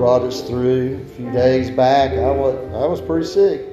brought 0.00 0.22
us 0.22 0.40
through. 0.40 0.98
A 0.98 1.14
few 1.14 1.30
days 1.30 1.70
back, 1.70 2.12
I 2.12 2.30
was, 2.30 2.56
I 2.72 2.86
was 2.86 3.02
pretty 3.02 3.26
sick, 3.26 3.66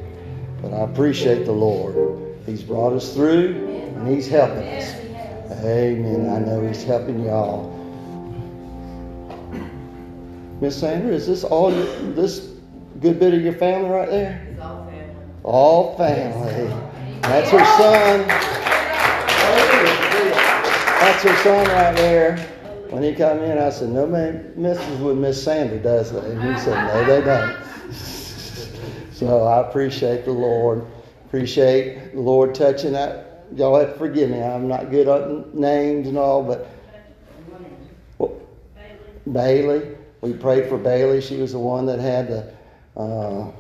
but 0.62 0.74
I 0.74 0.80
appreciate 0.80 1.46
the 1.46 1.54
Lord. 1.54 2.36
He's 2.46 2.62
brought 2.62 2.92
us 2.92 3.14
through 3.14 3.56
and 3.96 4.06
He's 4.06 4.28
helping 4.28 4.68
us. 4.68 4.94
Amen. 5.64 6.30
I 6.30 6.40
know 6.40 6.68
He's 6.68 6.84
helping 6.84 7.24
y'all. 7.24 7.72
Miss 10.60 10.78
Sandra, 10.78 11.14
is 11.14 11.28
this 11.28 11.46
all 11.46 11.74
your, 11.74 11.86
this 12.12 12.52
good 13.00 13.22
bit 13.22 13.34
of 13.34 13.42
your 13.42 13.54
family 13.54 13.90
right 13.90 14.10
there? 14.10 14.48
It's 14.52 14.60
all 14.60 14.86
family. 14.86 15.16
All 15.44 15.98
family. 15.98 16.68
That's 17.22 17.52
her 17.52 17.66
son. 17.78 18.28
That's 21.00 21.24
her 21.24 21.36
son 21.38 21.68
right 21.68 21.96
there. 21.96 22.57
When 22.90 23.04
he 23.04 23.14
come 23.14 23.40
in, 23.40 23.58
I 23.58 23.70
said, 23.70 23.90
"No 23.90 24.08
man 24.08 24.54
messes 24.56 25.00
with 25.00 25.18
Miss 25.18 25.44
Sandra, 25.44 25.78
does 25.78 26.12
they?" 26.12 26.20
And 26.20 26.42
he 26.42 26.58
said, 26.60 26.88
"No, 26.88 27.06
they 27.06 27.22
don't." 27.22 27.56
So 29.12 29.44
I 29.44 29.68
appreciate 29.68 30.26
the 30.26 30.32
Lord. 30.32 30.86
Appreciate 31.26 32.14
the 32.14 32.22
Lord 32.22 32.54
touching 32.56 32.94
that. 32.94 33.46
Y'all 33.56 33.80
have 33.80 33.94
to 33.94 34.00
forgive 34.00 34.30
me. 34.30 34.42
I'm 34.42 34.68
not 34.68 34.92
good 34.92 35.08
on 35.08 35.50
names 35.54 36.08
and 36.08 36.18
all, 36.18 36.44
but 36.44 36.68
well, 38.18 38.40
Bailey. 39.32 39.96
We 40.22 40.34
prayed 40.34 40.70
for 40.70 40.78
Bailey. 40.78 41.22
She 41.22 41.38
was 41.38 41.52
the 41.52 41.60
one 41.60 41.86
that 41.88 42.00
had 42.00 42.28
the 42.28 42.54
uh, 43.00 43.52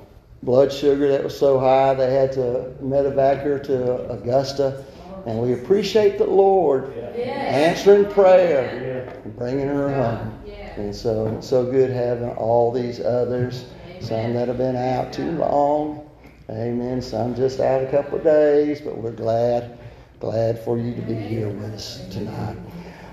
blood 0.43 0.71
sugar 0.71 1.09
that 1.09 1.23
was 1.23 1.37
so 1.37 1.59
high 1.59 1.93
they 1.93 2.13
had 2.13 2.31
to 2.33 2.73
medevac 2.81 3.43
her 3.43 3.59
to 3.59 4.09
Augusta. 4.11 4.85
And 5.27 5.41
we 5.41 5.51
appreciate 5.51 6.17
the 6.17 6.25
Lord 6.25 6.97
answering 6.97 8.09
prayer 8.11 9.13
and 9.25 9.38
bringing 9.38 9.67
her 9.67 9.93
home. 9.93 10.39
And 10.77 10.95
so 10.95 11.27
it's 11.27 11.49
so 11.49 11.69
good 11.69 11.89
having 11.89 12.29
all 12.29 12.71
these 12.71 13.01
others, 13.01 13.66
some 13.99 14.33
that 14.35 14.47
have 14.47 14.57
been 14.57 14.77
out 14.77 15.11
too 15.11 15.29
long. 15.31 16.09
Amen. 16.49 17.01
Some 17.01 17.35
just 17.35 17.59
out 17.59 17.83
a 17.83 17.91
couple 17.91 18.19
of 18.19 18.23
days, 18.23 18.79
but 18.79 18.97
we're 18.97 19.11
glad, 19.11 19.77
glad 20.21 20.59
for 20.59 20.77
you 20.77 20.95
to 20.95 21.01
be 21.01 21.16
here 21.16 21.49
with 21.49 21.73
us 21.73 22.07
tonight. 22.09 22.55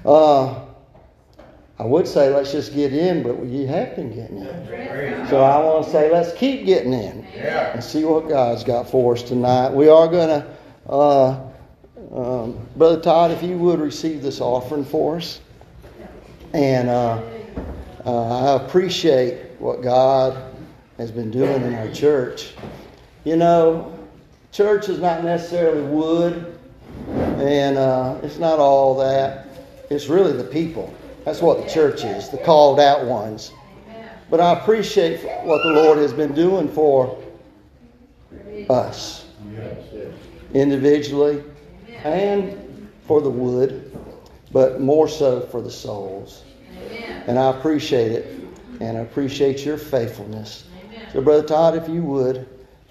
Uh, 0.04 0.66
I 1.80 1.84
would 1.84 2.06
say 2.06 2.32
let's 2.32 2.52
just 2.52 2.74
get 2.74 2.92
in, 2.92 3.24
but 3.24 3.42
you 3.44 3.66
have 3.66 3.96
been 3.96 4.14
getting 4.14 4.38
in. 4.38 5.26
So 5.28 5.42
I 5.42 5.58
want 5.58 5.84
to 5.86 5.90
say 5.90 6.12
let's 6.12 6.32
keep 6.34 6.64
getting 6.64 6.92
in 6.92 7.24
and 7.34 7.82
see 7.82 8.04
what 8.04 8.28
God's 8.28 8.62
got 8.62 8.88
for 8.88 9.14
us 9.14 9.22
tonight. 9.24 9.70
We 9.70 9.88
are 9.88 10.06
going 10.06 10.28
to, 10.28 10.46
uh, 10.88 11.43
um, 12.14 12.56
Brother 12.76 13.00
Todd, 13.00 13.32
if 13.32 13.42
you 13.42 13.58
would 13.58 13.80
receive 13.80 14.22
this 14.22 14.40
offering 14.40 14.84
for 14.84 15.16
us. 15.16 15.40
And 16.52 16.88
uh, 16.88 17.20
uh, 18.06 18.58
I 18.58 18.64
appreciate 18.64 19.50
what 19.58 19.82
God 19.82 20.54
has 20.96 21.10
been 21.10 21.32
doing 21.32 21.62
in 21.62 21.74
our 21.74 21.90
church. 21.90 22.54
You 23.24 23.36
know, 23.36 23.98
church 24.52 24.88
is 24.88 25.00
not 25.00 25.24
necessarily 25.24 25.82
wood, 25.82 26.56
and 27.08 27.76
uh, 27.76 28.18
it's 28.22 28.38
not 28.38 28.60
all 28.60 28.96
that. 28.98 29.48
It's 29.90 30.06
really 30.06 30.32
the 30.32 30.44
people. 30.44 30.94
That's 31.24 31.42
what 31.42 31.64
the 31.64 31.68
church 31.68 32.04
is, 32.04 32.28
the 32.28 32.38
called 32.38 32.78
out 32.78 33.04
ones. 33.06 33.50
But 34.30 34.40
I 34.40 34.52
appreciate 34.52 35.24
what 35.44 35.62
the 35.64 35.70
Lord 35.70 35.98
has 35.98 36.12
been 36.12 36.34
doing 36.34 36.68
for 36.68 37.20
us 38.70 39.26
individually 40.54 41.42
and 42.04 42.90
for 43.06 43.20
the 43.20 43.30
wood, 43.30 43.90
but 44.52 44.80
more 44.80 45.08
so 45.08 45.40
for 45.40 45.60
the 45.60 45.70
souls. 45.70 46.44
And 47.26 47.38
I 47.38 47.50
appreciate 47.50 48.12
it, 48.12 48.40
and 48.80 48.96
I 48.96 49.00
appreciate 49.00 49.64
your 49.64 49.78
faithfulness. 49.78 50.64
So, 51.12 51.20
Brother 51.20 51.46
Todd, 51.46 51.76
if 51.76 51.88
you 51.88 52.02
would 52.02 52.46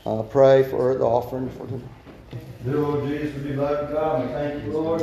uh, 0.06 0.24
pray 0.24 0.64
for 0.64 0.96
the 0.96 1.04
offering 1.04 1.50
for 1.52 1.68
the. 1.68 1.80
Dear 2.64 2.78
Lord 2.78 3.08
Jesus, 3.08 3.36
we 3.36 3.50
do 3.50 3.56
love 3.56 3.90
you, 3.90 3.96
God. 3.96 4.26
We 4.26 4.34
thank 4.34 4.66
you, 4.66 4.72
Lord, 4.72 5.02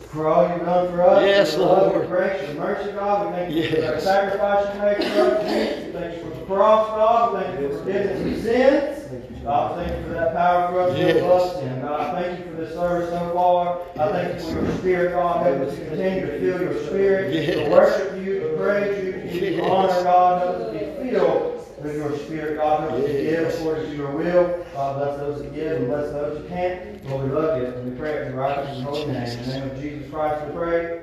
for 0.00 0.26
all 0.28 0.48
you've 0.48 0.66
done 0.66 0.88
for 0.88 1.02
us. 1.02 1.22
Yes, 1.24 1.54
for 1.54 1.60
your 1.60 1.68
love, 1.68 1.92
Lord. 1.92 1.96
your 1.96 2.06
grace, 2.06 2.42
your 2.42 2.54
mercy, 2.56 2.92
God. 2.92 3.26
We 3.26 3.32
thank 3.32 3.54
you 3.54 3.70
for 3.70 3.80
the 3.80 4.00
sacrifice 4.00 4.74
you 4.74 4.82
made 4.82 5.12
for 5.12 5.20
us. 5.20 5.44
We 5.44 5.92
thank 5.92 6.16
you 6.16 6.30
for 6.30 6.38
the 6.38 6.46
cross, 6.46 6.88
God. 6.88 7.32
We 7.32 7.40
thank 7.40 7.60
you 7.60 7.68
for 7.68 7.78
forgiveness 7.78 8.38
of 8.38 8.44
sins. 8.44 9.25
God, 9.46 9.76
thank 9.76 9.96
you 9.96 10.02
for 10.08 10.14
that 10.14 10.32
power 10.34 10.72
for 10.72 10.80
us 10.80 10.96
to 10.96 11.00
Yes. 11.00 11.22
love 11.22 11.52
sin. 11.52 11.80
God, 11.80 12.00
I 12.00 12.20
thank 12.20 12.38
you 12.40 12.44
for 12.50 12.60
this 12.60 12.74
service 12.74 13.10
so 13.10 13.30
far. 13.32 13.78
I 13.96 14.10
thank 14.10 14.34
you 14.34 14.40
for 14.40 14.60
your 14.60 14.72
spirit, 14.78 15.12
God. 15.12 15.46
Help 15.46 15.68
us 15.68 15.74
to 15.76 15.84
continue 15.86 16.26
to 16.26 16.38
feel 16.40 16.60
your 16.62 16.74
spirit, 16.86 17.32
Yes. 17.32 17.54
to 17.54 17.70
worship 17.70 18.24
you, 18.24 18.40
to 18.40 18.48
praise 18.56 19.04
you, 19.04 19.12
to 19.12 19.18
give 19.20 19.42
you 19.42 19.62
Yes. 19.62 19.70
honor, 19.70 20.02
God. 20.02 20.42
Help 20.42 20.56
us 20.56 20.66
to 20.66 20.72
be 20.72 21.10
filled 21.10 21.52
with 21.80 21.96
your 21.96 22.16
spirit, 22.18 22.56
God. 22.56 22.80
Help 22.80 22.92
us 22.94 23.06
to 23.06 23.12
give 23.12 23.54
according 23.54 23.84
to 23.90 23.96
your 23.96 24.10
will. 24.10 24.58
God, 24.74 24.96
bless 24.98 25.16
those 25.18 25.42
that 25.42 25.54
give 25.54 25.72
and 25.76 25.86
bless 25.86 26.10
those 26.10 26.38
who 26.38 26.48
can't. 26.48 27.08
Lord, 27.08 27.24
we 27.24 27.30
love 27.30 27.60
you. 27.62 27.66
And 27.68 27.92
we 27.92 27.96
pray 28.00 28.10
it 28.14 28.22
in 28.26 28.32
the 28.32 28.38
righteous 28.38 28.78
and 28.78 28.84
holy 28.84 29.06
name. 29.06 29.14
In 29.14 29.42
the 29.42 29.46
name 29.46 29.70
of 29.70 29.80
Jesus 29.80 30.10
Christ, 30.10 30.44
we 30.44 30.52
pray. 30.56 31.00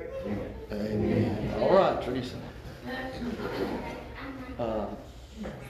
Amen. 0.70 1.54
All 1.62 1.74
right, 1.74 2.02
Teresa. 2.02 2.36
Uh, 4.58 4.86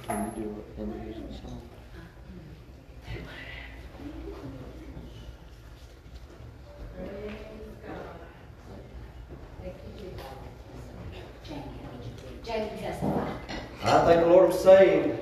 can 0.09 0.33
you 0.37 0.43
do 0.43 0.83
an 0.83 0.93
I 13.95 14.05
thank 14.07 14.21
the 14.23 14.27
Lord 14.31 14.53
for 14.53 14.59
saying. 14.59 15.19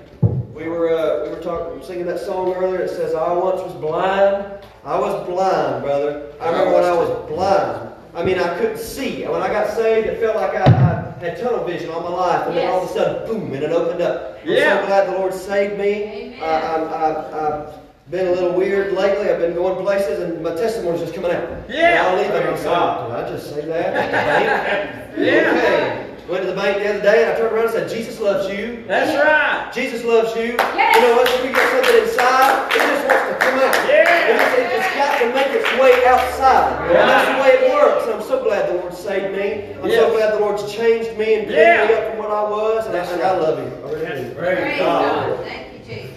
We 0.55 0.69
were 0.69 0.91
uh, 0.97 1.25
we 1.25 1.31
were 1.37 1.43
talking 1.43 1.83
singing 1.83 2.07
that 2.07 2.21
song 2.21 2.55
earlier. 2.55 2.81
It 2.81 2.91
says, 2.91 3.15
"I 3.15 3.33
once 3.33 3.61
was 3.61 3.75
blind. 3.75 4.65
I 4.85 4.99
was 4.99 5.27
blind, 5.29 5.85
brother. 5.85 6.33
I 6.41 6.47
remember 6.51 6.75
when 6.75 6.85
I 6.85 6.93
was 6.93 7.29
blind. 7.29 7.89
I 8.15 8.23
mean, 8.25 8.39
I 8.39 8.59
couldn't 8.59 8.79
see. 8.79 9.25
When 9.27 9.41
I 9.43 9.49
got 9.49 9.71
saved, 9.71 10.07
it 10.07 10.21
felt 10.21 10.37
like 10.37 10.55
I, 10.55 10.65
I 10.65 11.19
had 11.25 11.39
tunnel 11.41 11.65
vision 11.65 11.91
all 11.91 12.01
my 12.03 12.11
life, 12.11 12.47
and 12.49 12.57
then 12.57 12.69
all 12.71 12.83
of 12.85 12.91
a 12.91 12.93
sudden, 12.93 13.27
boom, 13.27 13.53
and 13.55 13.63
it 13.63 13.73
opened 13.73 14.03
up. 14.03 14.39
I'm 14.43 14.49
Yeah. 14.51 14.81
so 14.81 14.87
glad 14.87 15.07
the 15.09 15.13
Lord 15.19 15.33
saved 15.35 15.79
me. 15.79 16.35
Amen. 16.35 16.43
I, 16.43 16.47
I, 16.47 17.09
I, 17.09 17.67
I've 17.69 18.11
been 18.11 18.27
a 18.29 18.33
little 18.33 18.53
weird 18.53 18.93
lately. 18.93 19.31
I've 19.31 19.39
been 19.39 19.55
going 19.55 19.83
places, 19.83 20.19
and 20.21 20.43
my 20.43 20.55
testimony's 20.55 21.01
just 21.01 21.15
coming 21.15 21.31
out. 21.33 21.49
Yeah. 21.71 21.89
And 21.89 21.99
I'll 22.09 22.17
leave 22.17 22.31
it 22.31 22.37
and 22.37 22.45
Praise. 22.45 22.63
Did 22.63 22.73
I 22.73 23.29
just 23.31 23.55
say 23.55 23.65
that? 23.67 23.95
at 23.95 24.07
the 24.07 25.17
bank?" 25.17 25.19
Yeah. 25.19 25.51
Okay. 25.51 26.12
Went 26.29 26.43
to 26.45 26.51
the 26.51 26.57
bank 26.57 26.79
the 26.83 26.89
other 26.89 27.03
day, 27.03 27.25
and 27.25 27.33
I 27.33 27.37
turned 27.37 27.53
around 27.53 27.75
and 27.75 27.75
said, 27.75 27.91
"Jesus 27.91 28.21
loves 28.21 28.49
you." 28.49 28.85
That's 28.87 29.11
right. 29.19 29.73
Jesus 29.75 30.05
loves 30.05 30.35
you. 30.37 30.55
Yes. 30.55 30.97
You 30.97 31.03
know, 31.03 31.17
once 31.17 31.31
we 31.43 31.49
get 31.51 31.67
something 31.73 32.03
inside, 32.03 32.71
it 32.71 32.79
just 32.79 33.09
wants 33.09 33.27
to 33.27 33.35
come 33.43 33.59
out. 33.59 33.75
Yeah. 33.89 34.29
It 34.31 34.39
just, 34.39 34.59
it, 34.59 34.81
has 34.81 34.87
got 34.95 35.19
to 35.19 35.27
make 35.35 35.51
its 35.51 35.69
way 35.83 36.07
outside. 36.07 36.89
And 36.89 37.09
that's 37.11 37.27
the 37.27 37.43
way 37.43 37.51
it 37.59 37.73
works. 37.75 38.07
I'm 38.07 38.23
so 38.23 38.43
glad 38.45 38.69
the 38.71 38.75
Lord 38.81 38.95
saved 38.95 39.35
me. 39.37 39.75
I'm 39.83 39.91
so 39.91 40.11
glad 40.15 40.35
the 40.35 40.39
Lord's 40.41 40.73
changed 40.73 41.19
me 41.19 41.35
and 41.35 41.47
cleaned 41.47 41.51
Yeah. 41.51 41.87
me 41.89 41.95
up 41.95 42.11
from 42.11 42.19
what 42.19 42.31
I 42.31 42.43
was. 42.49 42.87
And, 42.87 42.97
I, 42.97 43.05
and 43.05 43.23
I 43.23 43.37
love 43.39 43.59
Him. 43.59 43.73
I 43.85 43.93
really 43.93 44.25
do. 44.29 44.35
Praise 44.37 44.79
God. 44.79 45.39
Thank 45.45 45.73
you, 45.73 45.95
Jesus. 45.95 46.17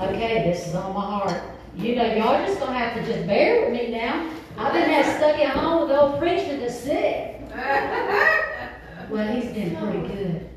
Okay, 0.00 0.42
this 0.50 0.66
is 0.68 0.74
on 0.74 0.94
my 0.94 1.00
heart. 1.00 1.40
You 1.76 1.96
know, 1.96 2.04
y'all 2.14 2.44
just 2.46 2.60
gonna 2.60 2.78
have 2.78 2.94
to 2.94 3.10
just 3.10 3.26
bear 3.26 3.62
with 3.64 3.72
me 3.72 3.90
now. 3.92 4.28
I've 4.58 4.72
been 4.74 4.90
had 4.90 5.06
stuck 5.16 5.38
at 5.38 5.56
home 5.56 5.88
with 5.88 5.96
old 5.96 6.18
preacher 6.20 6.58
that's 6.58 6.78
sick. 6.78 7.40
Well, 9.12 9.30
he's 9.30 9.52
been 9.52 9.76
pretty 9.76 10.08
good. 10.08 10.48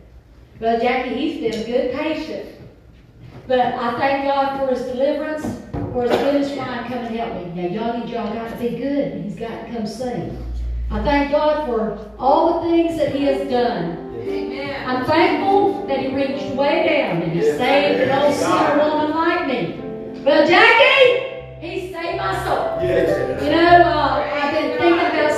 Brother 0.60 0.80
Jackie, 0.80 1.14
he's 1.16 1.42
been 1.42 1.66
good 1.66 1.92
patient. 1.94 2.56
But 3.48 3.60
I 3.60 4.00
thank 4.00 4.24
God 4.24 4.58
for 4.58 4.74
his 4.74 4.86
deliverance, 4.86 5.44
for 5.92 6.04
his 6.04 6.12
goodness 6.12 6.56
trying 6.56 6.84
to 6.84 6.90
come 6.90 7.06
and 7.06 7.16
help 7.18 7.36
me. 7.36 7.62
Now, 7.62 7.68
y'all 7.68 8.00
need 8.00 8.10
y'all 8.10 8.34
got 8.34 8.50
to 8.50 8.56
be 8.56 8.78
good, 8.78 9.26
he's 9.26 9.36
got 9.36 9.50
to 9.50 9.74
come 9.74 9.86
sing. 9.86 10.42
I 10.90 11.04
thank 11.04 11.34
God 11.34 11.68
for 11.68 12.10
all 12.18 12.64
the 12.64 12.70
things 12.70 12.98
that 12.98 13.14
he 13.14 13.26
has 13.26 13.46
done. 13.50 14.16
Amen. 14.22 14.88
I'm 14.88 15.06
thankful 15.06 15.86
that 15.88 16.00
he 16.00 16.16
reached 16.16 16.56
way 16.56 16.88
down 16.88 17.24
and 17.24 17.34
he 17.34 17.42
saved 17.42 18.10
an 18.10 18.24
old 18.24 18.34
sinner 18.34 18.78
woman 18.78 19.12
like 19.12 19.48
me. 19.48 20.22
Brother 20.24 20.48
Jackie, 20.48 21.60
he 21.60 21.92
saved 21.92 22.18
my 22.18 22.34
soul. 22.46 22.80
Yes. 22.82 23.44
You 23.44 23.52
know, 23.52 23.84
uh, 23.84 24.32
I've 24.34 24.54
been 24.54 24.78
thinking 24.78 24.94
about 24.94 25.35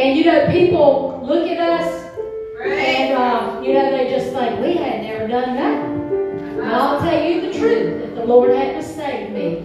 and 0.00 0.16
you 0.16 0.24
know, 0.24 0.46
people 0.50 1.20
look 1.22 1.46
at 1.46 1.58
us 1.58 2.00
and 2.62 3.14
um, 3.14 3.62
you 3.62 3.74
know 3.74 3.90
they 3.90 4.08
just 4.10 4.32
think 4.32 4.60
we 4.60 4.76
had 4.76 5.02
never 5.02 5.28
done 5.28 5.54
that. 5.56 6.56
But 6.56 6.64
I'll 6.72 7.00
tell 7.00 7.22
you 7.22 7.42
the 7.42 7.58
truth: 7.58 8.02
if 8.04 8.14
the 8.14 8.24
Lord 8.24 8.50
hadn't 8.50 8.82
saved 8.82 9.32
me, 9.32 9.58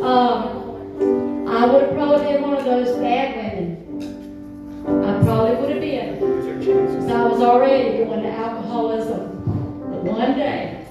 um, 0.00 1.48
I 1.48 1.66
would 1.66 1.82
have 1.82 1.94
probably 1.94 2.24
been 2.24 2.42
one 2.42 2.54
of 2.54 2.64
those 2.64 2.96
bad 2.98 3.36
women. 3.36 4.84
I 4.86 5.24
probably 5.24 5.56
would 5.56 5.70
have 5.70 5.80
been. 5.80 6.58
Because 6.58 7.10
I 7.10 7.26
was 7.26 7.40
already 7.40 8.04
going 8.04 8.22
to 8.22 8.30
alcoholism. 8.30 9.42
But 9.90 10.04
one 10.04 10.38
day, 10.38 10.86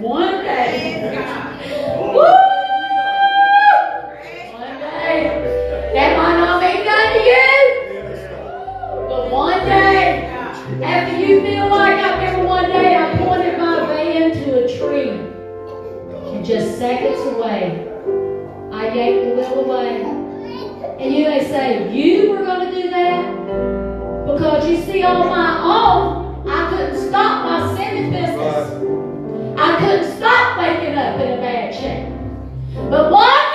one 0.00 0.44
day, 0.44 1.42
but 9.08 9.30
one 9.30 9.64
day, 9.66 10.26
after 10.82 11.18
you 11.18 11.40
feel 11.40 11.68
like 11.68 11.98
I 11.98 12.18
remember 12.18 12.46
one 12.46 12.70
day 12.70 12.94
I 12.94 13.16
pointed 13.18 13.58
my 13.58 13.86
van 13.86 14.32
to 14.32 14.64
a 14.64 14.78
tree, 14.78 15.10
and 15.10 16.44
just 16.44 16.78
seconds 16.78 17.20
away, 17.34 17.88
I 18.72 18.94
yanked 18.94 19.24
the 19.24 19.34
wheel 19.34 19.64
away. 19.64 20.02
And 20.98 21.14
you 21.14 21.26
may 21.26 21.40
say, 21.48 21.94
You 21.94 22.30
were 22.30 22.44
going 22.44 22.70
to 22.70 22.82
do 22.82 22.90
that? 22.90 23.36
Because 24.26 24.68
you 24.68 24.82
see, 24.82 25.02
on 25.02 25.28
my 25.28 25.60
own, 25.62 26.48
I 26.48 26.70
couldn't 26.70 27.08
stop 27.08 27.44
my 27.44 27.76
sinning 27.76 28.10
business. 28.10 28.70
I 29.58 29.76
couldn't 29.78 30.16
stop 30.16 30.58
waking 30.58 30.94
up 30.94 31.20
in 31.20 31.32
a 31.32 31.36
bad 31.36 31.74
shape. 31.74 32.12
But 32.90 33.10
one 33.10 33.45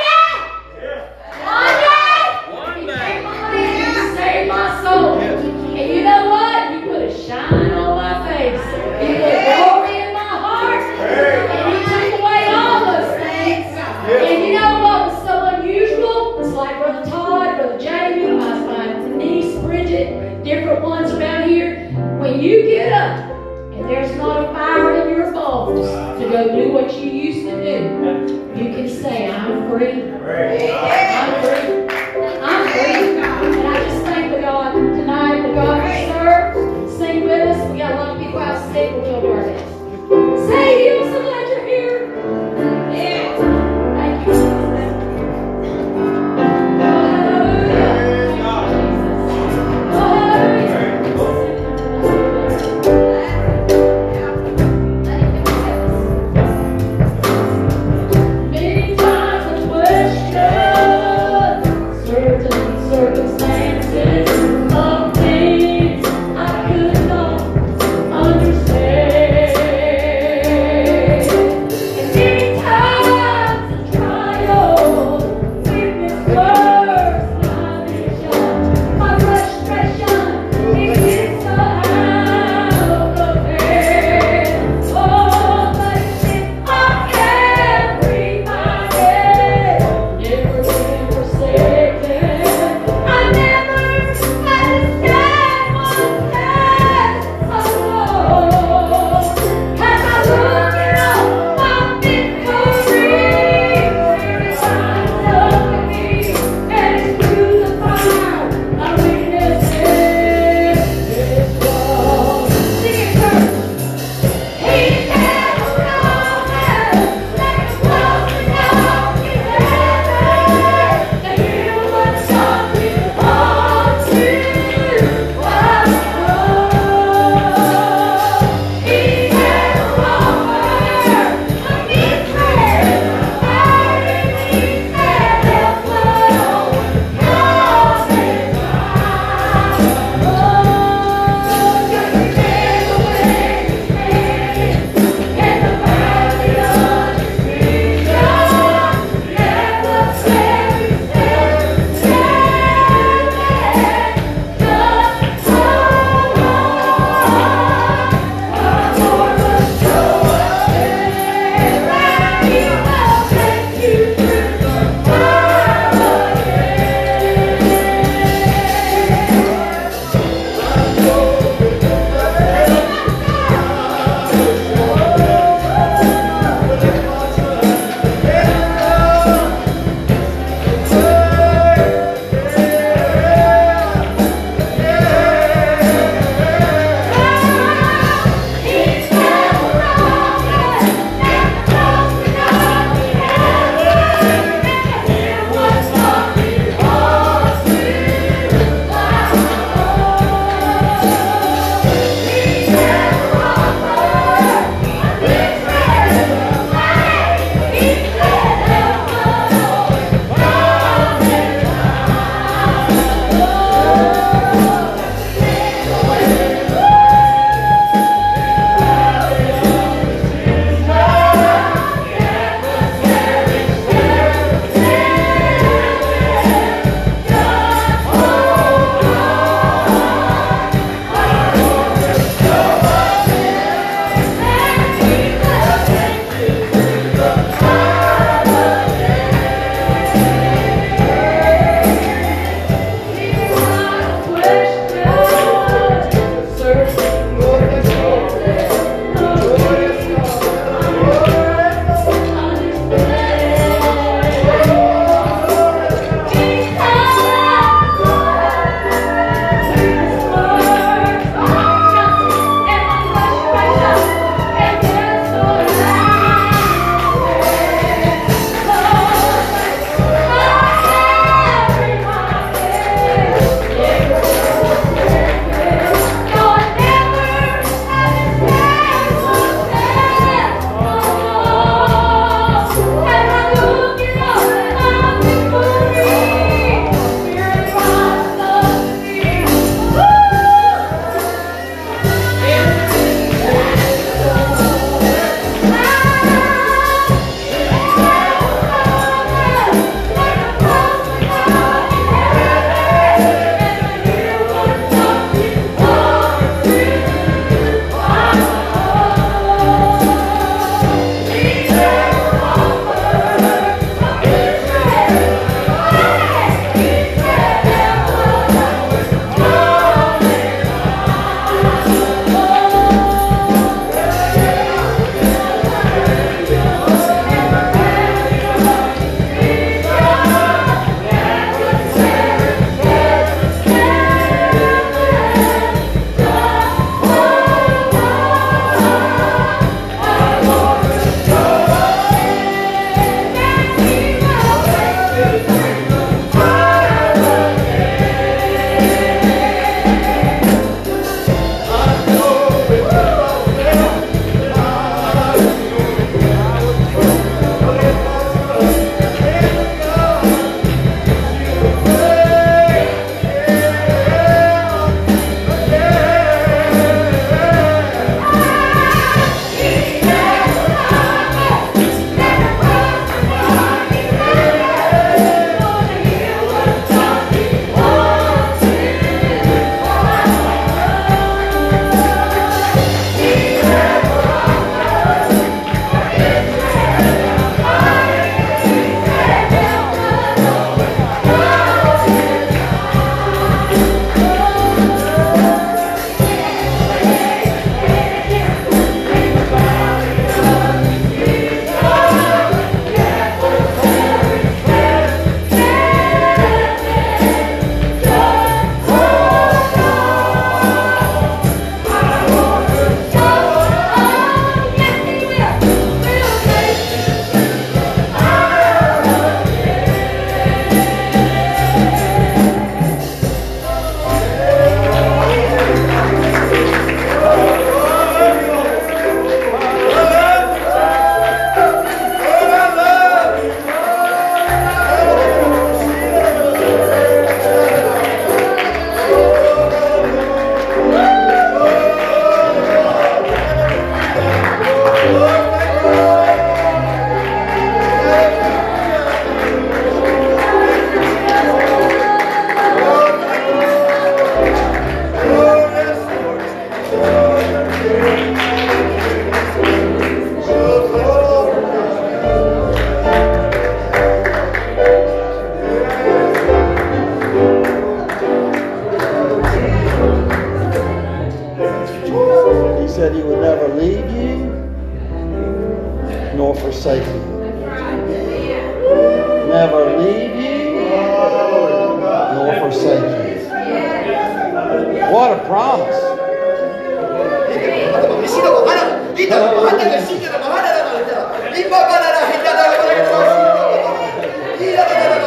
to 25.75 26.29
go 26.29 26.55
do 26.55 26.71
what 26.71 26.93
you 26.95 27.09
used 27.09 27.47
to 27.47 27.55
do, 27.63 28.53
you 28.55 28.65
can 28.73 28.89
say, 28.89 29.29
I'm 29.31 29.69
free. 29.69 30.03
I'm 30.03 30.19
free. 31.41 31.87
I'm 32.41 32.67
free. 32.71 33.21
And 33.21 33.67
I 33.67 33.83
just 33.83 34.05
thank 34.05 34.33
the 34.33 34.41
God 34.41 34.73
tonight, 34.73 35.41
the 35.47 35.53
God 35.53 35.83
we 35.83 35.91
serve. 36.11 36.89
Sing 36.97 37.23
with 37.23 37.47
us. 37.47 37.71
We 37.71 37.77
got 37.77 37.91
a 37.93 37.95
lot 37.95 38.15
of 38.17 38.21
people 38.21 38.39
out 38.39 38.73
sick. 38.73 38.91
Do 38.91 39.31
our 39.31 39.43
best. 39.43 40.47
Say, 40.47 40.99
you 40.99 41.10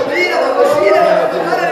Thank 0.06 1.63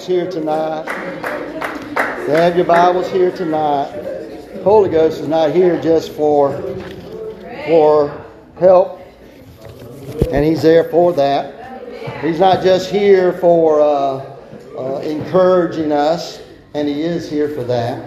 Bibles 0.00 0.06
here 0.06 0.30
tonight. 0.30 0.86
You 2.26 2.32
have 2.32 2.56
your 2.56 2.64
Bibles 2.64 3.10
here 3.10 3.30
tonight. 3.30 3.90
Holy 4.62 4.88
Ghost 4.88 5.20
is 5.20 5.28
not 5.28 5.50
here 5.50 5.78
just 5.78 6.12
for 6.12 6.56
for 7.66 8.24
help, 8.58 9.02
and 10.32 10.42
He's 10.42 10.62
there 10.62 10.84
for 10.84 11.12
that. 11.12 11.82
He's 12.22 12.40
not 12.40 12.62
just 12.62 12.90
here 12.90 13.34
for 13.34 13.82
uh, 13.82 14.38
uh, 14.78 15.00
encouraging 15.00 15.92
us, 15.92 16.40
and 16.72 16.88
He 16.88 17.02
is 17.02 17.30
here 17.30 17.50
for 17.50 17.64
that, 17.64 18.02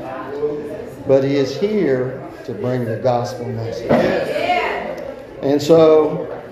but 1.08 1.24
He 1.24 1.36
is 1.36 1.60
here 1.60 2.28
to 2.46 2.56
bring 2.56 2.86
the 2.86 2.98
gospel 2.98 3.46
message. 3.46 3.92
And 5.44 5.62
so 5.62 6.44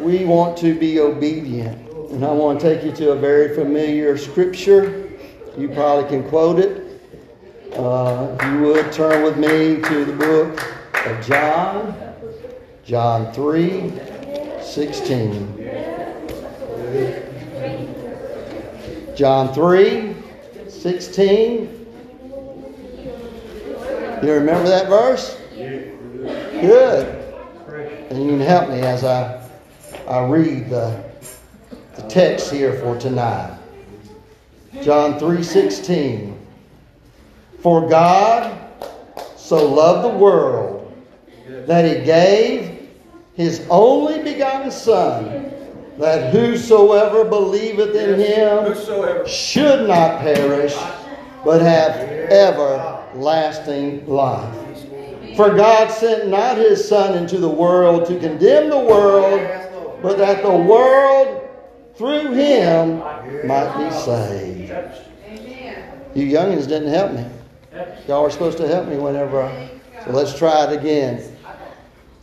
we 0.00 0.26
want 0.26 0.58
to 0.58 0.78
be 0.78 1.00
obedient. 1.00 1.91
And 2.12 2.24
I 2.26 2.30
want 2.30 2.60
to 2.60 2.74
take 2.74 2.84
you 2.84 2.92
to 2.92 3.12
a 3.12 3.16
very 3.16 3.54
familiar 3.54 4.18
scripture. 4.18 5.10
You 5.56 5.70
probably 5.70 6.10
can 6.10 6.28
quote 6.28 6.58
it. 6.58 7.00
Uh, 7.72 8.36
you 8.52 8.60
would 8.60 8.92
turn 8.92 9.22
with 9.22 9.38
me 9.38 9.80
to 9.80 10.04
the 10.04 10.12
book 10.12 11.06
of 11.06 11.26
John, 11.26 11.94
John 12.84 13.32
3 13.32 13.92
16. 14.60 15.70
John 19.16 19.54
3 19.54 20.14
16. 20.68 21.86
You 24.22 24.32
remember 24.32 24.68
that 24.68 24.88
verse? 24.88 25.38
Good. 26.60 27.06
And 28.10 28.22
you 28.22 28.28
can 28.32 28.40
help 28.40 28.68
me 28.68 28.80
as 28.80 29.02
I, 29.02 29.48
I 30.06 30.26
read 30.26 30.68
the, 30.68 31.02
the 31.08 31.11
text 32.12 32.52
here 32.52 32.74
for 32.74 32.96
tonight. 32.98 33.56
John 34.82 35.18
3:16. 35.18 36.34
For 37.60 37.88
God 37.88 38.52
so 39.36 39.66
loved 39.66 40.04
the 40.04 40.18
world 40.18 40.92
that 41.66 41.84
he 41.86 42.04
gave 42.04 42.90
his 43.34 43.66
only 43.70 44.18
begotten 44.22 44.70
Son, 44.70 45.50
that 45.98 46.34
whosoever 46.34 47.24
believeth 47.24 47.94
in 47.94 48.20
him 48.20 48.74
should 49.26 49.88
not 49.88 50.20
perish, 50.20 50.76
but 51.44 51.62
have 51.62 51.96
everlasting 52.30 54.06
life. 54.06 54.54
For 55.34 55.54
God 55.54 55.90
sent 55.90 56.28
not 56.28 56.58
his 56.58 56.86
Son 56.86 57.16
into 57.16 57.38
the 57.38 57.48
world 57.48 58.04
to 58.06 58.18
condemn 58.18 58.68
the 58.68 58.78
world, 58.78 59.40
but 60.02 60.18
that 60.18 60.42
the 60.42 60.50
world 60.50 61.41
through 62.02 62.32
him 62.32 62.98
might 63.46 63.78
be 63.78 63.94
saved. 63.94 64.72
You 66.16 66.26
youngins 66.26 66.66
didn't 66.66 66.88
help 66.88 67.12
me. 67.12 67.24
Y'all 68.08 68.24
were 68.24 68.30
supposed 68.30 68.58
to 68.58 68.66
help 68.66 68.88
me 68.88 68.96
whenever 68.96 69.40
I. 69.40 69.70
So 70.04 70.10
let's 70.10 70.36
try 70.36 70.64
it 70.64 70.76
again. 70.76 71.22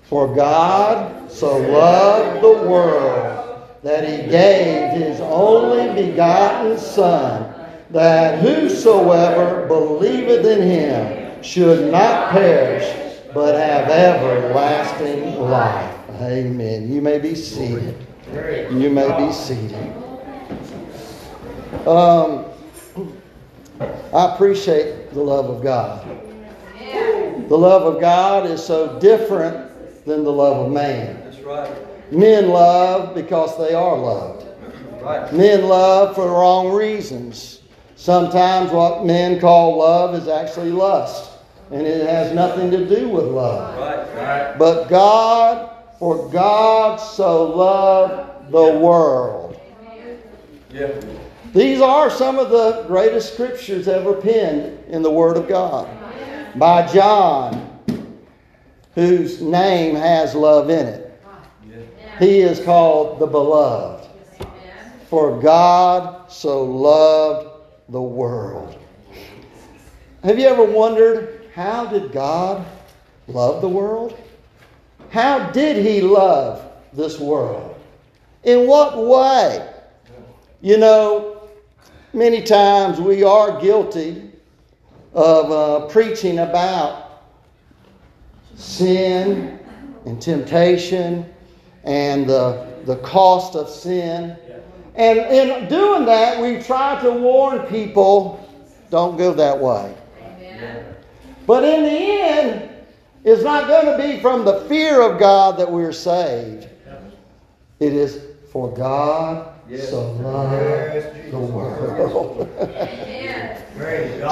For 0.03 0.35
God 0.35 1.31
so 1.31 1.59
loved 1.59 2.43
the 2.43 2.69
world 2.69 3.69
that 3.81 4.03
he 4.03 4.29
gave 4.29 4.99
his 4.99 5.21
only 5.21 6.03
begotten 6.03 6.77
Son, 6.77 7.55
that 7.91 8.41
whosoever 8.41 9.65
believeth 9.67 10.45
in 10.45 10.61
him 10.61 11.41
should 11.41 11.89
not 11.89 12.31
perish, 12.31 13.15
but 13.33 13.55
have 13.55 13.89
everlasting 13.89 15.39
life. 15.39 15.95
Amen. 16.19 16.91
You 16.91 17.01
may 17.01 17.17
be 17.17 17.33
seated. 17.33 18.09
You 18.31 18.89
may 18.89 19.25
be 19.25 19.33
seated. 19.33 19.93
Um, 21.87 22.45
I 24.13 24.33
appreciate 24.33 25.11
the 25.13 25.21
love 25.21 25.49
of 25.49 25.63
God. 25.63 26.05
The 27.49 27.57
love 27.57 27.95
of 27.95 27.99
God 27.99 28.45
is 28.45 28.63
so 28.63 28.99
different 28.99 30.05
than 30.05 30.23
the 30.23 30.31
love 30.31 30.67
of 30.67 30.71
man. 30.71 31.19
That's 31.23 31.39
right. 31.39 32.11
Men 32.11 32.49
love 32.49 33.15
because 33.15 33.57
they 33.57 33.73
are 33.73 33.97
loved. 33.97 34.45
Right. 35.01 35.33
Men 35.33 35.67
love 35.67 36.13
for 36.13 36.25
the 36.25 36.31
wrong 36.31 36.71
reasons. 36.71 37.61
Sometimes 37.95 38.71
what 38.71 39.05
men 39.05 39.39
call 39.39 39.77
love 39.77 40.13
is 40.13 40.27
actually 40.27 40.71
lust, 40.71 41.31
and 41.71 41.85
it 41.85 42.07
has 42.07 42.33
nothing 42.33 42.69
to 42.71 42.85
do 42.87 43.09
with 43.09 43.25
love. 43.25 43.77
Right. 43.77 44.15
Right. 44.15 44.57
But 44.57 44.87
God, 44.87 45.68
for 45.99 46.29
God 46.29 46.95
so 46.95 47.43
loved 47.43 48.51
the 48.51 48.77
world. 48.79 49.59
Yeah. 50.71 50.99
These 51.53 51.81
are 51.81 52.09
some 52.09 52.39
of 52.39 52.51
the 52.51 52.85
greatest 52.88 53.33
scriptures 53.33 53.88
ever 53.89 54.13
penned 54.13 54.85
in 54.85 55.01
the 55.01 55.12
Word 55.12 55.35
of 55.35 55.49
God 55.49 55.89
by 56.55 56.88
John, 56.88 57.79
whose 58.95 59.41
name 59.41 59.95
has 59.95 60.33
love 60.33 60.69
in 60.69 60.88
it. 60.88 61.21
He 62.17 62.39
is 62.39 62.59
called 62.62 63.19
the 63.19 63.27
Beloved. 63.27 64.07
For 65.09 65.41
God 65.41 66.31
so 66.31 66.63
loved 66.63 67.65
the 67.89 68.01
world. 68.01 68.77
Have 70.23 70.38
you 70.38 70.47
ever 70.47 70.63
wondered 70.63 71.49
how 71.55 71.88
did 71.88 72.12
God 72.12 72.65
love 73.27 73.62
the 73.62 73.69
world? 73.69 74.17
How 75.10 75.50
did 75.52 75.86
He 75.86 76.02
love 76.02 76.63
this 76.93 77.19
world? 77.19 77.80
In 78.43 78.67
what 78.67 78.98
way? 78.98 79.74
You 80.62 80.78
know, 80.78 81.41
many 82.13 82.41
times 82.41 83.00
we 83.00 83.24
are 83.24 83.60
guilty 83.60 84.32
of 85.13 85.52
uh, 85.52 85.88
preaching 85.88 86.39
about 86.39 87.24
sin 88.56 89.60
and 90.06 90.22
temptation 90.22 91.26
and 91.84 92.28
the, 92.28 92.67
the 92.86 92.98
cost 92.98 93.56
of 93.56 93.69
sin. 93.69 94.38
And 94.95 95.19
in 95.19 95.67
doing 95.69 96.06
that, 96.06 96.41
we 96.41 96.62
try 96.62 97.02
to 97.02 97.12
warn 97.12 97.60
people 97.67 98.45
don't 98.89 99.17
go 99.17 99.34
that 99.34 99.58
way. 99.58 99.95
But 101.45 101.63
in 101.63 101.84
the 101.84 101.89
end, 101.89 102.69
it's 103.23 103.43
not 103.43 103.67
going 103.67 103.86
to 103.86 103.97
be 104.01 104.21
from 104.21 104.45
the 104.45 104.62
fear 104.62 105.01
of 105.01 105.19
God 105.19 105.58
that 105.58 105.69
we're 105.69 105.91
saved. 105.91 106.67
It 107.79 107.93
is 107.93 108.21
for 108.51 108.73
God 108.73 109.53
so 109.88 110.12
loved 110.13 111.32
the 111.32 111.39
world. 111.39 112.49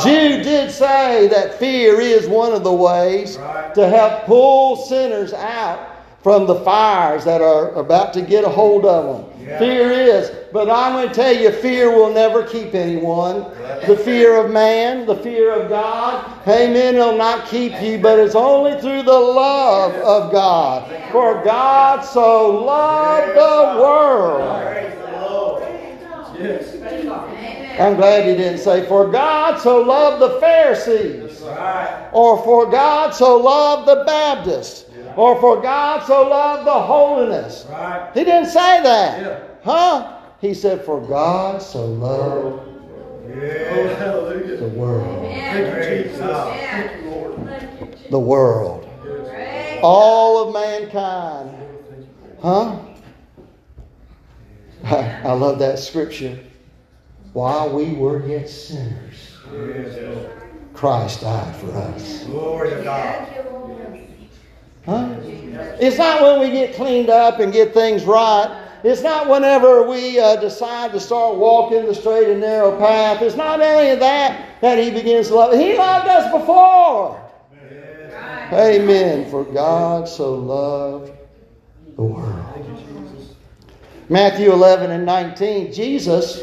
Jude 0.04 0.44
did 0.44 0.72
say 0.72 1.28
that 1.28 1.54
fear 1.60 2.02
is 2.02 2.28
one 2.28 2.54
of 2.54 2.64
the 2.64 2.74
ways 2.74 3.36
to 3.36 3.88
help 3.88 4.26
pull 4.26 4.76
sinners 4.76 5.34
out 5.34 5.96
from 6.24 6.48
the 6.48 6.56
fires 6.62 7.24
that 7.24 7.42
are 7.42 7.72
about 7.74 8.14
to 8.14 8.22
get 8.22 8.44
a 8.44 8.50
hold 8.50 8.86
of 8.86 9.30
them. 9.30 9.37
Fear 9.60 9.92
is, 9.92 10.32
but 10.52 10.70
I'm 10.70 10.94
going 10.94 11.08
to 11.08 11.14
tell 11.14 11.34
you, 11.34 11.52
fear 11.52 11.90
will 11.92 12.14
never 12.14 12.44
keep 12.44 12.76
anyone. 12.76 13.46
The 13.86 13.96
fear 14.04 14.36
of 14.36 14.52
man, 14.52 15.06
the 15.06 15.16
fear 15.16 15.54
of 15.54 15.70
God, 15.70 16.26
amen, 16.48 16.96
it'll 16.96 17.18
not 17.18 17.48
keep 17.48 17.80
you, 17.82 17.98
but 17.98 18.20
it's 18.20 18.36
only 18.36 18.80
through 18.82 19.04
the 19.04 19.12
love 19.12 19.94
of 19.96 20.32
God. 20.32 20.92
For 21.12 21.44
God 21.44 22.02
so 22.02 22.64
loved 22.64 23.30
the 23.30 23.82
world 23.82 24.78
Yes. 26.40 26.76
I'm 27.80 27.96
glad 27.96 28.28
he 28.28 28.36
didn't 28.36 28.60
say, 28.60 28.88
For 28.88 29.08
God 29.08 29.60
so 29.60 29.82
loved 29.82 30.22
the 30.22 30.40
Pharisees, 30.40 31.42
or 32.12 32.44
for 32.44 32.70
God 32.70 33.14
so 33.14 33.38
loved 33.38 33.88
the 33.88 34.04
Baptists, 34.06 34.87
or 35.18 35.42
for 35.42 35.60
God 35.62 36.06
so 36.06 36.30
loved 36.30 36.68
the 36.68 36.72
holiness. 36.72 37.66
Right. 37.70 38.12
He 38.14 38.24
didn't 38.24 38.50
say 38.50 38.84
that. 38.84 39.22
Yeah. 39.22 39.40
Huh? 39.64 40.20
He 40.40 40.54
said, 40.54 40.86
For 40.86 41.02
God 41.02 41.62
so 41.62 41.86
loved 41.86 42.68
Yeah. 43.28 44.58
the 44.58 44.72
world. 44.76 45.26
Thank 45.26 45.76
you, 45.76 46.04
Jesus. 46.06 46.20
Yeah. 46.20 46.88
Thank 46.88 47.04
you, 47.04 47.10
Lord. 47.10 47.98
The 48.12 48.20
world. 48.20 48.90
All 49.82 50.48
of 50.48 50.54
mankind. 50.54 51.56
Huh? 52.42 52.80
I, 54.84 55.22
I 55.24 55.32
love 55.34 55.58
that 55.60 55.80
scripture. 55.80 56.40
While 57.34 57.76
we 57.76 57.94
were 57.94 58.26
yet 58.26 58.50
sinners, 58.50 59.34
Christ 60.74 61.22
died 61.22 61.56
for 61.56 61.72
us. 61.72 62.24
Glory 62.26 62.70
to 62.70 62.84
God. 62.84 63.28
Huh? 64.88 65.16
It's 65.80 65.98
not 65.98 66.22
when 66.22 66.40
we 66.40 66.50
get 66.50 66.76
cleaned 66.76 67.10
up 67.10 67.40
and 67.40 67.54
get 67.54 67.74
things 67.74 68.04
right. 68.06 68.64
It's 68.84 69.02
not 69.04 69.28
whenever 69.28 69.88
we 69.88 70.20
uh, 70.20 70.38
decide 70.38 70.92
to 70.94 71.00
start 71.00 71.36
walking 71.36 71.86
the 71.86 71.94
straight 71.94 72.30
and 72.30 72.40
narrow 72.40 72.78
path. 72.80 73.22
It's 73.22 73.36
not 73.36 73.62
any 73.62 73.92
of 73.92 74.00
that 74.00 74.62
that 74.62 74.80
He 74.80 74.90
begins 74.90 75.28
to 75.28 75.36
love. 75.36 75.60
He 75.60 75.78
loved 75.78 76.08
us 76.08 76.32
before. 76.32 77.24
Amen. 78.54 79.30
For 79.30 79.44
God 79.44 80.08
so 80.08 80.34
loved 80.36 81.12
the 81.96 82.04
world. 82.04 82.44
Matthew 84.10 84.54
11 84.54 84.90
and 84.90 85.06
19, 85.06 85.74
Jesus 85.74 86.42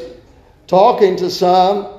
talking 0.66 1.16
to 1.16 1.30
some 1.30 1.94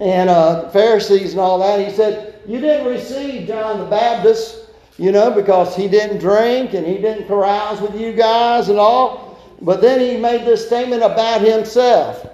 and 0.00 0.28
uh, 0.28 0.68
Pharisees 0.70 1.32
and 1.32 1.40
all 1.40 1.60
that, 1.60 1.86
he 1.86 1.94
said, 1.94 2.40
You 2.48 2.58
didn't 2.58 2.86
receive 2.86 3.46
John 3.46 3.78
the 3.78 3.84
Baptist, 3.84 4.61
you 4.98 5.10
know, 5.10 5.30
because 5.30 5.74
he 5.74 5.88
didn't 5.88 6.18
drink 6.18 6.74
and 6.74 6.86
he 6.86 6.98
didn't 6.98 7.26
carouse 7.26 7.80
with 7.80 7.98
you 7.98 8.12
guys 8.12 8.68
and 8.68 8.78
all. 8.78 9.38
But 9.60 9.80
then 9.80 10.00
he 10.00 10.16
made 10.20 10.44
this 10.44 10.66
statement 10.66 11.02
about 11.02 11.40
himself 11.40 12.26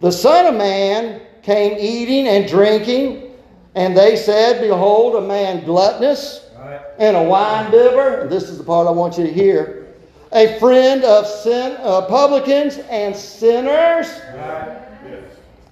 The 0.00 0.10
Son 0.10 0.46
of 0.46 0.54
Man 0.54 1.22
came 1.42 1.76
eating 1.78 2.26
and 2.28 2.48
drinking, 2.48 3.32
and 3.74 3.96
they 3.96 4.16
said, 4.16 4.60
Behold, 4.60 5.16
a 5.16 5.26
man 5.26 5.64
gluttonous 5.64 6.50
and 6.98 7.16
a 7.16 7.22
wine 7.22 7.70
bibber. 7.70 8.28
This 8.28 8.44
is 8.44 8.58
the 8.58 8.64
part 8.64 8.86
I 8.86 8.90
want 8.90 9.16
you 9.16 9.24
to 9.24 9.32
hear. 9.32 9.88
A 10.32 10.58
friend 10.58 11.02
of 11.02 11.26
sin, 11.26 11.76
uh, 11.80 12.02
publicans 12.02 12.78
and 12.90 13.16
sinners. 13.16 14.06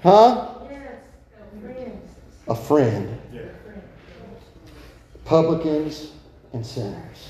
Huh? 0.03 0.55
A 2.49 2.55
friend. 2.55 3.18
Publicans 5.29 6.13
and 6.55 6.65
sinners. 6.65 7.29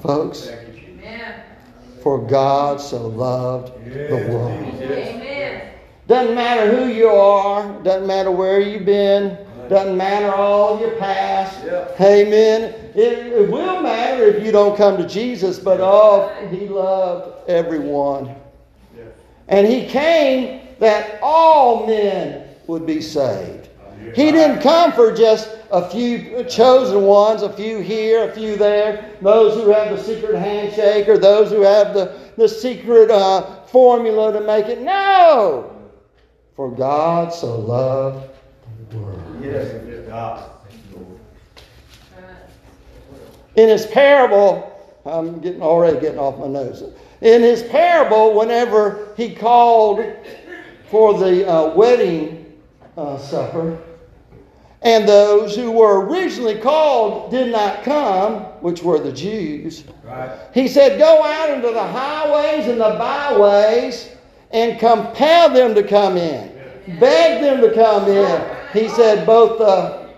Folks, 0.00 0.48
for 2.00 2.24
God 2.24 2.80
so 2.80 3.08
loved 3.08 3.72
the 3.84 4.28
world. 4.30 4.78
Doesn't 6.06 6.32
matter 6.36 6.76
who 6.76 6.92
you 6.92 7.08
are, 7.08 7.82
doesn't 7.82 8.06
matter 8.06 8.30
where 8.30 8.60
you've 8.60 8.84
been, 8.84 9.36
doesn't 9.68 9.96
matter 9.96 10.32
all 10.32 10.78
your 10.78 10.92
past. 10.92 11.64
Amen. 12.00 12.72
It, 12.94 13.26
it 13.32 13.50
will 13.50 13.82
matter 13.82 14.22
if 14.26 14.46
you 14.46 14.52
don't 14.52 14.76
come 14.76 14.96
to 14.98 15.08
Jesus, 15.08 15.58
but 15.58 15.80
oh, 15.80 16.32
He 16.52 16.68
loved 16.68 17.50
everyone. 17.50 18.32
And 19.48 19.66
He 19.66 19.86
came 19.86 20.68
that 20.78 21.18
all 21.20 21.84
men 21.84 22.48
would 22.68 22.86
be 22.86 23.00
saved. 23.00 23.63
He 24.12 24.32
didn't 24.32 24.60
come 24.60 24.92
for 24.92 25.14
just 25.14 25.50
a 25.70 25.88
few 25.88 26.44
chosen 26.44 27.02
ones, 27.02 27.42
a 27.42 27.52
few 27.52 27.78
here, 27.78 28.28
a 28.28 28.32
few 28.32 28.56
there, 28.56 29.10
those 29.22 29.54
who 29.54 29.70
have 29.70 29.96
the 29.96 30.02
secret 30.02 30.38
handshake 30.38 31.08
or 31.08 31.18
those 31.18 31.50
who 31.50 31.62
have 31.62 31.94
the, 31.94 32.14
the 32.36 32.48
secret 32.48 33.10
uh, 33.10 33.62
formula 33.66 34.32
to 34.32 34.40
make 34.40 34.66
it. 34.66 34.80
No! 34.82 35.70
For 36.54 36.70
God 36.70 37.32
so 37.32 37.58
loved 37.58 38.28
the 38.90 38.98
world. 38.98 39.40
Yes. 39.42 39.84
God. 40.06 40.50
In 43.56 43.68
his 43.68 43.86
parable, 43.86 44.70
I'm 45.04 45.40
getting 45.40 45.62
already 45.62 46.00
getting 46.00 46.18
off 46.18 46.38
my 46.38 46.46
nose. 46.46 46.84
In 47.20 47.42
his 47.42 47.62
parable, 47.64 48.34
whenever 48.34 49.08
he 49.16 49.34
called 49.34 50.04
for 50.90 51.18
the 51.18 51.48
uh, 51.48 51.74
wedding 51.74 52.60
uh, 52.96 53.18
supper, 53.18 53.78
and 54.84 55.08
those 55.08 55.56
who 55.56 55.70
were 55.72 56.04
originally 56.06 56.58
called 56.58 57.30
did 57.30 57.50
not 57.50 57.82
come, 57.84 58.40
which 58.60 58.82
were 58.82 58.98
the 58.98 59.12
Jews, 59.12 59.84
Right. 60.04 60.30
he 60.52 60.68
said, 60.68 60.98
Go 60.98 61.22
out 61.24 61.50
into 61.50 61.70
the 61.70 61.82
highways 61.82 62.66
and 62.68 62.78
the 62.80 62.94
byways 62.98 64.10
and 64.50 64.78
compel 64.78 65.48
them 65.50 65.74
to 65.74 65.82
come 65.82 66.16
in. 66.18 66.50
Beg 67.00 67.40
them 67.42 67.62
to 67.62 67.74
come 67.74 68.08
in. 68.08 68.42
He 68.74 68.88
said, 68.90 69.26
Both 69.26 69.58
the 69.58 70.10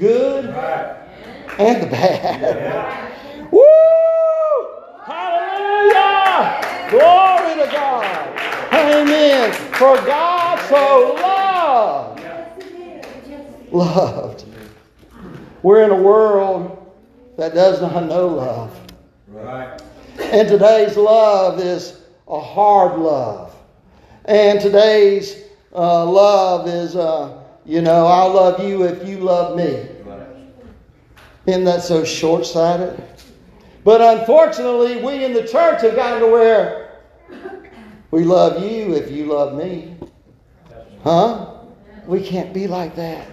good 0.00 0.46
Right. 0.54 0.96
and 1.58 1.82
the 1.82 1.86
bad. 1.86 3.12
Woo! 3.52 3.60
Hallelujah! 5.04 6.60
Glory 6.90 7.64
to 7.66 7.70
God. 7.70 8.40
Amen. 8.72 9.52
For 9.74 9.96
God 10.06 10.58
so 10.68 11.14
loved. 11.20 12.13
Loved. 13.74 14.44
We're 15.64 15.82
in 15.82 15.90
a 15.90 16.00
world 16.00 16.94
that 17.36 17.54
does 17.54 17.80
not 17.80 18.04
know 18.04 18.28
love. 18.28 18.80
Right. 19.26 19.82
And 20.20 20.48
today's 20.48 20.96
love 20.96 21.58
is 21.58 22.00
a 22.28 22.40
hard 22.40 23.00
love. 23.00 23.52
And 24.26 24.60
today's 24.60 25.42
uh, 25.74 26.04
love 26.04 26.68
is, 26.68 26.94
uh, 26.94 27.42
you 27.66 27.82
know, 27.82 28.06
I'll 28.06 28.32
love 28.32 28.64
you 28.64 28.84
if 28.84 29.08
you 29.08 29.18
love 29.18 29.56
me. 29.56 29.88
Isn't 31.46 31.64
that 31.64 31.82
so 31.82 32.04
short 32.04 32.46
sighted? 32.46 33.02
But 33.82 34.00
unfortunately, 34.00 35.02
we 35.02 35.24
in 35.24 35.32
the 35.32 35.48
church 35.48 35.82
have 35.82 35.96
gotten 35.96 36.20
to 36.20 36.28
where 36.28 37.00
we 38.12 38.22
love 38.22 38.62
you 38.62 38.94
if 38.94 39.10
you 39.10 39.26
love 39.26 39.54
me. 39.54 39.96
Huh? 41.02 41.53
We 42.06 42.22
can't 42.22 42.52
be 42.52 42.66
like 42.66 42.94
that. 42.96 43.26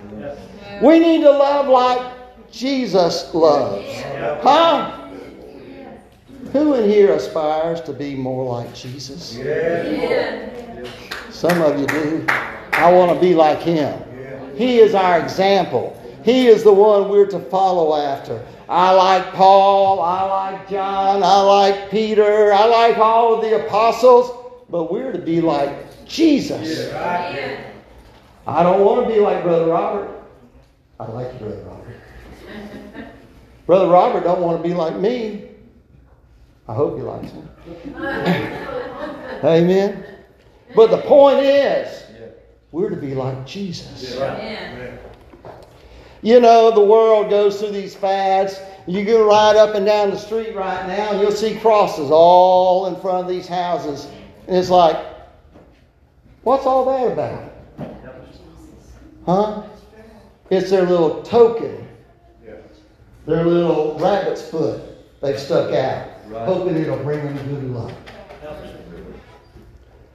We 0.81 0.99
need 0.99 1.21
to 1.21 1.31
love 1.31 1.67
like 1.67 2.51
Jesus 2.51 3.33
loves. 3.33 4.01
Huh? 4.41 4.97
Who 6.51 6.73
in 6.73 6.89
here 6.89 7.13
aspires 7.13 7.81
to 7.81 7.93
be 7.93 8.15
more 8.15 8.59
like 8.59 8.73
Jesus? 8.73 9.37
Some 11.29 11.61
of 11.61 11.79
you 11.79 11.87
do. 11.87 12.25
I 12.73 12.91
want 12.91 13.13
to 13.13 13.19
be 13.19 13.33
like 13.35 13.59
him. 13.59 14.01
He 14.55 14.79
is 14.79 14.93
our 14.93 15.19
example. 15.19 15.97
He 16.23 16.47
is 16.47 16.63
the 16.63 16.73
one 16.73 17.09
we're 17.09 17.25
to 17.27 17.39
follow 17.39 17.95
after. 17.95 18.45
I 18.67 18.91
like 18.91 19.33
Paul. 19.33 20.01
I 20.01 20.23
like 20.23 20.69
John. 20.69 21.23
I 21.23 21.41
like 21.41 21.89
Peter. 21.89 22.53
I 22.53 22.65
like 22.65 22.97
all 22.97 23.35
of 23.35 23.41
the 23.41 23.65
apostles. 23.65 24.31
But 24.69 24.91
we're 24.91 25.11
to 25.11 25.19
be 25.19 25.41
like 25.41 26.05
Jesus. 26.05 26.91
Right. 26.93 27.70
I 28.47 28.63
don't 28.63 28.83
want 28.83 29.07
to 29.07 29.13
be 29.13 29.19
like 29.19 29.43
Brother 29.43 29.65
Robert. 29.65 30.09
I 30.99 31.05
like 31.11 31.31
you, 31.33 31.39
Brother 31.39 31.63
Robert. 31.63 33.07
Brother 33.65 33.87
Robert 33.87 34.23
don't 34.23 34.41
want 34.41 34.61
to 34.61 34.67
be 34.67 34.73
like 34.73 34.95
me. 34.95 35.49
I 36.67 36.73
hope 36.73 36.95
he 36.95 37.03
likes 37.03 37.33
me. 37.33 37.43
Amen. 39.43 40.05
But 40.75 40.91
the 40.91 41.01
point 41.01 41.39
is, 41.39 42.03
we're 42.71 42.89
to 42.89 42.95
be 42.95 43.13
like 43.13 43.45
Jesus. 43.45 44.15
Amen. 44.17 44.99
You 46.21 46.39
know, 46.39 46.71
the 46.71 46.83
world 46.83 47.29
goes 47.29 47.59
through 47.59 47.71
these 47.71 47.95
fads. 47.95 48.59
You 48.87 49.03
can 49.05 49.21
ride 49.21 49.57
up 49.57 49.75
and 49.75 49.85
down 49.85 50.11
the 50.11 50.17
street 50.17 50.55
right 50.55 50.87
now, 50.87 51.11
and 51.11 51.19
you'll 51.19 51.31
see 51.31 51.55
crosses 51.59 52.09
all 52.11 52.87
in 52.87 52.95
front 53.01 53.23
of 53.23 53.27
these 53.27 53.47
houses. 53.47 54.07
And 54.47 54.55
it's 54.55 54.69
like, 54.69 55.03
what's 56.43 56.65
all 56.65 56.85
that 56.85 57.11
about? 57.11 57.50
Huh? 59.25 59.63
It's 60.49 60.69
their 60.69 60.85
little 60.85 61.21
token, 61.21 61.87
their 63.25 63.45
little 63.45 63.97
rabbit's 63.99 64.41
foot 64.41 64.81
they've 65.21 65.39
stuck 65.39 65.73
out, 65.73 66.07
hoping 66.31 66.75
it'll 66.75 66.97
bring 66.97 67.23
them 67.23 67.37
good 67.47 67.71
luck. 67.71 67.93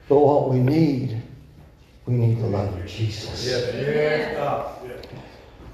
But 0.09 0.19
what 0.19 0.49
we 0.49 0.59
need, 0.59 1.21
we 2.05 2.13
need 2.13 2.39
the 2.41 2.47
love 2.47 2.73
of 2.77 2.85
Jesus. 2.85 3.45
Yes. 3.45 4.37
God. 4.37 4.73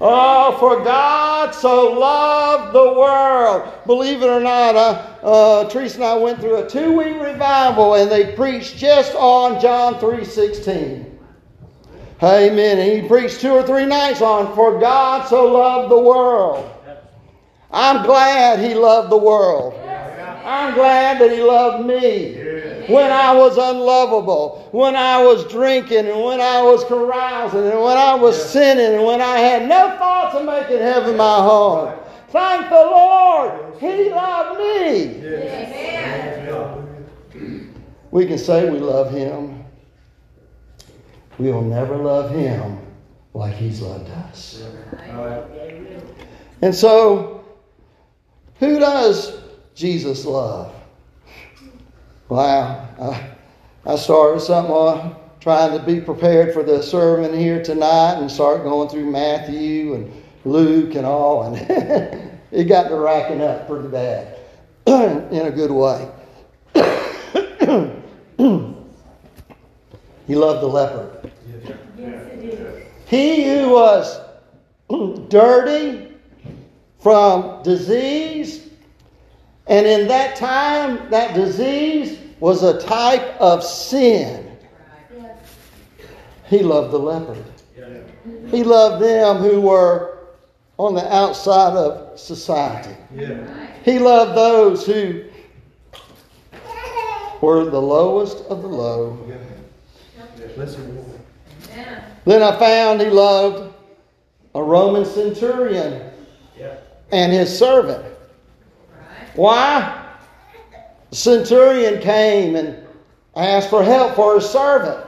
Oh, 0.00 0.56
for 0.58 0.82
God 0.84 1.54
so 1.54 1.92
loved 1.92 2.74
the 2.74 2.98
world. 2.98 3.72
Believe 3.86 4.22
it 4.22 4.28
or 4.28 4.40
not, 4.40 4.74
uh, 4.74 5.06
uh, 5.22 5.68
Teresa 5.68 5.96
and 5.96 6.04
I 6.04 6.14
went 6.14 6.40
through 6.40 6.64
a 6.64 6.68
two-week 6.68 7.20
revival, 7.20 7.94
and 7.94 8.10
they 8.10 8.34
preached 8.34 8.76
just 8.76 9.14
on 9.14 9.60
John 9.60 9.98
three 10.00 10.24
sixteen. 10.24 11.13
Amen. 12.24 12.78
And 12.78 12.90
he 13.02 13.06
preached 13.06 13.40
two 13.40 13.52
or 13.52 13.62
three 13.62 13.84
nights 13.84 14.22
on 14.22 14.54
"For 14.54 14.80
God 14.80 15.28
so 15.28 15.52
loved 15.52 15.90
the 15.90 15.98
world." 15.98 16.70
I'm 17.70 18.04
glad 18.04 18.60
he 18.60 18.74
loved 18.74 19.10
the 19.10 19.18
world. 19.18 19.74
I'm 20.44 20.74
glad 20.74 21.18
that 21.20 21.30
he 21.30 21.42
loved 21.42 21.84
me 21.86 22.34
when 22.86 23.10
I 23.10 23.34
was 23.34 23.56
unlovable, 23.56 24.68
when 24.72 24.94
I 24.94 25.22
was 25.22 25.44
drinking, 25.46 26.06
and 26.06 26.22
when 26.22 26.40
I 26.40 26.62
was 26.62 26.84
carousing, 26.84 27.66
and 27.66 27.80
when 27.80 27.96
I 27.96 28.14
was 28.14 28.42
sinning, 28.50 28.94
and 28.94 29.04
when 29.04 29.20
I 29.20 29.38
had 29.38 29.68
no 29.68 29.96
thoughts 29.96 30.34
of 30.34 30.44
making 30.44 30.78
heaven 30.78 31.16
my 31.16 31.36
home. 31.36 31.94
Thank 32.28 32.68
the 32.68 32.74
Lord, 32.74 33.52
He 33.80 34.10
loved 34.10 34.58
me. 34.60 35.20
We 38.10 38.26
can 38.26 38.38
say 38.38 38.70
we 38.70 38.78
love 38.78 39.10
Him. 39.10 39.63
We 41.38 41.50
will 41.50 41.62
never 41.62 41.96
love 41.96 42.30
Him 42.30 42.78
like 43.32 43.54
He's 43.54 43.80
loved 43.80 44.10
us. 44.10 44.62
And 46.62 46.74
so, 46.74 47.44
who 48.58 48.78
does 48.78 49.40
Jesus 49.74 50.24
love? 50.24 50.72
Wow. 52.28 52.88
I, 53.00 53.30
I 53.84 53.96
started 53.96 54.40
something 54.40 54.72
on 54.72 55.16
trying 55.40 55.78
to 55.78 55.84
be 55.84 56.00
prepared 56.00 56.54
for 56.54 56.62
the 56.62 56.82
sermon 56.82 57.38
here 57.38 57.62
tonight 57.62 58.14
and 58.14 58.30
start 58.30 58.62
going 58.62 58.88
through 58.88 59.10
Matthew 59.10 59.94
and 59.94 60.22
Luke 60.46 60.94
and 60.94 61.04
all, 61.04 61.42
and 61.42 61.56
it 62.50 62.64
got 62.64 62.88
to 62.88 62.96
racking 62.96 63.42
up 63.42 63.66
pretty 63.66 63.88
bad 63.88 64.38
in 64.86 65.46
a 65.46 65.50
good 65.50 65.70
way. 65.70 66.10
he 70.26 70.34
loved 70.34 70.62
the 70.62 70.66
leper. 70.66 71.30
He 73.06 73.44
who 73.44 73.70
was 73.70 74.20
dirty 75.28 76.12
from 76.98 77.62
disease, 77.62 78.68
and 79.66 79.86
in 79.86 80.08
that 80.08 80.36
time, 80.36 81.10
that 81.10 81.34
disease 81.34 82.18
was 82.40 82.62
a 82.62 82.80
type 82.80 83.40
of 83.40 83.62
sin. 83.62 84.56
He 86.46 86.58
loved 86.60 86.92
the 86.92 86.98
leper. 86.98 87.36
He 88.50 88.62
loved 88.64 89.02
them 89.02 89.38
who 89.38 89.60
were 89.60 90.18
on 90.78 90.94
the 90.94 91.14
outside 91.14 91.76
of 91.76 92.18
society. 92.18 92.96
He 93.84 93.98
loved 93.98 94.36
those 94.36 94.86
who 94.86 95.24
were 97.40 97.64
the 97.64 97.80
lowest 97.80 98.38
of 98.46 98.62
the 98.62 98.68
low. 98.68 99.18
Amen. 101.72 102.02
Then 102.24 102.42
I 102.42 102.58
found 102.58 103.00
he 103.00 103.08
loved 103.08 103.74
a 104.54 104.62
Roman 104.62 105.04
centurion 105.04 106.10
and 107.12 107.32
his 107.32 107.56
servant. 107.56 108.04
Right. 108.92 109.36
Why? 109.36 110.06
The 111.10 111.16
centurion 111.16 112.00
came 112.00 112.56
and 112.56 112.76
asked 113.36 113.70
for 113.70 113.84
help 113.84 114.16
for 114.16 114.36
his 114.36 114.48
servant. 114.48 115.04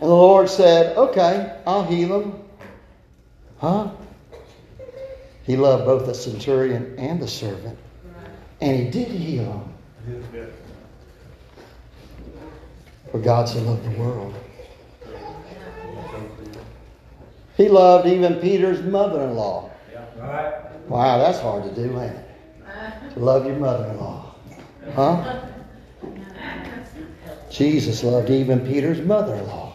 And 0.00 0.10
the 0.10 0.14
Lord 0.14 0.48
said, 0.48 0.96
Okay, 0.96 1.56
I'll 1.66 1.84
heal 1.84 2.20
him. 2.20 2.34
Huh? 3.58 3.90
He 5.44 5.56
loved 5.56 5.84
both 5.84 6.06
the 6.06 6.14
centurion 6.14 6.94
and 6.98 7.20
the 7.20 7.28
servant. 7.28 7.78
And 8.60 8.76
he 8.76 8.90
did 8.90 9.08
heal 9.08 9.68
him. 10.06 10.52
For 13.10 13.18
God 13.18 13.48
so 13.48 13.60
loved 13.60 13.84
the 13.84 13.98
world. 13.98 14.34
He 17.56 17.68
loved 17.68 18.08
even 18.08 18.36
Peter's 18.36 18.82
mother 18.82 19.22
in 19.22 19.34
law. 19.34 19.70
Wow, 20.88 21.18
that's 21.18 21.40
hard 21.40 21.64
to 21.64 21.74
do, 21.74 22.00
ain't 22.00 22.14
it? 22.14 23.14
To 23.14 23.20
love 23.20 23.46
your 23.46 23.56
mother 23.56 23.90
in 23.90 23.96
law. 23.98 24.34
Huh? 24.94 25.40
Jesus 27.50 28.02
loved 28.02 28.30
even 28.30 28.60
Peter's 28.60 29.00
mother 29.00 29.34
in 29.34 29.46
law. 29.46 29.74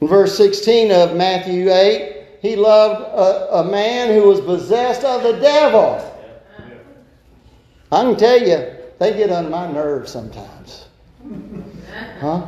In 0.00 0.08
verse 0.08 0.36
16 0.36 0.90
of 0.90 1.16
Matthew 1.16 1.70
8, 1.72 2.26
he 2.40 2.56
loved 2.56 3.02
a, 3.02 3.58
a 3.60 3.64
man 3.70 4.12
who 4.12 4.28
was 4.28 4.40
possessed 4.40 5.04
of 5.04 5.22
the 5.22 5.38
devil. 5.40 6.08
I 7.92 8.02
can 8.02 8.16
tell 8.16 8.40
you, 8.40 8.66
they 8.98 9.16
get 9.16 9.30
on 9.30 9.48
my 9.50 9.70
nerves 9.70 10.10
sometimes. 10.10 10.86
Huh? 12.18 12.46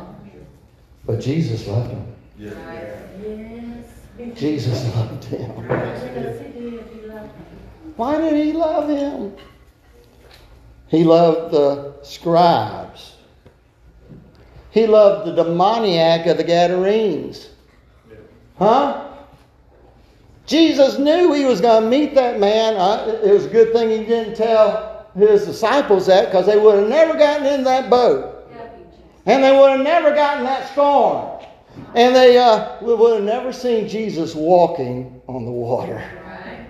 But 1.05 1.19
Jesus 1.19 1.67
loved 1.67 1.91
him. 1.91 2.05
Yes. 2.37 2.55
Jesus 4.35 4.95
loved 4.95 5.23
him. 5.25 5.51
Why 7.95 8.17
did 8.17 8.33
he 8.33 8.53
love 8.53 8.89
him? 8.89 9.35
He 10.87 11.03
loved 11.03 11.53
the 11.53 11.93
scribes. 12.03 13.15
He 14.71 14.87
loved 14.87 15.27
the 15.27 15.43
demoniac 15.43 16.25
of 16.25 16.37
the 16.37 16.43
Gadarenes. 16.43 17.49
Huh? 18.57 19.07
Jesus 20.45 20.97
knew 20.99 21.33
he 21.33 21.45
was 21.45 21.61
going 21.61 21.83
to 21.83 21.89
meet 21.89 22.13
that 22.15 22.39
man. 22.39 22.75
Uh, 22.75 23.19
It 23.23 23.31
was 23.31 23.45
a 23.45 23.49
good 23.49 23.73
thing 23.73 23.89
he 23.89 24.05
didn't 24.05 24.35
tell 24.35 25.07
his 25.15 25.45
disciples 25.45 26.05
that 26.07 26.25
because 26.25 26.45
they 26.45 26.57
would 26.57 26.75
have 26.75 26.89
never 26.89 27.17
gotten 27.17 27.47
in 27.47 27.63
that 27.63 27.89
boat. 27.89 28.34
And 29.25 29.43
they 29.43 29.51
would 29.51 29.71
have 29.71 29.81
never 29.81 30.13
gotten 30.13 30.43
that 30.43 30.71
storm. 30.71 31.43
And 31.95 32.15
they 32.15 32.37
uh, 32.37 32.77
would 32.81 33.15
have 33.15 33.23
never 33.23 33.51
seen 33.51 33.87
Jesus 33.87 34.35
walking 34.35 35.21
on 35.27 35.45
the 35.45 35.51
water. 35.51 35.95
Right. 36.25 36.67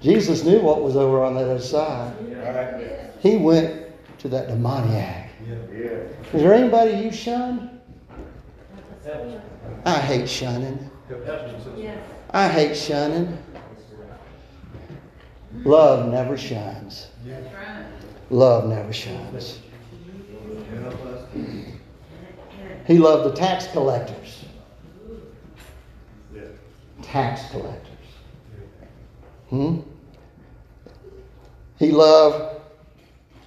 Jesus 0.00 0.44
knew 0.44 0.60
what 0.60 0.82
was 0.82 0.96
over 0.96 1.22
on 1.22 1.34
the 1.34 1.42
other 1.42 1.60
side. 1.60 2.14
He 3.20 3.36
went 3.36 3.86
to 4.18 4.28
that 4.28 4.48
demoniac. 4.48 5.30
Is 6.32 6.42
there 6.42 6.54
anybody 6.54 6.92
you 6.92 7.12
shun? 7.12 7.80
I 9.84 9.98
hate 9.98 10.28
shunning. 10.28 10.90
I 12.30 12.48
hate 12.48 12.76
shunning. 12.76 13.36
Love 15.64 16.08
never 16.08 16.36
shuns. 16.36 17.08
That's 17.24 17.54
right. 17.54 17.84
Love 18.30 18.68
never 18.68 18.92
shuns. 18.92 19.58
He 22.86 22.98
loved 22.98 23.30
the 23.30 23.36
tax 23.36 23.66
collectors. 23.68 24.44
Tax 27.02 27.50
collectors. 27.50 27.86
Hmm? 29.48 29.78
He 31.78 31.90
loved, 31.90 32.60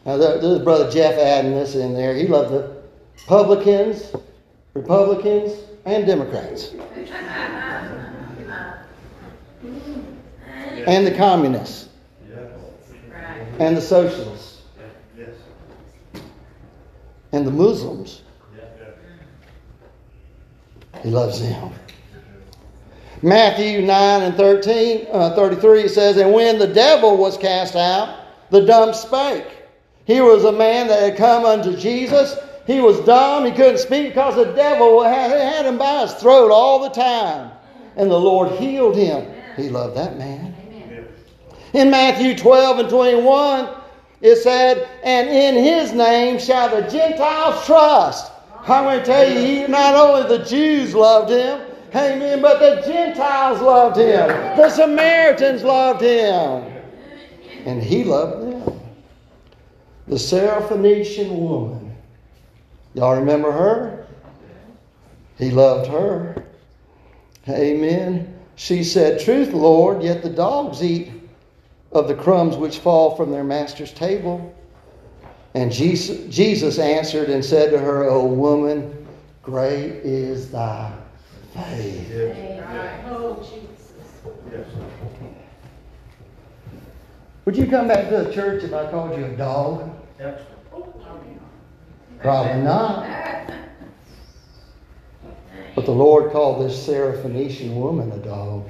now 0.06 0.18
there- 0.18 0.40
there's 0.40 0.60
Brother 0.60 0.90
Jeff 0.90 1.18
adding 1.18 1.54
this 1.54 1.76
in 1.76 1.94
there. 1.94 2.16
He 2.16 2.28
loved 2.28 2.52
the 2.52 2.72
publicans, 3.28 4.12
Republicans, 4.74 5.54
and 5.86 6.06
Democrats. 6.06 6.72
And 10.86 11.08
the 11.08 11.12
communists, 11.12 11.88
Right. 12.30 13.48
and 13.60 13.78
the 13.78 13.82
socialists, 13.82 14.64
and 17.32 17.48
the 17.48 17.52
Muslims. 17.52 18.23
He 21.04 21.10
loves 21.10 21.42
them. 21.42 21.72
Matthew 23.22 23.82
9 23.82 24.22
and 24.22 24.36
13, 24.36 25.08
uh, 25.12 25.36
33 25.36 25.88
says, 25.88 26.18
And 26.18 26.34
when 26.34 26.60
the 26.60 26.68
devil 26.68 27.16
was 27.16 27.38
cast 27.38 27.76
out, 27.76 28.20
the 28.50 28.66
dumb 28.66 28.94
spake. 28.94 29.48
He 30.06 30.20
was 30.20 30.44
a 30.44 30.52
man 30.52 30.88
that 30.88 31.02
had 31.02 31.18
come 31.18 31.46
unto 31.46 31.78
Jesus. 31.78 32.38
He 32.68 32.82
was 32.82 33.00
dumb. 33.02 33.46
He 33.46 33.52
couldn't 33.52 33.78
speak 33.78 34.10
because 34.10 34.36
the 34.36 34.52
devil 34.54 35.02
had, 35.04 35.32
had 35.32 35.66
him 35.66 35.78
by 35.78 36.02
his 36.02 36.14
throat 36.16 36.52
all 36.52 36.84
the 36.84 36.90
time. 36.90 37.52
And 37.96 38.12
the 38.12 38.20
Lord 38.20 38.52
healed 38.60 38.98
him. 38.98 39.26
He 39.56 39.70
loved 39.70 39.96
that 39.96 40.18
man. 40.18 40.54
In 41.74 41.90
Matthew 41.90 42.38
12 42.38 42.80
and 42.80 42.90
21, 42.90 43.70
it 44.22 44.36
said, 44.38 44.90
And 45.04 45.30
in 45.30 45.64
his 45.64 45.94
name 45.94 46.40
shall 46.40 46.70
the 46.70 46.90
Gentiles 46.90 47.66
trust. 47.66 48.33
I'm 48.66 48.86
going 48.86 49.00
to 49.00 49.06
tell 49.06 49.30
you, 49.30 49.40
he, 49.40 49.68
not 49.68 49.94
only 49.94 50.38
the 50.38 50.46
Jews 50.46 50.96
loved 50.96 51.30
him, 51.32 51.62
amen, 51.94 52.42
but 52.42 52.60
the 52.60 52.82
Gentiles 52.88 53.62
loved 53.62 53.98
him. 53.98 54.28
The 54.58 54.70
Samaritans 54.70 55.64
loved 55.64 56.02
him. 56.02 56.72
And 57.66 57.84
he 57.84 58.06
loved 58.06 58.42
them. 58.42 58.80
The 60.08 60.16
Syrophoenician 60.16 61.38
woman. 61.38 61.96
Y'all 62.94 63.18
remember 63.18 63.52
her? 63.52 64.08
He 65.38 65.52
loved 65.52 65.90
her. 65.90 66.46
Amen. 67.50 68.34
She 68.56 68.84
said, 68.84 69.20
Truth, 69.20 69.54
Lord, 69.54 70.04
yet 70.04 70.22
the 70.24 70.30
dogs 70.30 70.82
eat 70.82 71.12
of 71.92 72.08
the 72.08 72.16
crumbs 72.16 72.56
which 72.56 72.80
fall 72.80 73.16
from 73.16 73.32
their 73.32 73.44
master's 73.44 73.92
table. 73.92 74.54
And 75.56 75.72
Jesus, 75.72 76.34
Jesus 76.34 76.80
answered 76.80 77.30
and 77.30 77.44
said 77.46 77.70
to 77.72 77.80
her, 77.80 78.06
O 78.06 78.26
woman, 78.26 79.06
great 79.44 79.92
is 80.04 80.52
thy 80.52 80.92
faith. 81.54 82.10
Oh. 83.06 83.48
Would 87.46 87.58
you 87.58 87.68
come 87.68 87.88
back 87.88 88.10
to 88.10 88.24
the 88.24 88.34
church 88.34 88.64
if 88.64 88.74
I 88.74 88.90
called 88.90 89.18
you 89.18 89.26
a 89.26 89.36
dog? 89.36 89.92
Probably 92.22 92.62
not. 92.62 93.06
But 95.76 95.86
the 95.86 95.92
Lord 95.92 96.32
called 96.32 96.64
this 96.66 96.88
Syrophoenician 96.88 97.76
woman 97.76 98.12
a 98.12 98.18
dog. 98.18 98.70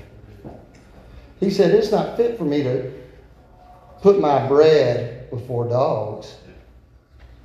He 1.39 1.49
said, 1.49 1.71
It's 1.71 1.91
not 1.91 2.17
fit 2.17 2.37
for 2.37 2.45
me 2.45 2.63
to 2.63 2.91
put 4.01 4.19
my 4.19 4.47
bread 4.47 5.29
before 5.29 5.69
dogs. 5.69 6.35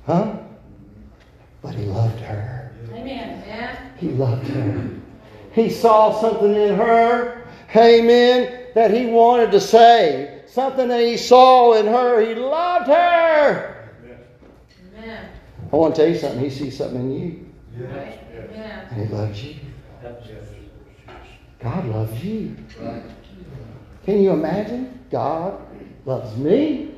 Huh? 0.05 0.37
But 1.61 1.75
he 1.75 1.85
loved 1.85 2.19
her. 2.21 2.71
Amen. 2.93 3.39
He 3.97 4.09
loved 4.09 4.47
her. 4.47 4.89
He 5.51 5.69
saw 5.69 6.19
something 6.21 6.55
in 6.55 6.75
her, 6.75 7.43
amen, 7.75 8.67
that 8.75 8.91
he 8.91 9.07
wanted 9.07 9.51
to 9.51 9.59
say. 9.59 10.43
Something 10.47 10.87
that 10.87 11.01
he 11.01 11.17
saw 11.17 11.73
in 11.73 11.85
her. 11.85 12.21
He 12.21 12.33
loved 12.33 12.87
her. 12.87 13.89
Amen. 14.95 15.29
I 15.71 15.75
want 15.75 15.95
to 15.95 16.01
tell 16.01 16.09
you 16.11 16.17
something. 16.17 16.39
He 16.39 16.49
sees 16.49 16.77
something 16.77 17.01
in 17.01 17.11
you. 17.11 17.45
Amen. 17.75 18.87
and 18.91 19.07
he 19.07 19.13
loves 19.13 19.43
you. 19.43 19.55
God 21.59 21.85
loves 21.87 22.23
you. 22.23 22.55
Can 24.05 24.23
you 24.23 24.31
imagine? 24.31 24.99
God 25.11 25.59
loves 26.05 26.35
me. 26.37 26.91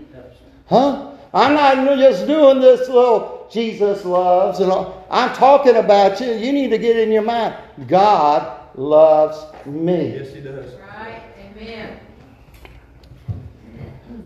Huh? 0.68 1.11
I'm 1.34 1.54
not 1.54 1.98
just 1.98 2.28
doing 2.28 2.60
this 2.60 2.90
little 2.90 3.48
Jesus 3.52 4.06
loves 4.06 4.60
and 4.60 4.72
all. 4.72 5.06
I'm 5.10 5.34
talking 5.36 5.76
about 5.76 6.20
you. 6.20 6.34
You 6.34 6.52
need 6.52 6.70
to 6.70 6.78
get 6.78 6.98
in 6.98 7.12
your 7.12 7.22
mind. 7.22 7.56
God 7.88 8.78
loves 8.78 9.46
me. 9.66 10.16
Yes, 10.16 10.34
he 10.34 10.42
does. 10.42 10.74
Right. 10.76 11.22
Amen. 11.58 12.00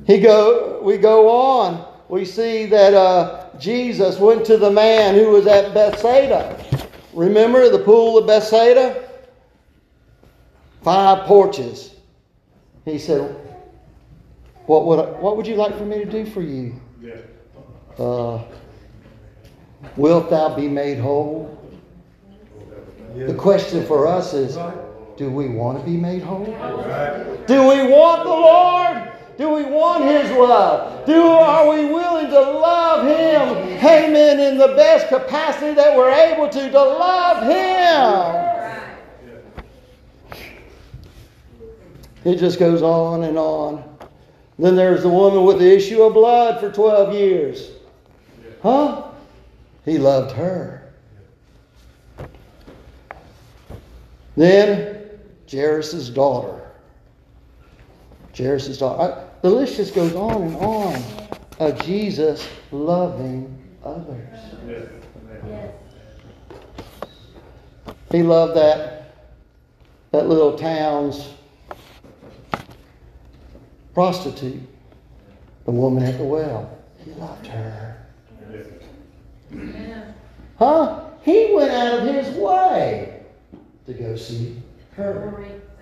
He 0.05 0.19
go. 0.19 0.81
We 0.83 0.97
go 0.97 1.29
on. 1.29 1.93
We 2.07 2.25
see 2.25 2.65
that 2.67 2.93
uh, 2.93 3.49
Jesus 3.57 4.19
went 4.19 4.45
to 4.45 4.57
the 4.57 4.69
man 4.69 5.15
who 5.15 5.29
was 5.29 5.47
at 5.47 5.73
Bethsaida. 5.73 6.63
Remember 7.13 7.69
the 7.69 7.79
pool 7.79 8.17
of 8.17 8.27
Bethsaida? 8.27 9.09
Five 10.83 11.25
porches. 11.25 11.95
He 12.83 12.99
said, 12.99 13.35
"What 14.67 14.85
would 14.85 14.99
I, 14.99 15.05
what 15.19 15.35
would 15.37 15.47
you 15.47 15.55
like 15.55 15.75
for 15.75 15.85
me 15.85 15.97
to 15.97 16.05
do 16.05 16.25
for 16.27 16.43
you? 16.43 16.79
Uh, 17.97 18.43
wilt 19.95 20.29
thou 20.29 20.55
be 20.55 20.67
made 20.67 20.97
whole?" 20.97 21.57
The 23.15 23.33
question 23.33 23.85
for 23.85 24.07
us 24.07 24.33
is, 24.33 24.57
do 25.15 25.31
we 25.31 25.47
want 25.47 25.79
to 25.79 25.85
be 25.85 25.95
made 25.95 26.21
whole? 26.21 26.45
Right. 26.45 27.47
Do 27.47 27.61
we 27.61 27.87
want 27.87 28.23
the 28.23 28.29
Lord? 28.29 29.11
Do 29.37 29.49
we 29.49 29.63
want 29.63 30.03
His 30.03 30.29
love? 30.31 31.05
Do 31.05 31.21
are 31.23 31.69
we 31.69 31.85
willing 31.85 32.27
to 32.27 32.39
love 32.39 33.05
Him? 33.05 33.79
Amen. 33.85 34.39
In 34.39 34.57
the 34.57 34.69
best 34.69 35.07
capacity 35.07 35.73
that 35.73 35.95
we're 35.95 36.11
able 36.11 36.49
to 36.49 36.69
to 36.69 36.83
love 36.83 37.43
Him. 37.43 38.51
It 42.25 42.37
just 42.37 42.59
goes 42.59 42.81
on 42.81 43.23
and 43.23 43.37
on. 43.37 43.94
Then 44.57 44.75
there's 44.75 45.03
the 45.03 45.09
woman 45.09 45.43
with 45.43 45.59
the 45.59 45.75
issue 45.75 46.01
of 46.03 46.13
blood 46.13 46.59
for 46.59 46.71
12 46.71 47.13
years. 47.13 47.71
Huh? 48.63 49.03
He 49.83 49.97
loved 49.97 50.31
her. 50.35 50.93
Then 54.37 55.09
Jairus' 55.49 56.09
daughter. 56.09 56.61
Jairus' 58.35 58.77
daughter. 58.77 59.27
The 59.41 59.49
list 59.49 59.77
just 59.77 59.93
goes 59.93 60.15
on 60.15 60.41
and 60.41 60.55
on 60.55 61.03
of 61.59 61.83
Jesus 61.85 62.47
loving 62.71 63.57
others. 63.83 64.27
Yes. 64.67 64.89
He 68.11 68.23
loved 68.23 68.55
that 68.55 68.95
that 70.11 70.29
little 70.29 70.57
town's 70.57 71.34
prostitute, 73.95 74.61
the 75.63 75.71
woman 75.71 76.03
at 76.03 76.17
the 76.19 76.23
well. 76.23 76.77
He 77.03 77.11
loved 77.13 77.47
her. 77.47 77.97
Huh? 80.59 81.05
He 81.23 81.53
went 81.55 81.71
out 81.71 81.99
of 81.99 82.13
his 82.13 82.35
way 82.35 83.21
to 83.87 83.93
go 83.93 84.15
see 84.15 84.61
her. 84.95 85.33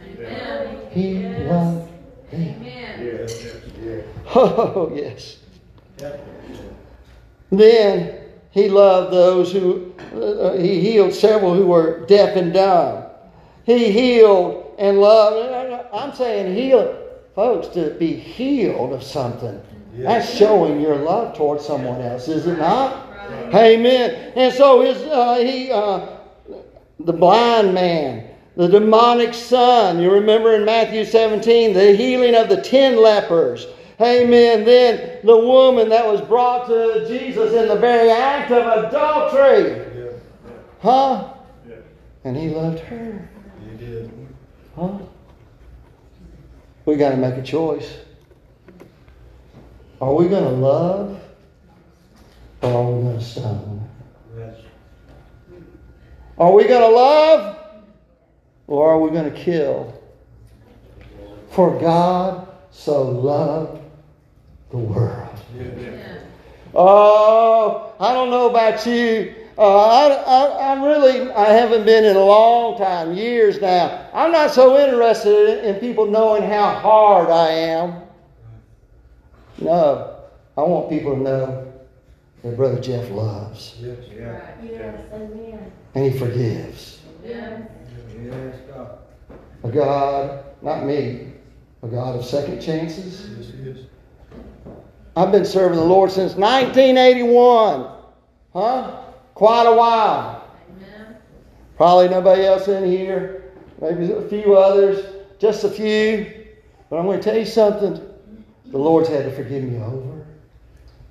Amen. 0.02 0.78
He 0.92 1.20
Yes. 1.22 1.50
loved 1.50 1.90
them. 2.32 2.64
Yes. 2.64 3.46
Yes. 3.84 4.06
Oh, 4.36 4.92
yes. 4.96 5.38
Then 7.52 8.18
he 8.52 8.70
loved 8.70 9.12
those 9.14 9.52
who, 9.52 9.94
uh, 10.16 10.54
he 10.54 10.80
healed 10.80 11.14
several 11.14 11.54
who 11.54 11.68
were 11.68 12.06
deaf 12.06 12.38
and 12.38 12.54
dumb. 12.54 13.04
He 13.66 13.92
healed 13.92 14.76
and 14.80 15.00
loved. 15.02 15.90
I'm 15.94 16.14
saying 16.16 16.56
heal, 16.56 17.03
folks, 17.36 17.68
to 17.70 17.92
be 17.92 18.14
healed 18.14 18.94
of 18.94 19.04
something. 19.04 19.62
That's 19.96 20.36
showing 20.36 20.82
your 20.82 20.96
love 20.96 21.38
towards 21.38 21.66
someone 21.66 22.02
else, 22.02 22.28
is 22.28 22.48
it 22.48 22.58
not? 22.58 23.10
Right. 23.30 23.56
Amen. 23.56 24.34
And 24.36 24.54
so 24.54 24.82
his, 24.82 24.98
uh, 25.04 25.36
he, 25.36 25.72
uh, 25.72 26.08
the 27.00 27.14
blind 27.14 27.74
man, 27.74 28.30
the 28.56 28.68
demonic 28.68 29.34
son. 29.34 30.02
You 30.02 30.12
remember 30.12 30.56
in 30.56 30.66
Matthew 30.66 31.06
17, 31.06 31.74
the 31.74 31.96
healing 31.96 32.36
of 32.36 32.50
the 32.50 32.62
ten 32.62 32.98
lepers. 32.98 33.68
Amen. 34.02 34.66
Then 34.66 35.20
the 35.24 35.38
woman 35.38 35.90
that 35.90 36.06
was 36.06 36.22
brought 36.22 36.68
to 36.68 37.06
Jesus 37.08 37.54
in 37.54 37.68
the 37.68 37.76
very 37.76 38.10
act 38.10 38.52
of 38.52 38.86
adultery. 38.86 40.20
Huh? 40.82 41.34
Yeah. 41.68 41.76
And 42.24 42.36
he 42.36 42.50
loved 42.50 42.80
her. 42.80 43.30
He 43.70 43.78
did. 43.78 44.12
Huh? 44.76 44.98
We 46.86 46.96
got 46.96 47.12
to 47.12 47.18
make 47.18 47.36
a 47.36 47.44
choice. 47.44 47.98
Are 50.02 50.14
we 50.14 50.28
going 50.28 50.44
to 50.44 50.50
love 50.50 51.22
or 52.62 52.72
are 52.72 52.92
we 52.92 53.04
going 53.04 53.20
to 53.20 53.24
stone? 53.24 53.90
Are 56.38 56.52
we 56.52 56.68
going 56.68 56.82
to 56.82 56.96
love 56.96 57.58
or 58.68 58.92
are 58.92 59.00
we 59.00 59.12
going 59.12 59.32
to 59.32 59.38
kill? 59.38 60.02
For 61.52 61.80
God 61.80 62.48
so 62.72 63.04
loved 63.04 63.82
the 64.72 64.78
world. 64.78 65.30
Oh, 66.74 67.94
I 68.00 68.14
don't 68.14 68.32
know 68.32 68.50
about 68.50 68.86
you. 68.86 69.43
Uh, 69.58 69.62
I, 69.62 70.08
I, 70.14 70.72
I'm 70.72 70.82
really, 70.84 71.32
I 71.32 71.50
haven't 71.50 71.86
been 71.86 72.06
in 72.06 72.16
a 72.16 72.24
long 72.24 72.78
time, 72.78 73.14
years 73.14 73.62
now. 73.62 74.10
I'm 74.14 74.32
not 74.32 74.52
so 74.52 74.80
interested 74.80 75.64
in 75.64 75.76
people 75.76 76.08
knowing 76.08 76.44
how 76.44 76.74
hard 76.74 77.30
I 77.30 77.50
am. 77.50 78.02
No, 79.60 80.16
I 80.58 80.62
want 80.62 80.90
people 80.90 81.14
to 81.16 81.22
know 81.22 81.74
that 82.44 82.58
Brother 82.58 82.80
Jeff 82.82 83.10
loves 83.12 83.76
Yes. 83.80 83.98
Yeah. 84.12 84.42
Yes, 84.64 85.02
amen. 85.14 85.72
and 85.94 86.12
he 86.12 86.18
forgives. 86.18 87.00
Amen. 87.24 87.68
Yes, 88.26 88.56
God. 88.74 88.98
A 89.64 89.70
God, 89.70 90.46
not 90.62 90.84
me, 90.86 91.32
a 91.84 91.88
God 91.88 92.16
of 92.16 92.26
second 92.26 92.60
chances. 92.60 93.30
Yes, 93.38 93.52
he 93.52 93.70
is. 93.70 93.86
I've 95.16 95.32
been 95.32 95.46
serving 95.46 95.78
the 95.78 95.86
Lord 95.86 96.12
since 96.12 96.34
1981. 96.34 97.88
Huh? 98.54 99.04
Quite 99.34 99.66
a 99.66 99.76
while. 99.76 100.48
Amen. 100.70 101.16
Probably 101.76 102.10
nobody 102.10 102.46
else 102.46 102.68
in 102.68 102.86
here. 102.86 103.52
Maybe 103.82 104.12
a 104.12 104.22
few 104.28 104.56
others. 104.56 105.06
Just 105.40 105.64
a 105.64 105.70
few. 105.70 106.46
But 106.90 106.98
I'm 106.98 107.06
going 107.06 107.20
to 107.20 107.24
tell 107.24 107.38
you 107.38 107.46
something. 107.46 108.00
The 108.68 108.78
Lord's 108.78 109.10
had 109.10 109.26
to 109.26 109.32
forgive 109.36 109.64
me 109.64 109.78
over 109.78 110.26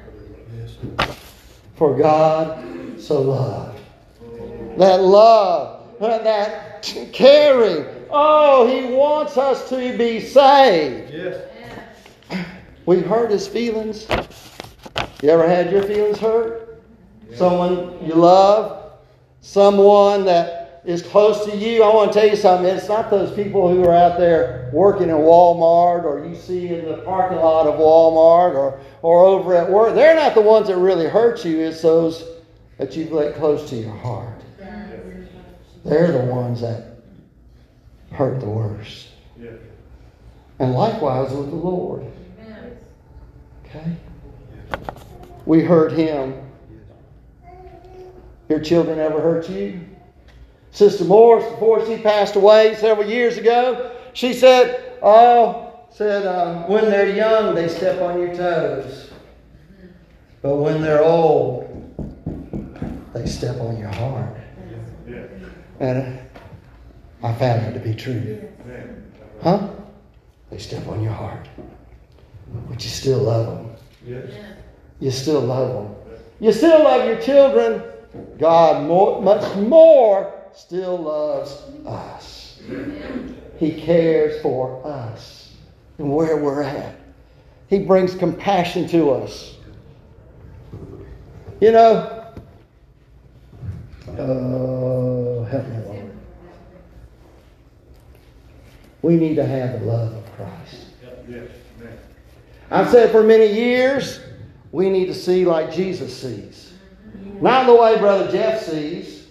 For 1.76 1.96
God 1.96 3.00
so 3.00 3.20
loved. 3.20 3.80
That 4.78 5.00
love, 5.02 5.98
that 6.00 6.82
caring. 7.12 7.86
Oh, 8.10 8.66
He 8.66 8.94
wants 8.94 9.36
us 9.36 9.68
to 9.70 9.96
be 9.96 10.20
saved. 10.20 11.12
Yes. 11.12 11.51
We 12.86 13.00
hurt 13.00 13.30
His 13.30 13.46
feelings. 13.46 14.06
You 15.22 15.30
ever 15.30 15.48
had 15.48 15.70
your 15.70 15.82
feelings 15.82 16.18
hurt? 16.18 16.82
Someone 17.34 18.04
you 18.04 18.14
love 18.14 18.82
someone 19.42 20.24
that 20.24 20.80
is 20.84 21.02
close 21.02 21.44
to 21.44 21.56
you. 21.56 21.82
I 21.82 21.94
want 21.94 22.12
to 22.12 22.18
tell 22.18 22.28
you 22.28 22.36
something. 22.36 22.66
It's 22.66 22.88
not 22.88 23.10
those 23.10 23.34
people 23.34 23.68
who 23.68 23.84
are 23.84 23.94
out 23.94 24.18
there 24.18 24.70
working 24.72 25.10
in 25.10 25.16
Walmart 25.16 26.04
or 26.04 26.24
you 26.26 26.34
see 26.34 26.68
in 26.68 26.86
the 26.86 26.98
parking 26.98 27.38
lot 27.38 27.66
of 27.66 27.78
Walmart 27.78 28.54
or, 28.54 28.80
or 29.02 29.24
over 29.24 29.54
at 29.54 29.68
work. 29.68 29.94
They're 29.94 30.14
not 30.14 30.34
the 30.34 30.40
ones 30.40 30.68
that 30.68 30.76
really 30.76 31.08
hurt 31.08 31.44
you. 31.44 31.60
It's 31.60 31.82
those 31.82 32.24
that 32.78 32.96
you've 32.96 33.12
let 33.12 33.34
close 33.36 33.68
to 33.70 33.76
your 33.76 33.94
heart. 33.94 34.40
They're 35.84 36.12
the 36.12 36.32
ones 36.32 36.60
that 36.60 37.02
hurt 38.12 38.40
the 38.40 38.48
worst. 38.48 39.08
And 40.58 40.72
likewise 40.72 41.32
with 41.32 41.50
the 41.50 41.56
Lord. 41.56 42.04
Okay? 43.74 43.96
We 45.46 45.62
hurt 45.62 45.92
him. 45.92 46.34
Your 48.48 48.60
children 48.60 48.98
ever 48.98 49.20
hurt 49.20 49.48
you? 49.48 49.80
Sister 50.72 51.04
Morris, 51.04 51.44
before 51.52 51.84
she 51.86 51.96
passed 51.96 52.36
away 52.36 52.74
several 52.76 53.08
years 53.08 53.38
ago, 53.38 53.96
she 54.12 54.34
said, 54.34 54.98
Oh, 55.02 55.72
said, 55.90 56.26
uh, 56.26 56.64
when 56.64 56.84
they're 56.84 57.14
young, 57.14 57.54
they 57.54 57.68
step 57.68 58.00
on 58.00 58.18
your 58.18 58.34
toes. 58.34 59.10
But 60.42 60.56
when 60.56 60.82
they're 60.82 61.02
old, 61.02 61.68
they 63.14 63.26
step 63.26 63.60
on 63.60 63.78
your 63.78 63.90
heart. 63.90 64.36
And 65.80 66.18
I 67.22 67.32
found 67.34 67.62
that 67.62 67.74
to 67.74 67.80
be 67.80 67.94
true. 67.94 68.48
Huh? 69.42 69.68
They 70.50 70.58
step 70.58 70.86
on 70.88 71.02
your 71.02 71.12
heart. 71.12 71.48
But 72.68 72.82
you 72.82 72.90
still 72.90 73.18
love 73.18 73.46
them. 73.46 73.76
Amen. 74.06 74.56
You 75.00 75.10
still 75.10 75.40
love 75.40 75.84
them. 75.84 75.94
You 76.40 76.52
still 76.52 76.82
love 76.82 77.06
your 77.06 77.20
children. 77.20 77.82
God, 78.38 78.86
more, 78.86 79.22
much 79.22 79.56
more, 79.56 80.32
still 80.52 80.98
loves 80.98 81.50
us. 81.86 82.60
He 83.58 83.80
cares 83.80 84.40
for 84.42 84.84
us 84.86 85.54
and 85.98 86.12
where 86.12 86.36
we're 86.36 86.62
at. 86.62 86.96
He 87.68 87.78
brings 87.78 88.14
compassion 88.14 88.86
to 88.88 89.10
us. 89.12 89.56
You 91.60 91.72
know, 91.72 92.32
oh, 94.18 95.44
help 95.44 95.66
me, 95.68 95.76
Lord. 95.86 96.10
We 99.02 99.16
need 99.16 99.36
to 99.36 99.46
have 99.46 99.80
the 99.80 99.86
love 99.86 100.12
of 100.12 100.36
Christ. 100.36 100.86
I've 102.72 102.88
said 102.88 103.12
for 103.12 103.22
many 103.22 103.52
years, 103.52 104.20
we 104.72 104.88
need 104.88 105.04
to 105.06 105.14
see 105.14 105.44
like 105.44 105.70
Jesus 105.70 106.18
sees. 106.18 106.72
Not 107.38 107.66
the 107.66 107.74
way 107.74 107.98
Brother 107.98 108.32
Jeff 108.32 108.62
sees, 108.62 109.26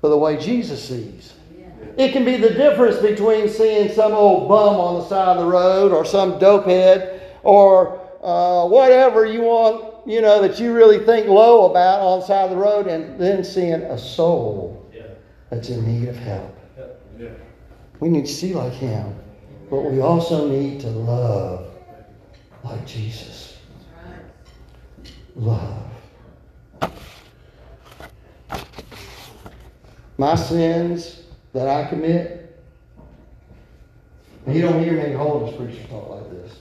but 0.00 0.10
the 0.10 0.16
way 0.16 0.36
Jesus 0.36 0.88
sees. 0.88 1.34
It 1.96 2.12
can 2.12 2.24
be 2.24 2.36
the 2.36 2.50
difference 2.50 2.98
between 2.98 3.48
seeing 3.48 3.90
some 3.90 4.12
old 4.12 4.48
bum 4.48 4.76
on 4.76 5.00
the 5.00 5.08
side 5.08 5.36
of 5.36 5.38
the 5.38 5.50
road 5.50 5.90
or 5.90 6.04
some 6.04 6.38
dopehead 6.38 7.20
or 7.42 7.98
uh, 8.22 8.68
whatever 8.68 9.26
you 9.26 9.40
want, 9.40 10.06
you 10.06 10.20
know, 10.20 10.40
that 10.40 10.60
you 10.60 10.72
really 10.72 11.04
think 11.04 11.26
low 11.26 11.68
about 11.68 12.00
on 12.00 12.20
the 12.20 12.26
side 12.26 12.44
of 12.44 12.50
the 12.50 12.56
road 12.56 12.86
and 12.86 13.18
then 13.18 13.42
seeing 13.42 13.72
a 13.72 13.98
soul 13.98 14.88
that's 15.50 15.68
in 15.68 15.84
need 15.84 16.08
of 16.08 16.16
help. 16.16 16.56
We 17.98 18.08
need 18.08 18.26
to 18.26 18.32
see 18.32 18.54
like 18.54 18.72
him, 18.72 19.16
but 19.68 19.80
we 19.80 20.00
also 20.00 20.48
need 20.48 20.80
to 20.82 20.88
love 20.88 21.75
like 22.70 22.86
Jesus. 22.86 23.58
Love. 25.34 25.84
My 30.18 30.34
sins 30.34 31.22
that 31.52 31.68
I 31.68 31.88
commit, 31.88 32.58
and 34.46 34.54
you 34.54 34.62
don't 34.62 34.82
hear 34.82 34.94
many 34.94 35.14
holiness 35.14 35.56
preachers 35.56 35.88
talk 35.88 36.08
like 36.08 36.30
this. 36.30 36.58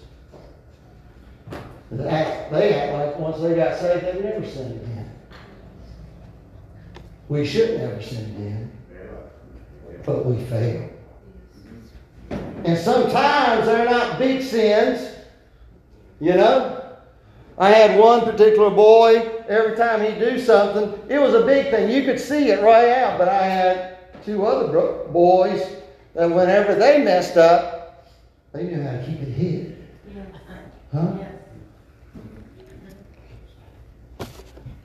They 1.91 2.08
act, 2.08 2.51
they 2.51 2.74
act 2.74 2.93
like 2.93 3.20
once 3.20 3.41
they 3.41 3.56
got 3.56 3.78
saved, 3.80 4.06
they've 4.06 4.24
never 4.24 4.45
sinned 4.45 4.82
again. 4.82 5.12
We 7.30 7.45
should 7.45 7.78
never 7.78 8.01
sin 8.01 8.26
again, 8.26 8.72
but 10.06 10.26
we 10.26 10.43
fail. 10.45 10.89
And 12.30 12.78
sometimes 12.78 13.66
they're 13.68 13.86
not 13.86 14.20
big 14.20 14.43
sins, 14.43 15.14
you 16.26 16.34
know. 16.34 16.82
I 17.57 17.69
had 17.69 17.99
one 17.99 18.21
particular 18.21 18.71
boy, 18.71 19.32
every 19.47 19.78
time 19.78 20.01
he'd 20.01 20.19
do 20.19 20.39
something, 20.39 20.99
it 21.07 21.19
was 21.19 21.36
a 21.36 21.45
big 21.45 21.69
thing. 21.69 21.89
You 21.89 22.03
could 22.03 22.19
see 22.19 22.49
it 22.49 22.61
right 22.63 22.89
out, 22.89 23.19
but 23.19 23.30
I 23.30 23.43
had 23.43 24.23
two 24.26 24.45
other 24.45 25.07
boys 25.09 25.61
that 26.15 26.30
whenever 26.30 26.73
they 26.73 27.03
messed 27.03 27.38
up, 27.38 28.11
they 28.53 28.63
knew 28.63 28.82
how 28.82 28.91
to 28.91 29.05
keep 29.05 29.21
it 29.21 29.32
hid. 29.32 29.88
Huh? 30.91 31.13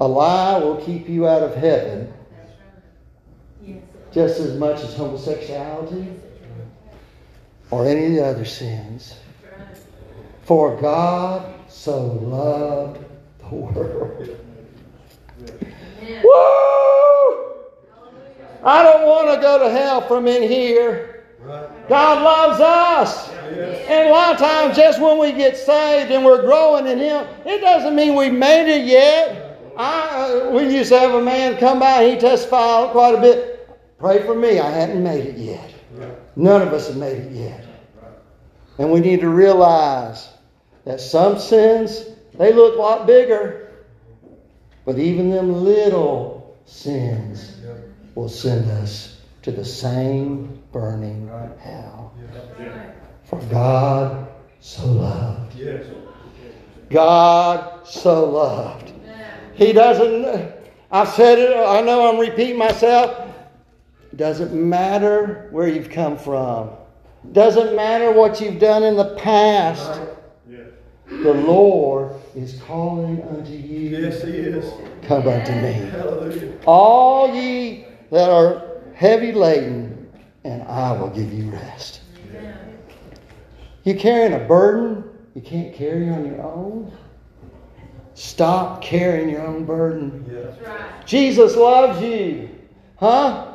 A 0.01 0.07
lie 0.07 0.59
will 0.59 0.77
keep 0.77 1.09
you 1.09 1.27
out 1.27 1.43
of 1.43 1.55
heaven 1.57 2.13
just 4.13 4.41
as 4.41 4.59
much 4.59 4.81
as 4.83 4.95
homosexuality 4.95 6.07
or 7.71 7.87
any 7.87 8.07
of 8.07 8.13
the 8.13 8.27
other 8.27 8.45
sins. 8.45 9.15
For 10.51 10.77
God 10.81 11.55
so 11.69 11.97
loved 12.05 13.05
the 13.39 13.55
world. 13.55 14.37
Amen. 15.39 16.23
Woo! 16.25 17.55
I 18.65 18.83
don't 18.83 19.07
want 19.07 19.33
to 19.33 19.41
go 19.41 19.61
to 19.61 19.71
hell 19.71 20.01
from 20.09 20.27
in 20.27 20.43
here. 20.43 21.25
God 21.89 22.25
loves 22.25 22.61
us. 22.61 23.31
And 23.31 24.09
a 24.09 24.11
lot 24.11 24.35
of 24.35 24.41
times, 24.41 24.77
just 24.77 25.01
when 25.01 25.19
we 25.19 25.31
get 25.31 25.57
saved 25.57 26.11
and 26.11 26.25
we're 26.25 26.43
growing 26.43 26.89
in 26.89 26.99
Him, 26.99 27.29
it 27.47 27.61
doesn't 27.61 27.95
mean 27.95 28.17
we've 28.17 28.33
made 28.33 28.69
it 28.75 28.87
yet. 28.87 29.57
I, 29.77 30.49
uh, 30.49 30.51
we 30.51 30.63
used 30.75 30.89
to 30.89 30.99
have 30.99 31.15
a 31.15 31.23
man 31.23 31.59
come 31.59 31.79
by, 31.79 32.11
he 32.11 32.17
testified 32.17 32.91
quite 32.91 33.15
a 33.15 33.21
bit. 33.21 33.69
Pray 34.01 34.21
for 34.27 34.35
me, 34.35 34.59
I 34.59 34.69
hadn't 34.69 35.01
made 35.01 35.27
it 35.27 35.37
yet. 35.37 35.73
None 36.35 36.61
of 36.61 36.73
us 36.73 36.89
have 36.89 36.97
made 36.97 37.19
it 37.19 37.31
yet. 37.31 37.65
And 38.79 38.91
we 38.91 38.99
need 38.99 39.21
to 39.21 39.29
realize 39.29 40.31
that 40.85 41.01
some 41.01 41.39
sins, 41.39 42.07
they 42.35 42.53
look 42.53 42.77
a 42.77 42.79
lot 42.79 43.07
bigger. 43.07 43.73
But 44.85 44.99
even 44.99 45.31
them 45.31 45.65
little 45.65 46.57
sins 46.65 47.57
will 48.15 48.29
send 48.29 48.71
us 48.71 49.21
to 49.43 49.51
the 49.51 49.65
same 49.65 50.63
burning 50.73 51.29
hell. 51.59 52.15
For 53.25 53.41
God 53.43 54.29
so 54.61 54.87
loved. 54.87 55.57
God 56.91 57.87
so 57.87 58.29
loved. 58.29 58.93
He 59.55 59.73
doesn't, 59.73 60.53
I've 60.91 61.09
said 61.09 61.39
it, 61.39 61.57
I 61.57 61.81
know 61.83 62.11
I'm 62.11 62.19
repeating 62.19 62.59
myself. 62.59 63.29
Doesn't 64.17 64.53
matter 64.53 65.49
where 65.51 65.69
you've 65.69 65.91
come 65.91 66.17
from. 66.17 66.71
Doesn't 67.33 67.77
matter 67.77 68.11
what 68.13 68.41
you've 68.41 68.59
done 68.59 68.83
in 68.83 68.97
the 68.97 69.15
past. 69.17 70.01
The 71.11 71.35
Lord 71.35 72.15
is 72.35 72.61
calling 72.63 73.23
unto 73.23 73.53
you. 73.53 73.99
Yes, 73.99 74.23
He 74.23 74.31
is. 74.31 74.73
Come 75.03 75.29
unto 75.29 75.53
me. 75.53 75.73
Hallelujah. 75.73 76.59
All 76.67 77.35
ye 77.35 77.85
that 78.11 78.31
are 78.31 78.81
heavy 78.95 79.33
laden, 79.33 80.09
and 80.45 80.63
I 80.63 80.93
will 80.93 81.11
give 81.11 81.33
you 81.33 81.51
rest. 81.51 82.01
You're 83.85 83.97
carrying 83.97 84.35
a 84.35 84.47
burden 84.47 85.05
you 85.35 85.43
can't 85.43 85.73
carry 85.75 86.09
on 86.11 86.27
your 86.27 86.43
own? 86.43 86.93
Stop 88.15 88.83
carrying 88.83 89.31
your 89.31 89.43
own 89.43 89.65
burden. 89.65 90.25
Right. 90.63 91.07
Jesus 91.07 91.57
loves 91.57 92.03
you. 92.03 92.51
Huh? 92.97 93.47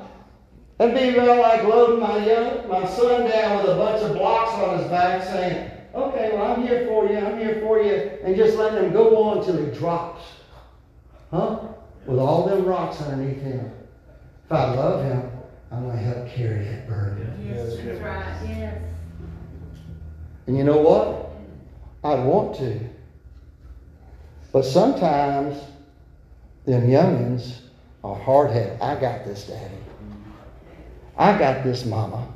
That'd 0.77 0.95
be 0.95 1.17
about 1.17 1.39
like 1.39 1.63
loading 1.63 1.99
my 1.99 2.25
young 2.25 2.67
my 2.67 2.85
son 2.87 3.29
down 3.29 3.57
with 3.57 3.75
a 3.75 3.77
bunch 3.77 4.01
of 4.01 4.13
blocks 4.13 4.53
on 4.53 4.79
his 4.79 4.87
back 4.87 5.23
saying, 5.23 5.71
Okay, 5.95 6.31
well 6.33 6.51
I'm 6.51 6.67
here 6.67 6.85
for 6.87 7.07
you, 7.07 7.17
I'm 7.17 7.39
here 7.39 7.61
for 7.61 7.81
you, 7.81 7.93
and 8.23 8.35
just 8.35 8.57
letting 8.57 8.83
him 8.83 8.93
go 8.93 9.23
on 9.23 9.45
till 9.45 9.57
he 9.57 9.71
drops. 9.71 10.23
Huh? 11.31 11.59
With 12.05 12.19
all 12.19 12.45
them 12.45 12.65
rocks 12.65 13.01
underneath 13.01 13.41
him. 13.41 13.71
If 14.45 14.51
I 14.51 14.73
love 14.73 15.05
him, 15.05 15.31
I'm 15.71 15.87
gonna 15.87 15.97
help 15.97 16.27
carry 16.27 16.65
that 16.65 16.87
burden. 16.87 17.47
Yes, 17.47 17.77
that's 17.77 17.99
right. 17.99 18.47
Yes. 18.47 18.81
And 20.47 20.57
you 20.57 20.63
know 20.63 20.77
what? 20.77 21.31
I'd 22.03 22.23
want 22.25 22.55
to. 22.57 22.79
But 24.51 24.63
sometimes 24.63 25.57
them 26.65 26.87
youngins 26.87 27.59
are 28.03 28.15
hard 28.15 28.51
headed. 28.51 28.79
I 28.81 28.99
got 28.99 29.25
this, 29.25 29.47
Daddy. 29.47 29.75
I 31.17 31.37
got 31.37 31.63
this, 31.63 31.85
Mama. 31.85 32.27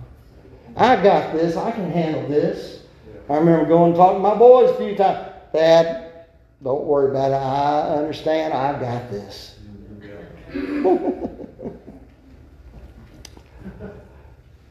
I 0.75 1.01
got 1.01 1.33
this. 1.33 1.55
I 1.55 1.71
can 1.71 1.91
handle 1.91 2.27
this. 2.27 2.78
I 3.29 3.37
remember 3.37 3.65
going 3.67 3.91
and 3.91 3.95
talking 3.95 4.17
to 4.17 4.23
my 4.23 4.35
boys 4.35 4.71
a 4.71 4.77
few 4.77 4.95
times. 4.95 5.29
Dad, 5.53 6.25
don't 6.63 6.83
worry 6.83 7.11
about 7.11 7.31
it. 7.31 7.35
I 7.35 7.95
understand. 7.95 8.53
I 8.53 8.79
got 8.79 9.11
this. 9.11 9.55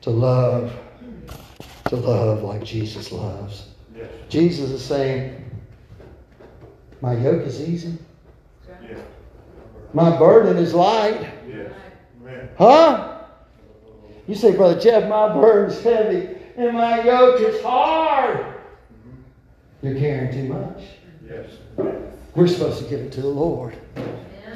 to 0.00 0.10
love, 0.10 0.72
to 1.86 1.96
love 1.96 2.42
like 2.42 2.64
Jesus 2.64 3.12
loves. 3.12 3.68
Yes. 3.96 4.08
Jesus 4.28 4.70
is 4.70 4.84
saying, 4.84 5.48
My 7.00 7.14
yoke 7.14 7.46
is 7.46 7.60
easy. 7.60 7.96
Yeah. 8.82 8.98
My 9.92 10.18
burden 10.18 10.56
is 10.56 10.74
light. 10.74 11.32
Yes. 11.48 11.72
Huh? 12.58 13.20
You 14.26 14.34
say, 14.34 14.56
Brother 14.56 14.80
Jeff, 14.80 15.08
my 15.08 15.32
burden's 15.32 15.80
heavy 15.80 16.37
and 16.58 16.76
my 16.76 17.02
yoke 17.04 17.40
is 17.40 17.62
hard. 17.62 18.54
You're 19.80 19.94
carrying 19.94 20.32
too 20.32 20.52
much. 20.52 20.82
Yes. 21.26 21.50
We're 22.34 22.48
supposed 22.48 22.82
to 22.82 22.90
give 22.90 23.00
it 23.00 23.12
to 23.12 23.22
the 23.22 23.28
Lord. 23.28 23.76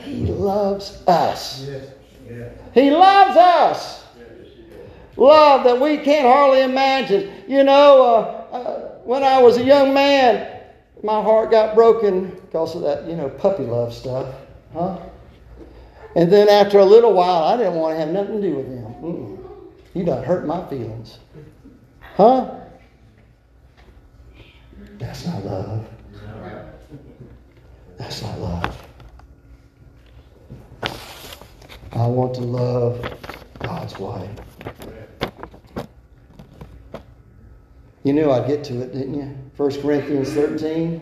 He 0.01 0.27
loves 0.27 1.03
us. 1.07 1.65
Yes. 1.65 1.93
He 2.75 2.91
loves 2.91 3.37
us. 3.37 4.05
Love 5.17 5.65
that 5.65 5.81
we 5.81 5.99
can't 5.99 6.27
hardly 6.27 6.63
imagine. 6.63 7.33
You 7.47 7.63
know, 7.63 8.03
uh, 8.03 8.57
uh, 8.57 8.81
when 9.05 9.23
I 9.23 9.41
was 9.41 9.59
a 9.59 9.65
young 9.65 9.95
man, 9.95 10.61
my 11.05 11.23
heart 11.23 11.51
got 11.51 11.75
broken 11.75 12.31
because 12.31 12.75
of 12.75 12.83
that, 12.83 13.07
you 13.07 13.15
know, 13.15 13.29
puppy 13.29 13.65
love 13.65 13.95
stuff. 13.95 14.35
Huh? 14.73 14.99
And 16.17 16.33
then 16.33 16.49
after 16.49 16.79
a 16.79 16.85
little 16.85 17.13
while, 17.13 17.45
I 17.45 17.57
didn't 17.57 17.75
want 17.75 17.95
to 17.95 18.01
have 18.01 18.09
nothing 18.09 18.41
to 18.41 18.49
do 18.49 18.57
with 18.57 18.67
him. 18.67 18.85
Mm-mm. 18.85 19.39
You 19.95 20.05
done 20.05 20.25
hurt 20.25 20.47
my 20.47 20.67
feelings. 20.69 21.19
Huh? 22.15 22.51
That's 24.99 25.27
not 25.27 25.45
love. 25.45 25.89
That's 27.97 28.23
not 28.23 28.39
love. 28.39 28.87
I 31.93 32.07
want 32.07 32.35
to 32.35 32.41
love 32.43 33.19
God's 33.61 33.99
way. 33.99 34.29
You 38.05 38.13
knew 38.13 38.31
I'd 38.31 38.47
get 38.47 38.65
to 38.65 38.83
it, 38.83 38.93
didn't 38.93 39.15
you? 39.15 39.35
1 39.57 39.83
Corinthians 39.83 40.33
13. 40.33 41.01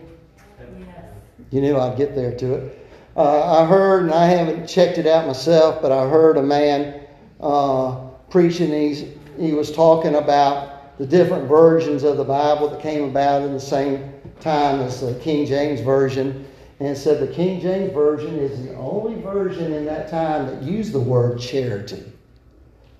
You 1.49 1.61
knew 1.61 1.77
I'd 1.77 1.97
get 1.97 2.15
there 2.15 2.33
to 2.37 2.53
it. 2.53 2.89
Uh, 3.17 3.63
I 3.63 3.65
heard, 3.65 4.03
and 4.03 4.13
I 4.13 4.27
haven't 4.27 4.67
checked 4.67 4.97
it 4.97 5.07
out 5.07 5.27
myself, 5.27 5.81
but 5.81 5.91
I 5.91 6.07
heard 6.07 6.37
a 6.37 6.43
man 6.43 7.01
uh, 7.41 7.95
preaching. 8.29 8.71
He's, 8.71 9.03
he 9.37 9.51
was 9.51 9.71
talking 9.71 10.15
about 10.15 10.70
the 11.01 11.07
different 11.07 11.49
versions 11.49 12.03
of 12.03 12.15
the 12.15 12.23
Bible 12.23 12.69
that 12.69 12.79
came 12.79 13.05
about 13.05 13.41
in 13.41 13.53
the 13.53 13.59
same 13.59 14.13
time 14.39 14.79
as 14.81 15.01
the 15.01 15.15
King 15.15 15.47
James 15.47 15.81
Version. 15.81 16.45
And 16.79 16.95
said 16.95 17.27
the 17.27 17.33
King 17.33 17.59
James 17.59 17.91
Version 17.91 18.37
is 18.37 18.67
the 18.67 18.75
only 18.75 19.19
version 19.19 19.73
in 19.73 19.83
that 19.85 20.11
time 20.11 20.45
that 20.45 20.61
used 20.61 20.93
the 20.93 20.99
word 20.99 21.39
charity. 21.39 22.03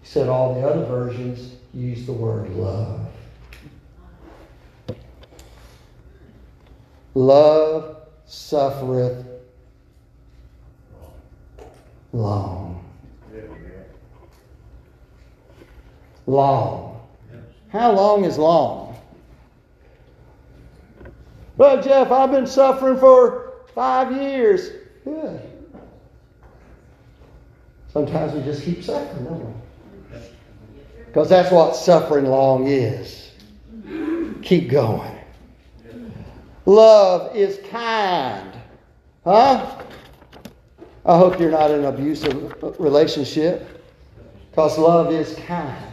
He 0.01 0.07
said 0.07 0.29
all 0.29 0.55
the 0.55 0.67
other 0.67 0.83
versions 0.85 1.57
use 1.75 2.07
the 2.07 2.11
word 2.11 2.49
love. 2.55 3.07
Love 7.13 7.97
suffereth 8.25 9.27
long. 12.13 12.83
Long. 16.25 16.90
How 17.71 17.91
long 17.91 18.25
is 18.25 18.37
long? 18.37 18.99
Well, 21.57 21.81
Jeff, 21.81 22.11
I've 22.11 22.31
been 22.31 22.47
suffering 22.47 22.97
for 22.97 23.53
five 23.73 24.11
years. 24.11 24.71
Good. 25.03 25.41
Sometimes 27.93 28.33
we 28.33 28.41
just 28.41 28.63
keep 28.63 28.83
suffering, 28.83 29.25
don't 29.25 29.45
we? 29.45 30.19
Because 31.05 31.29
that's 31.29 31.51
what 31.51 31.75
suffering 31.75 32.25
long 32.25 32.67
is. 32.67 33.31
Keep 34.41 34.69
going. 34.69 35.17
Love 36.65 37.35
is 37.35 37.59
kind. 37.69 38.53
Huh? 39.23 39.81
I 41.05 41.17
hope 41.17 41.39
you're 41.39 41.51
not 41.51 41.71
in 41.71 41.79
an 41.79 41.85
abusive 41.85 42.79
relationship. 42.79 43.67
Because 44.51 44.77
love 44.77 45.11
is 45.11 45.35
kind. 45.35 45.90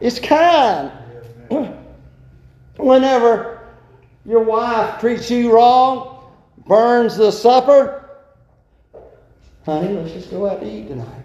It's 0.00 0.20
kind. 0.20 0.92
Whenever 2.76 3.66
your 4.24 4.42
wife 4.42 5.00
treats 5.00 5.30
you 5.30 5.52
wrong, 5.52 6.32
burns 6.66 7.16
the 7.16 7.30
supper, 7.32 8.08
honey, 9.64 9.94
let's 9.94 10.12
just 10.12 10.30
go 10.30 10.48
out 10.48 10.60
to 10.60 10.66
eat 10.66 10.88
tonight. 10.88 11.24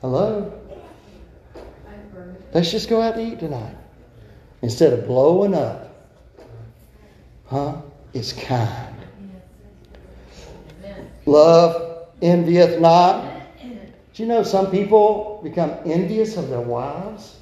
Hello? 0.00 0.52
Let's 2.52 2.70
just 2.70 2.88
go 2.88 3.00
out 3.00 3.14
to 3.14 3.20
eat 3.20 3.40
tonight. 3.40 3.74
Instead 4.62 4.92
of 4.92 5.06
blowing 5.06 5.54
up. 5.54 5.94
Huh? 7.46 7.80
It's 8.12 8.32
kind. 8.32 8.94
Love 11.24 12.08
envieth 12.22 12.80
not. 12.80 13.35
Do 14.16 14.22
you 14.22 14.28
know 14.30 14.42
some 14.42 14.70
people 14.70 15.40
become 15.44 15.74
envious 15.84 16.38
of 16.38 16.48
their 16.48 16.62
wives? 16.62 17.36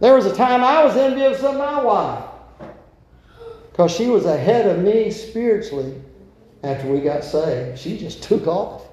There 0.00 0.14
was 0.14 0.24
a 0.24 0.34
time 0.34 0.64
I 0.64 0.82
was 0.82 0.96
envious 0.96 1.42
of 1.42 1.58
my 1.58 1.82
wife 1.82 2.24
because 3.70 3.92
she 3.92 4.06
was 4.06 4.24
ahead 4.24 4.66
of 4.66 4.82
me 4.82 5.10
spiritually 5.10 6.00
after 6.62 6.90
we 6.90 7.00
got 7.00 7.24
saved. 7.24 7.78
She 7.78 7.98
just 7.98 8.22
took 8.22 8.46
off. 8.46 8.86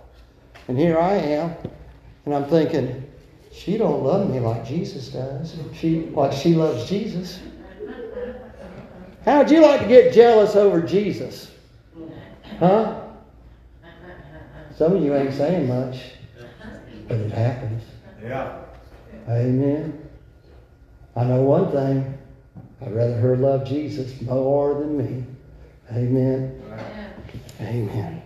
And 0.68 0.78
here 0.78 1.00
I 1.00 1.14
am, 1.14 1.56
and 2.26 2.36
I'm 2.36 2.46
thinking, 2.46 3.10
she 3.54 3.78
don't 3.78 4.04
love 4.04 4.30
me 4.30 4.42
like 4.42 4.66
Jesus 4.66 5.08
does. 5.08 5.56
She 5.74 6.02
like 6.08 6.34
she 6.34 6.54
loves 6.54 6.88
Jesus. 6.90 7.40
How 9.24 9.38
would 9.40 9.52
you 9.52 9.62
like 9.62 9.84
to 9.84 9.88
get 9.88 10.14
jealous 10.14 10.58
over 10.58 10.82
Jesus? 10.82 11.50
Huh? 12.60 13.04
Some 14.76 14.98
of 14.98 15.02
you 15.02 15.16
ain't 15.16 15.34
saying 15.34 15.68
much, 15.70 15.98
but 17.12 17.20
it 17.20 17.32
happens. 17.32 17.84
Yeah. 18.24 18.58
Amen. 19.28 20.10
I 21.18 21.26
know 21.26 21.42
one 21.42 21.70
thing. 21.70 22.18
I'd 22.82 22.96
rather 22.96 23.18
her 23.18 23.36
love 23.36 23.68
Jesus 23.68 24.22
more 24.22 24.76
than 24.76 24.98
me. 24.98 25.26
Amen. 25.92 26.62
Amen. 27.60 28.22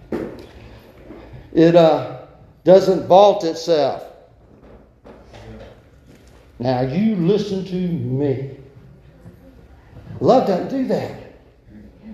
It 1.51 1.75
uh, 1.75 2.25
doesn't 2.63 3.07
vault 3.07 3.43
itself. 3.43 4.03
Now 6.59 6.81
you 6.81 7.15
listen 7.15 7.65
to 7.65 7.75
me. 7.75 8.57
Love 10.19 10.47
doesn't 10.47 10.69
do 10.69 10.87
that. 10.87 11.33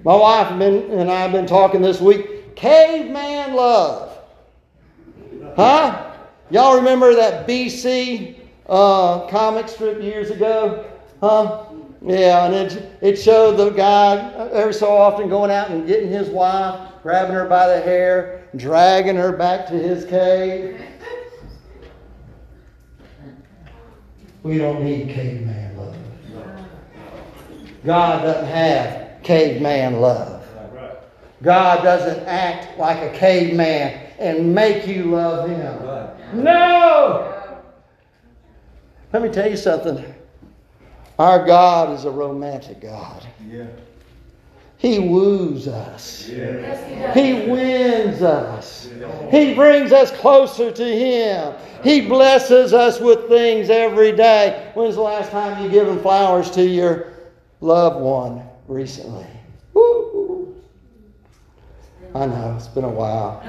My 0.05 0.15
wife 0.15 0.49
and 0.51 1.11
I 1.11 1.19
have 1.19 1.33
been 1.33 1.45
talking 1.45 1.81
this 1.81 1.99
week. 1.99 2.55
Caveman 2.55 3.55
love. 3.55 4.17
Huh? 5.55 6.10
Y'all 6.51 6.75
remember 6.75 7.15
that 7.15 7.47
BC 7.47 8.35
uh, 8.67 9.25
comic 9.27 9.69
strip 9.69 10.01
years 10.01 10.31
ago? 10.31 10.85
Huh? 11.21 11.63
Yeah, 12.01 12.45
and 12.45 12.53
it, 12.53 12.91
it 12.99 13.15
showed 13.15 13.55
the 13.55 13.69
guy 13.69 14.33
every 14.51 14.73
so 14.73 14.91
often 14.91 15.29
going 15.29 15.49
out 15.49 15.69
and 15.69 15.87
getting 15.87 16.09
his 16.09 16.27
wife, 16.27 16.91
grabbing 17.03 17.33
her 17.33 17.45
by 17.45 17.67
the 17.67 17.79
hair, 17.79 18.49
dragging 18.57 19.15
her 19.15 19.31
back 19.31 19.65
to 19.67 19.73
his 19.73 20.03
cave. 20.03 20.81
We 24.43 24.57
don't 24.57 24.83
need 24.83 25.07
caveman 25.07 25.77
love. 25.77 25.95
God 27.85 28.23
doesn't 28.23 28.47
have 28.47 29.23
caveman 29.23 30.01
love. 30.01 30.43
God 31.43 31.83
doesn't 31.83 32.27
act 32.27 32.77
like 32.77 32.97
a 32.97 33.17
caveman 33.17 34.10
and 34.21 34.53
make 34.53 34.87
you 34.87 35.05
love 35.05 35.49
him. 35.49 36.43
No! 36.43 37.57
Let 39.11 39.21
me 39.21 39.29
tell 39.29 39.49
you 39.49 39.57
something. 39.57 40.03
Our 41.19 41.45
God 41.45 41.93
is 41.97 42.05
a 42.05 42.11
romantic 42.11 42.81
God. 42.81 43.27
Yeah. 43.47 43.67
He 44.77 44.97
woos 44.97 45.67
us. 45.67 46.27
Yeah. 46.27 47.13
He 47.13 47.47
wins 47.47 48.23
us. 48.23 48.89
He 49.29 49.53
brings 49.53 49.91
us 49.91 50.09
closer 50.09 50.71
to 50.71 50.83
Him. 50.83 51.53
He 51.83 52.01
blesses 52.01 52.73
us 52.73 52.99
with 52.99 53.27
things 53.27 53.69
every 53.69 54.11
day. 54.11 54.71
When's 54.73 54.95
the 54.95 55.01
last 55.01 55.29
time 55.29 55.63
you 55.63 55.69
given 55.69 55.99
flowers 55.99 56.49
to 56.51 56.63
your 56.63 57.13
loved 57.59 57.99
one 58.01 58.41
recently? 58.67 59.27
I 62.13 62.25
know, 62.25 62.55
it's 62.57 62.67
been 62.67 62.83
a 62.83 62.89
while. 62.89 63.41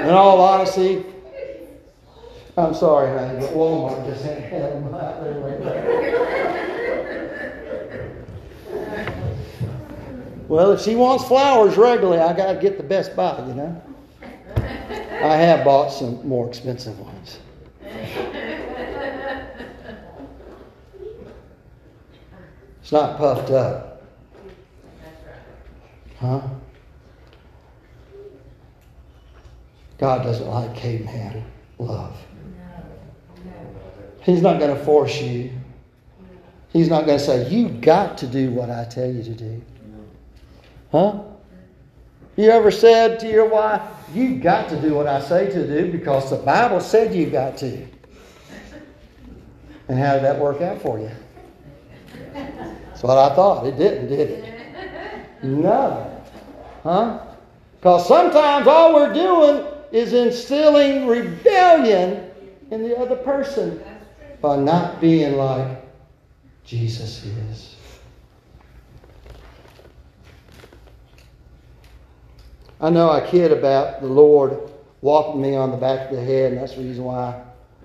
In 0.00 0.10
all 0.10 0.40
honesty, 0.40 1.04
I'm 2.56 2.74
sorry, 2.74 3.16
honey, 3.16 3.38
but 3.40 3.50
Walmart 3.50 4.04
just 4.04 4.26
ain't 4.26 4.44
had 4.44 4.72
them 4.72 4.94
out 4.94 5.22
there 5.22 5.38
right 5.38 5.60
now. 5.60 6.02
Well, 10.48 10.72
if 10.72 10.82
she 10.82 10.96
wants 10.96 11.24
flowers 11.24 11.78
regularly, 11.78 12.18
I 12.18 12.36
got 12.36 12.52
to 12.52 12.58
get 12.60 12.76
the 12.76 12.82
Best 12.82 13.16
Buy, 13.16 13.42
you 13.46 13.54
know? 13.54 13.82
I 14.56 15.36
have 15.36 15.64
bought 15.64 15.90
some 15.90 16.28
more 16.28 16.46
expensive 16.48 16.98
ones. 16.98 17.38
It's 22.82 22.92
not 22.92 23.16
puffed 23.16 23.50
up. 23.50 24.02
Huh? 26.18 26.40
God 30.02 30.24
doesn't 30.24 30.48
like 30.48 30.74
caveman 30.74 31.44
love. 31.78 32.16
He's 34.22 34.42
not 34.42 34.58
going 34.58 34.76
to 34.76 34.84
force 34.84 35.22
you. 35.22 35.52
He's 36.72 36.88
not 36.88 37.06
going 37.06 37.20
to 37.20 37.24
say, 37.24 37.48
You 37.48 37.68
got 37.68 38.18
to 38.18 38.26
do 38.26 38.50
what 38.50 38.68
I 38.68 38.84
tell 38.84 39.08
you 39.08 39.22
to 39.22 39.30
do. 39.30 39.62
Huh? 40.90 41.22
You 42.34 42.50
ever 42.50 42.72
said 42.72 43.20
to 43.20 43.30
your 43.30 43.48
wife, 43.48 43.80
You 44.12 44.40
got 44.40 44.68
to 44.70 44.80
do 44.80 44.94
what 44.94 45.06
I 45.06 45.20
say 45.20 45.48
to 45.48 45.66
do 45.68 45.92
because 45.92 46.30
the 46.30 46.36
Bible 46.38 46.80
said 46.80 47.14
you 47.14 47.26
got 47.26 47.56
to? 47.58 47.86
And 49.86 50.00
how 50.00 50.14
did 50.14 50.24
that 50.24 50.36
work 50.36 50.60
out 50.62 50.82
for 50.82 50.98
you? 50.98 51.12
That's 52.34 53.04
what 53.04 53.18
I 53.18 53.36
thought. 53.36 53.68
It 53.68 53.78
didn't, 53.78 54.08
did 54.08 54.30
it? 54.30 55.44
No. 55.44 56.20
Huh? 56.82 57.24
Because 57.78 58.08
sometimes 58.08 58.66
all 58.66 58.94
we're 58.94 59.12
doing 59.12 59.71
is 59.92 60.14
instilling 60.14 61.06
rebellion 61.06 62.30
in 62.70 62.82
the 62.82 62.96
other 62.96 63.16
person 63.16 63.82
by 64.40 64.56
not 64.56 65.00
being 65.00 65.36
like 65.36 65.78
Jesus 66.64 67.24
is. 67.24 67.76
I 72.80 72.90
know 72.90 73.10
I 73.10 73.20
kid 73.20 73.52
about 73.52 74.00
the 74.00 74.08
Lord 74.08 74.58
whopping 75.02 75.40
me 75.40 75.54
on 75.54 75.70
the 75.70 75.76
back 75.76 76.10
of 76.10 76.16
the 76.16 76.24
head, 76.24 76.52
and 76.52 76.60
that's 76.60 76.74
the 76.74 76.82
reason 76.82 77.04
why 77.04 77.40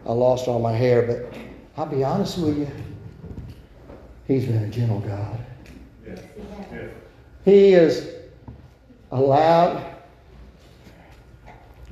I 0.05 0.13
lost 0.13 0.47
all 0.47 0.59
my 0.59 0.73
hair. 0.73 1.03
But 1.03 1.37
I'll 1.75 1.85
be 1.85 2.03
honest 2.03 2.37
with 2.39 2.57
you, 2.57 2.67
He's 4.27 4.45
been 4.45 4.63
a 4.63 4.67
gentle 4.69 4.99
God. 5.01 5.39
He 7.45 7.73
is 7.73 8.13
allowed. 9.11 9.96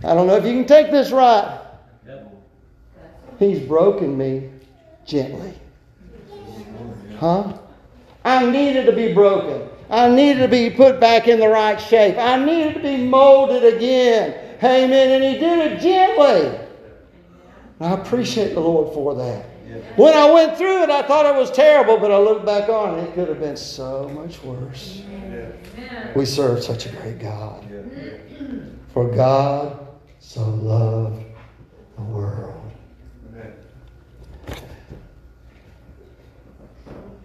I 0.06 0.14
don't 0.14 0.28
know 0.28 0.36
if 0.36 0.46
you 0.46 0.52
can 0.52 0.68
take 0.68 0.92
this 0.92 1.12
right. 1.12 1.62
He's 3.40 3.60
broken 3.60 4.18
me 4.18 4.50
gently. 5.06 5.54
Huh? 7.18 7.58
I 8.24 8.50
needed 8.50 8.86
to 8.86 8.92
be 8.92 9.14
broken. 9.14 9.68
I 9.90 10.10
needed 10.10 10.42
to 10.42 10.48
be 10.48 10.70
put 10.70 11.00
back 11.00 11.28
in 11.28 11.40
the 11.40 11.48
right 11.48 11.80
shape. 11.80 12.18
I 12.18 12.44
needed 12.44 12.76
to 12.76 12.80
be 12.82 12.98
molded 12.98 13.64
again. 13.76 14.58
Amen. 14.64 15.10
And 15.10 15.24
He 15.24 15.40
did 15.40 15.72
it 15.72 15.82
gently. 15.82 16.60
And 17.80 17.94
I 17.94 18.00
appreciate 18.00 18.54
the 18.54 18.62
Lord 18.62 18.94
for 18.94 19.16
that. 19.16 19.46
When 19.98 20.14
I 20.14 20.32
went 20.32 20.58
through 20.58 20.84
it, 20.84 20.90
I 20.90 21.02
thought 21.02 21.26
it 21.26 21.38
was 21.38 21.52
terrible, 21.52 21.98
but 21.98 22.12
I 22.12 22.18
look 22.18 22.46
back 22.46 22.70
on 22.70 23.00
it, 23.00 23.10
it 23.10 23.14
could 23.16 23.28
have 23.28 23.40
been 23.40 23.58
so 23.58 24.08
much 24.10 24.42
worse. 24.44 25.02
We 26.16 26.26
serve 26.26 26.64
such 26.64 26.86
a 26.86 26.90
great 26.90 27.20
God. 27.20 27.66
For 28.94 29.10
God 29.14 29.85
so 30.26 30.44
loved 30.44 31.24
the 31.96 32.02
world. 32.02 32.72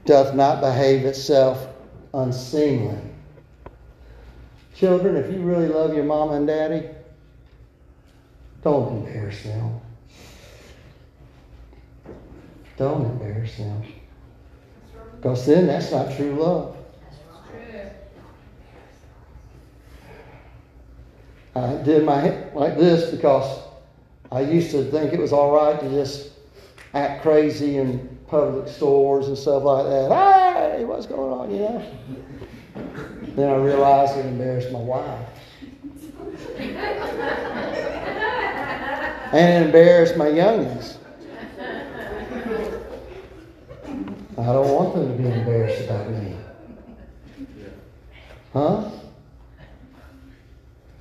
Doth 0.05 0.35
not 0.35 0.61
behave 0.61 1.05
itself 1.07 1.67
unseemly. 2.13 2.99
Children, 4.75 5.17
if 5.17 5.33
you 5.33 5.41
really 5.41 5.69
love 5.69 5.95
your 5.95 6.05
mama 6.05 6.35
and 6.35 6.47
daddy, 6.47 6.89
don't 8.63 8.99
embarrass 8.99 9.43
them. 9.45 9.81
Don't 12.77 13.05
embarrass 13.05 13.57
them. 13.57 13.83
Because 15.17 15.47
then 15.47 15.67
that's 15.67 15.91
not 15.91 16.15
true 16.17 16.35
love. 16.35 16.77
Uh, 21.57 21.79
I 21.79 21.83
did 21.83 22.05
my 22.05 22.31
like 22.55 22.77
this 22.77 23.11
because 23.11 23.65
I 24.31 24.43
used 24.43 24.71
to 24.71 24.85
think 24.85 25.13
it 25.13 25.19
was 25.19 25.33
all 25.33 25.53
right 25.53 25.81
to 25.81 25.89
just 25.91 26.31
act 26.95 27.23
crazy 27.23 27.79
in 27.79 28.19
public 28.29 28.69
stores 28.69 29.27
and 29.27 29.37
stuff 29.37 29.65
like 29.65 29.85
that. 29.87 30.77
Hey, 30.77 30.85
what's 30.85 31.07
going 31.07 31.33
on, 31.33 31.51
you 31.51 31.59
know? 31.59 31.85
Then 33.35 33.51
I 33.51 33.57
realized 33.57 34.17
it 34.17 34.27
embarrassed 34.27 34.71
my 34.71 34.79
wife. 34.79 35.29
and 39.33 39.63
it 39.63 39.67
embarrassed 39.67 40.17
my 40.17 40.27
youngins. 40.27 40.97
I 44.39 44.45
don't 44.45 44.71
want 44.71 44.95
them 44.95 45.09
to 45.09 45.23
be 45.23 45.29
embarrassed 45.29 45.85
about 45.85 46.11
me. 46.11 46.37
Huh? 48.53 48.91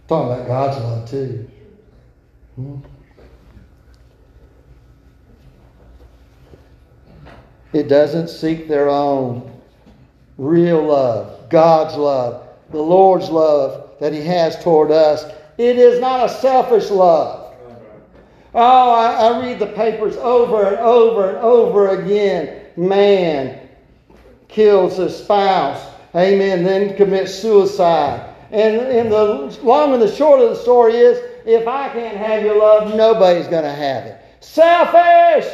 Talking 0.09 0.33
about 0.33 0.47
God's 0.47 0.77
love 0.83 1.09
too. 1.09 1.49
Hmm? 2.55 2.77
It 7.73 7.87
doesn't 7.87 8.29
seek 8.29 8.67
their 8.67 8.89
own 8.89 9.51
real 10.39 10.83
love, 10.83 11.47
God's 11.51 11.95
love, 11.95 12.47
the 12.71 12.81
Lord's 12.81 13.29
love 13.29 13.91
that 13.99 14.11
He 14.11 14.21
has 14.21 14.61
toward 14.63 14.89
us. 14.89 15.25
It 15.59 15.77
is 15.77 15.99
not 15.99 16.25
a 16.25 16.29
selfish 16.29 16.89
love. 16.89 17.53
Oh, 18.55 18.91
I, 18.91 19.27
I 19.27 19.41
read 19.45 19.59
the 19.59 19.67
papers 19.67 20.17
over 20.17 20.69
and 20.69 20.77
over 20.77 21.29
and 21.29 21.37
over 21.37 21.89
again. 21.89 22.65
Man 22.75 23.69
kills 24.47 24.97
his 24.97 25.15
spouse, 25.15 25.85
amen, 26.15 26.63
then 26.63 26.97
commits 26.97 27.35
suicide. 27.35 28.28
And, 28.51 28.77
and 28.77 29.11
the 29.11 29.59
long 29.63 29.93
and 29.93 30.01
the 30.01 30.13
short 30.13 30.41
of 30.41 30.49
the 30.49 30.55
story 30.55 30.95
is 30.95 31.19
if 31.45 31.67
I 31.67 31.89
can't 31.89 32.17
have 32.17 32.43
your 32.43 32.57
love, 32.57 32.95
nobody's 32.95 33.47
going 33.47 33.63
to 33.63 33.71
have 33.71 34.05
it. 34.05 34.21
Selfish 34.39 35.47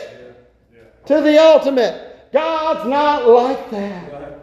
to 1.06 1.22
the 1.22 1.42
ultimate. 1.42 2.32
God's 2.32 2.90
not 2.90 3.28
like 3.28 3.70
that. 3.72 4.42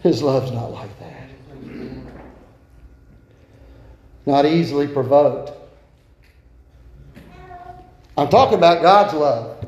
His 0.00 0.22
love's 0.22 0.50
not 0.50 0.72
like 0.72 0.90
that. 0.98 1.30
Not 4.26 4.46
easily 4.46 4.86
provoked. 4.86 5.52
I'm 8.16 8.28
talking 8.28 8.58
about 8.58 8.82
God's 8.82 9.14
love. 9.14 9.64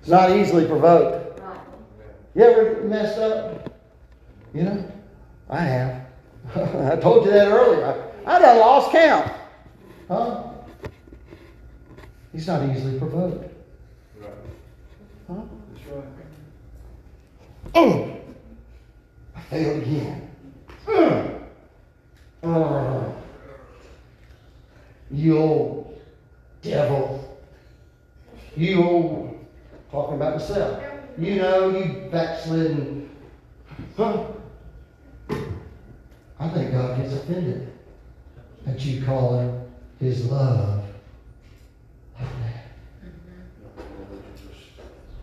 It's 0.00 0.08
not 0.08 0.30
easily 0.30 0.66
provoked. 0.66 1.40
You 2.34 2.42
ever 2.42 2.82
messed 2.84 3.18
up? 3.18 3.80
You 4.52 4.62
know? 4.62 4.92
I 5.48 5.60
have. 5.60 6.05
I 6.54 6.96
told 6.96 7.24
you 7.24 7.32
that 7.32 7.48
earlier. 7.48 8.10
I, 8.26 8.36
I 8.36 8.38
done 8.38 8.58
lost 8.58 8.92
count. 8.92 9.32
Huh? 10.08 10.42
He's 12.32 12.46
not 12.46 12.68
easily 12.68 12.98
provoked. 12.98 13.52
Huh? 15.26 15.42
Oh, 17.74 18.16
I 19.34 19.40
failed 19.40 19.82
again. 19.82 20.30
Mm. 20.86 21.42
Oh. 22.42 23.16
You 25.10 25.38
old 25.38 26.00
devil. 26.62 27.38
You 28.56 28.84
old, 28.84 29.46
talking 29.90 30.16
about 30.16 30.34
myself. 30.36 30.82
You 31.18 31.36
know, 31.36 31.70
you 31.70 32.08
backslidden. 32.10 33.10
Huh? 33.96 34.26
I 36.46 36.48
think 36.50 36.70
God 36.70 36.96
gets 36.96 37.12
offended 37.12 37.72
that 38.64 38.84
you 38.84 39.04
call 39.04 39.40
him 39.40 39.62
his 39.98 40.26
love 40.26 40.84
like 42.20 42.28
that. 42.40 43.84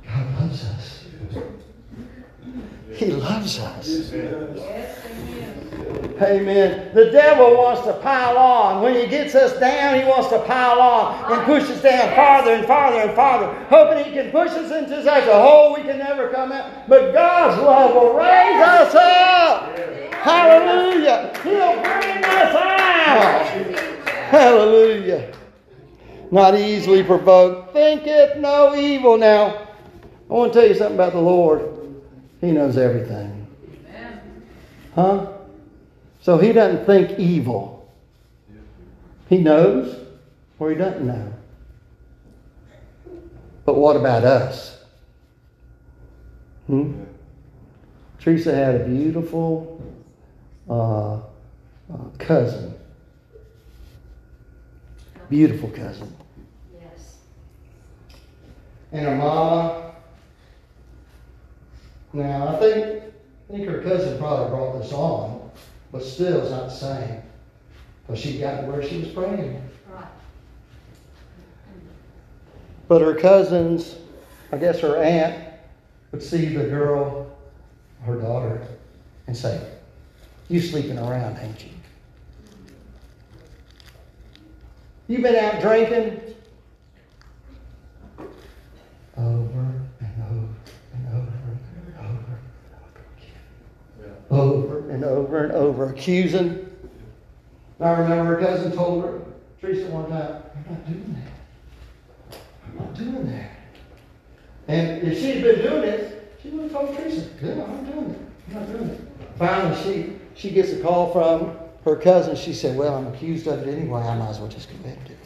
God 0.06 0.42
loves 0.42 0.66
us. 0.66 1.06
He 2.94 3.06
loves 3.06 3.60
us. 3.60 3.88
Amen. 6.28 6.94
The 6.94 7.12
devil 7.12 7.56
wants 7.56 7.84
to 7.84 7.94
pile 7.94 8.38
on. 8.38 8.82
When 8.82 8.96
he 8.96 9.08
gets 9.08 9.36
us 9.36 9.60
down, 9.60 10.00
he 10.00 10.06
wants 10.06 10.30
to 10.30 10.40
pile 10.40 10.80
on 10.80 11.32
and 11.32 11.44
push 11.46 11.64
us 11.70 11.82
down 11.82 12.16
farther 12.16 12.54
and 12.54 12.66
farther 12.66 13.00
and 13.00 13.16
farther, 13.16 13.54
hoping 13.66 14.04
he 14.06 14.12
can 14.12 14.32
push 14.32 14.52
us 14.52 14.72
into 14.72 15.04
such 15.04 15.28
a 15.28 15.34
hole 15.34 15.76
we 15.76 15.84
can 15.84 15.98
never 15.98 16.30
come 16.30 16.52
out. 16.52 16.88
But 16.88 17.14
God's 17.14 17.62
love 17.62 17.94
will 17.94 18.14
raise 18.14 18.62
us 18.62 18.96
up. 18.96 19.78
Hallelujah. 20.14 21.32
He'll 21.44 21.74
bring 21.82 22.24
us 22.24 22.56
out. 22.56 23.48
Hallelujah. 24.08 25.34
Not 26.32 26.56
easily 26.56 27.04
provoked. 27.04 27.74
Thinketh 27.74 28.38
no 28.38 28.76
evil. 28.76 29.18
Now, 29.18 29.68
I 30.30 30.34
want 30.34 30.54
to 30.54 30.60
tell 30.60 30.68
you 30.68 30.76
something 30.76 30.96
about 30.96 31.14
the 31.14 31.20
Lord. 31.20 31.70
He 32.42 32.52
knows 32.52 32.78
everything. 32.78 33.48
Huh? 34.96 35.33
So 36.24 36.38
he 36.38 36.54
doesn't 36.54 36.86
think 36.86 37.20
evil. 37.20 37.92
He 39.28 39.40
knows 39.40 40.08
or 40.58 40.70
he 40.70 40.78
doesn't 40.78 41.06
know. 41.06 41.34
But 43.66 43.76
what 43.76 43.98
about 43.98 44.24
us? 44.24 44.82
Hmm? 46.68 47.04
Teresa 48.22 48.56
had 48.56 48.76
a 48.76 48.86
beautiful 48.86 49.84
uh, 50.70 51.16
uh, 51.16 51.22
cousin. 52.20 52.74
Beautiful 55.30 55.72
cousin. 55.72 56.16
Yes. 56.74 57.18
And 58.94 59.08
her 59.08 59.16
mama. 59.18 59.96
Now, 62.14 62.48
I 62.48 62.60
think, 62.60 63.04
I 63.50 63.52
think 63.52 63.68
her 63.68 63.82
cousin 63.82 64.18
probably 64.20 64.50
brought 64.52 64.82
this 64.82 64.94
on, 64.94 65.52
but 65.94 66.04
still 66.04 66.42
it's 66.42 66.50
not 66.50 66.64
the 66.64 66.70
same. 66.70 67.22
Because 68.02 68.20
she 68.20 68.40
got 68.40 68.62
to 68.62 68.68
where 68.68 68.84
she 68.84 69.00
was 69.00 69.10
praying. 69.10 69.62
Right. 69.90 70.06
But 72.88 73.02
her 73.02 73.14
cousins, 73.14 73.96
I 74.52 74.58
guess 74.58 74.80
her 74.80 74.98
aunt, 74.98 75.54
would 76.12 76.24
see 76.24 76.48
the 76.48 76.66
girl, 76.66 77.38
her 78.02 78.16
daughter, 78.20 78.68
and 79.28 79.38
say, 79.38 79.66
You 80.50 80.60
sleeping 80.60 80.98
around, 80.98 81.38
ain't 81.38 81.64
you? 81.64 81.70
You 85.08 85.22
been 85.22 85.36
out 85.36 85.62
drinking? 85.62 86.20
Over 89.16 89.60
and 90.00 90.24
over 90.24 90.48
and 90.94 91.08
over 91.14 91.34
and 91.76 91.98
over 92.00 92.40
and 94.00 94.23
over. 94.36 94.90
And 94.92 95.04
over 95.04 95.44
and 95.44 95.52
over, 95.54 95.90
accusing. 95.90 96.70
I 97.80 97.92
remember 97.92 98.36
her 98.36 98.46
cousin 98.46 98.72
told 98.72 99.04
her, 99.04 99.22
Teresa, 99.60 99.90
one 99.90 100.10
time, 100.10 100.44
You're 100.56 100.78
not 100.78 100.86
doing 100.86 101.16
that. 102.30 102.38
I'm 102.66 102.78
not 102.78 102.94
doing 102.94 103.28
that. 103.32 103.52
And 104.68 105.04
if 105.08 105.20
she'd 105.20 105.44
been 105.44 105.62
doing 105.62 105.84
it, 105.84 106.38
she 106.42 106.50
would 106.50 106.64
have 106.64 106.72
told 106.72 106.96
Teresa, 106.96 107.28
Good, 107.40 107.60
I'm 107.60 107.84
not 107.84 107.92
doing 107.92 108.10
it. 108.12 108.22
I'm 108.48 108.54
not 108.54 108.72
doing 108.72 108.90
it. 108.90 109.02
Finally, 109.38 109.84
she, 109.84 110.16
she 110.36 110.50
gets 110.52 110.72
a 110.72 110.80
call 110.82 111.12
from 111.12 111.58
her 111.84 111.96
cousin. 111.96 112.36
She 112.36 112.54
said, 112.54 112.78
Well, 112.78 112.96
I'm 112.96 113.08
accused 113.08 113.48
of 113.48 113.68
it 113.68 113.78
anyway. 113.78 114.02
I 114.02 114.16
might 114.16 114.30
as 114.30 114.40
well 114.40 114.48
just 114.50 114.70
ahead 114.70 114.98
it. 115.10 115.18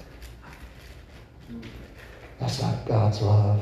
That's 2.40 2.62
not 2.62 2.86
God's 2.86 3.22
love. 3.22 3.62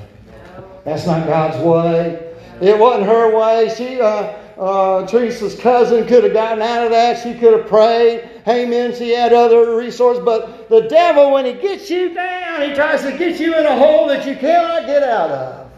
That's 0.83 1.05
not 1.05 1.25
God's 1.25 1.57
way. 1.63 2.33
It 2.61 2.77
wasn't 2.77 3.07
her 3.07 3.35
way. 3.35 3.73
She, 3.75 3.99
uh, 3.99 4.33
uh, 4.57 5.05
Teresa's 5.05 5.59
cousin 5.59 6.07
could 6.07 6.23
have 6.23 6.33
gotten 6.33 6.61
out 6.61 6.85
of 6.85 6.91
that. 6.91 7.21
She 7.21 7.33
could 7.33 7.59
have 7.59 7.67
prayed. 7.67 8.29
Amen. 8.47 8.95
She 8.95 9.11
had 9.11 9.33
other 9.33 9.75
resources. 9.75 10.23
But 10.23 10.69
the 10.69 10.81
devil, 10.81 11.31
when 11.31 11.45
he 11.45 11.53
gets 11.53 11.89
you 11.89 12.13
down, 12.13 12.69
he 12.69 12.75
tries 12.75 13.01
to 13.03 13.17
get 13.17 13.39
you 13.39 13.57
in 13.57 13.65
a 13.65 13.75
hole 13.75 14.07
that 14.07 14.25
you 14.25 14.35
cannot 14.35 14.85
get 14.85 15.03
out 15.03 15.31
of. 15.31 15.71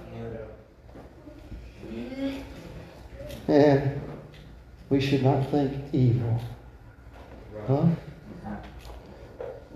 And 3.48 4.02
we 4.90 5.00
should 5.00 5.24
not 5.24 5.50
think 5.50 5.74
evil. 5.94 6.40
Huh? 7.68 7.88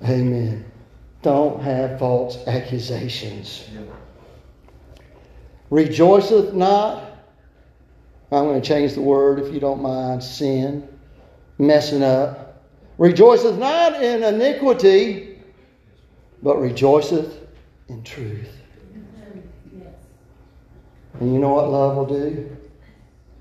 Amen. 0.03 0.65
Don't 1.21 1.61
have 1.61 1.99
false 1.99 2.37
accusations. 2.47 3.69
Rejoiceth 5.69 6.53
not. 6.53 7.10
I'm 8.31 8.45
going 8.45 8.61
to 8.61 8.67
change 8.67 8.93
the 8.93 9.01
word 9.01 9.39
if 9.39 9.53
you 9.53 9.59
don't 9.59 9.81
mind. 9.81 10.23
Sin. 10.23 10.87
Messing 11.57 12.01
up. 12.01 12.63
Rejoiceth 12.97 13.57
not 13.57 14.01
in 14.01 14.23
iniquity, 14.23 15.39
but 16.41 16.57
rejoiceth 16.57 17.37
in 17.89 18.03
truth. 18.03 18.49
And 21.19 21.33
you 21.33 21.39
know 21.39 21.49
what 21.53 21.69
love 21.69 21.97
will 21.97 22.05
do? 22.05 22.57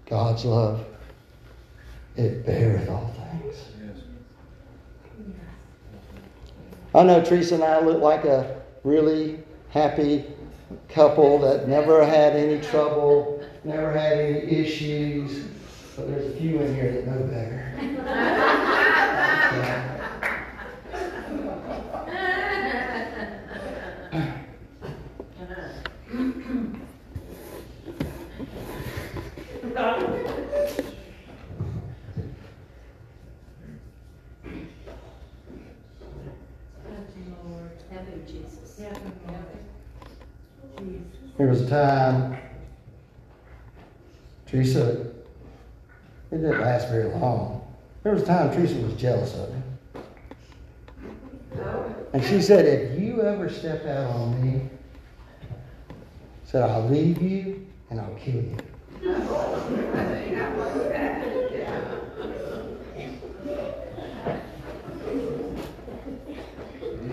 God's 0.06 0.44
love. 0.44 0.84
It 2.16 2.44
beareth 2.44 2.88
all 2.88 3.14
things. 3.16 3.56
I 6.94 7.04
know 7.04 7.22
Teresa 7.24 7.54
and 7.54 7.64
I 7.64 7.80
look 7.80 8.02
like 8.02 8.24
a 8.24 8.60
really 8.82 9.38
happy 9.70 10.24
couple 10.88 11.38
that 11.38 11.68
never 11.68 12.04
had 12.04 12.34
any 12.34 12.60
trouble, 12.60 13.39
never 13.64 13.92
had 13.92 14.12
any 14.18 14.38
issues. 14.38 15.46
But 15.96 16.08
there's 16.08 16.32
a 16.32 16.36
few 16.36 16.60
in 16.60 16.74
here 16.74 16.92
that 16.92 17.06
know 17.06 17.22
better. 17.24 17.72
Yeah. 19.52 19.96
Help 37.90 38.06
you, 38.08 38.22
Jesus. 38.26 38.80
There 41.36 41.48
was 41.48 41.60
a 41.62 41.68
time, 41.68 42.36
Teresa, 44.50 44.90
it 46.32 46.36
didn't 46.38 46.60
last 46.60 46.88
very 46.88 47.04
long. 47.04 47.64
There 48.02 48.12
was 48.12 48.22
a 48.22 48.26
time 48.26 48.52
Teresa 48.52 48.74
was 48.80 48.94
jealous 48.94 49.34
of 49.36 49.54
me. 49.54 49.62
And 52.12 52.24
she 52.24 52.42
said, 52.42 52.66
if 52.66 53.00
you 53.00 53.22
ever 53.22 53.48
step 53.48 53.86
out 53.86 54.10
on 54.10 54.42
me, 54.42 54.68
said, 56.44 56.68
I'll 56.68 56.88
leave 56.88 57.22
you 57.22 57.64
and 57.90 58.00
I'll 58.00 58.14
kill 58.16 58.34
you. 58.34 58.56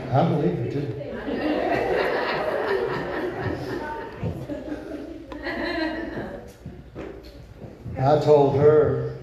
I 0.09 0.29
believe 0.29 0.57
her 0.57 0.71
too. 0.71 1.07
I 8.07 8.19
told 8.21 8.55
her, 8.55 9.17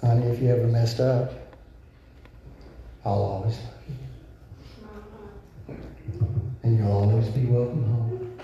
honey, 0.00 0.26
if 0.26 0.42
you 0.42 0.50
ever 0.50 0.66
messed 0.66 0.98
up, 0.98 1.32
I'll 3.04 3.12
always 3.12 3.56
love 3.56 3.74
you. 5.68 5.76
And 6.64 6.76
you'll 6.76 6.90
always 6.90 7.28
be 7.28 7.46
welcome 7.46 7.84
home. 7.84 8.38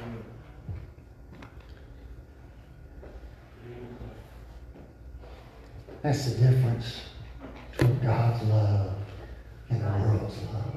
That's 6.03 6.27
the 6.27 6.49
difference 6.49 7.01
between 7.73 7.99
God's 8.05 8.45
love 8.45 8.95
and 9.69 9.81
the 9.81 10.07
world's 10.07 10.39
love. 10.55 10.75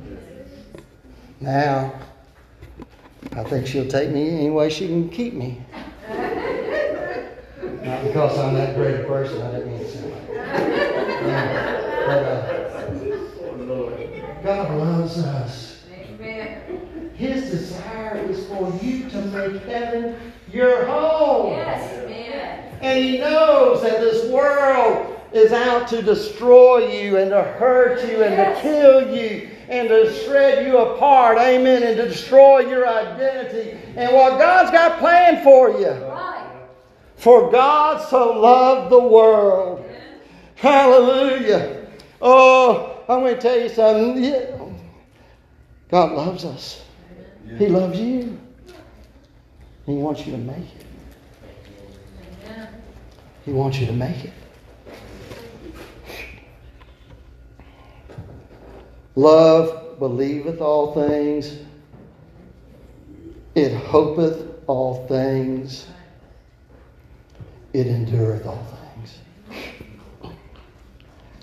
Now, 1.42 1.94
I 3.34 3.44
think 3.44 3.68
she'll 3.68 3.88
take 3.88 4.10
me 4.10 4.30
any 4.30 4.50
way 4.50 4.72
she 4.72 4.88
can 4.88 5.10
keep 5.10 5.36
me. 5.36 5.62
Not 7.90 8.04
because 8.04 8.38
I'm 8.38 8.54
that 8.54 8.76
great 8.76 9.00
a 9.00 9.04
person, 9.06 9.42
I 9.42 9.52
didn't 9.52 9.72
mean 9.72 9.80
to 9.80 9.90
say 9.90 10.10
that. 10.12 10.30
Yeah, 11.26 12.06
but, 12.06 12.24
uh, 12.24 12.50
God 14.44 14.78
loves 14.78 15.18
us. 15.18 15.84
Amen. 15.92 17.12
His 17.16 17.50
desire 17.50 18.18
is 18.30 18.46
for 18.46 18.72
you 18.82 19.10
to 19.10 19.22
make 19.24 19.64
heaven 19.64 20.34
your 20.54 20.86
home. 20.86 21.54
Yes, 21.54 21.92
amen. 22.04 22.78
And 22.82 23.04
He 23.04 23.18
knows 23.18 23.82
that 23.82 24.00
this 24.02 24.32
world 24.32 25.20
is 25.34 25.52
out 25.52 25.88
to 25.88 26.04
destroy 26.04 26.92
you 26.92 27.18
and 27.18 27.32
to 27.32 27.42
hurt 27.42 28.08
you 28.08 28.24
and 28.24 28.36
to 28.36 28.62
kill 28.62 29.14
you 29.14 29.50
and 29.68 29.90
to 29.90 30.14
shred 30.26 30.66
you 30.66 30.78
apart. 30.78 31.40
Amen. 31.40 31.82
And 31.82 31.98
to 31.98 32.08
destroy 32.08 32.60
your 32.60 32.88
identity 32.88 33.80
and 33.96 34.14
what 34.14 34.38
God's 34.38 34.70
got 34.70 35.00
planned 35.00 35.44
for 35.44 35.72
you. 35.72 35.90
Right. 35.90 36.39
For 37.20 37.51
God 37.51 38.01
so 38.09 38.39
loved 38.39 38.91
the 38.91 38.99
world. 38.99 39.86
Hallelujah. 40.55 41.86
Oh, 42.22 43.03
I'm 43.09 43.20
going 43.20 43.36
to 43.36 43.41
tell 43.41 43.59
you 43.59 43.67
something. 43.67 44.80
God 45.91 46.13
loves 46.13 46.45
us. 46.45 46.86
He 47.57 47.67
loves 47.67 47.99
you. 47.99 48.39
He 49.86 49.93
wants 49.95 50.26
you 50.26 50.32
to 50.32 50.38
make 50.38 50.57
it. 50.76 50.86
He 53.43 53.51
wants 53.51 53.80
you 53.80 53.88
to 53.88 53.93
make 53.93 54.24
it. 54.24 54.34
Love 59.15 59.99
believeth 59.99 60.61
all 60.61 60.93
things, 60.93 61.59
it 63.55 63.76
hopeth 63.76 64.45
all 64.67 65.05
things, 65.07 65.88
it 67.74 67.88
endureth 67.88 68.45
all 68.45 68.65
things. 68.95 69.20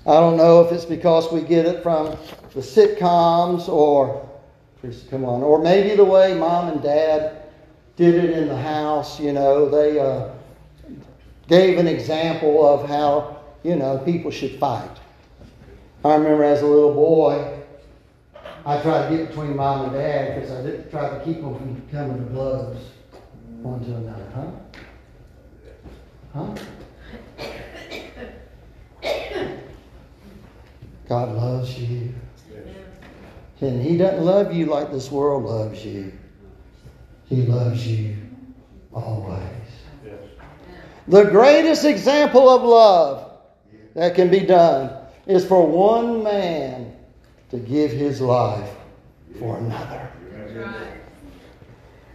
I 0.06 0.20
don't 0.20 0.36
know 0.36 0.60
if 0.60 0.72
it's 0.72 0.84
because 0.84 1.32
we 1.32 1.40
get 1.42 1.66
it 1.66 1.82
from 1.82 2.16
the 2.54 2.60
sitcoms 2.60 3.68
or, 3.68 4.28
come 5.10 5.24
on, 5.24 5.42
or 5.42 5.60
maybe 5.60 5.96
the 5.96 6.04
way 6.04 6.34
mom 6.34 6.68
and 6.68 6.82
dad 6.82 7.42
did 7.96 8.14
it 8.14 8.30
in 8.30 8.48
the 8.48 8.56
house. 8.56 9.18
You 9.18 9.32
know, 9.32 9.68
they 9.68 9.98
uh, 9.98 10.30
gave 11.48 11.78
an 11.78 11.88
example 11.88 12.66
of 12.66 12.88
how, 12.88 13.40
you 13.62 13.76
know, 13.76 13.98
people 13.98 14.30
should 14.30 14.58
fight. 14.58 14.90
I 16.04 16.14
remember 16.14 16.44
as 16.44 16.62
a 16.62 16.66
little 16.66 16.94
boy, 16.94 17.60
I 18.64 18.80
tried 18.80 19.10
to 19.10 19.16
get 19.16 19.28
between 19.28 19.56
mom 19.56 19.86
and 19.86 19.92
dad 19.92 20.40
because 20.40 20.52
I 20.52 20.62
didn't 20.62 20.90
try 20.90 21.18
to 21.18 21.24
keep 21.24 21.40
them 21.40 21.54
from 21.56 21.82
coming 21.90 22.18
to 22.18 22.30
blows 22.30 22.76
one 23.62 23.84
to 23.84 23.94
another, 23.96 24.30
huh? 24.34 24.80
God 31.09 31.37
loves 31.37 31.78
you. 31.78 32.12
And 33.61 33.82
He 33.82 33.97
doesn't 33.97 34.24
love 34.24 34.53
you 34.53 34.66
like 34.66 34.91
this 34.91 35.11
world 35.11 35.45
loves 35.45 35.84
you. 35.84 36.12
He 37.26 37.43
loves 37.43 37.87
you 37.87 38.16
always. 38.93 39.43
The 41.09 41.24
greatest 41.24 41.84
example 41.84 42.49
of 42.49 42.62
love 42.62 43.32
that 43.95 44.14
can 44.14 44.30
be 44.30 44.41
done 44.41 44.91
is 45.26 45.45
for 45.45 45.66
one 45.66 46.22
man 46.22 46.95
to 47.51 47.59
give 47.59 47.93
his 47.93 48.20
life 48.20 48.70
for 49.39 49.59
another. 49.59 50.11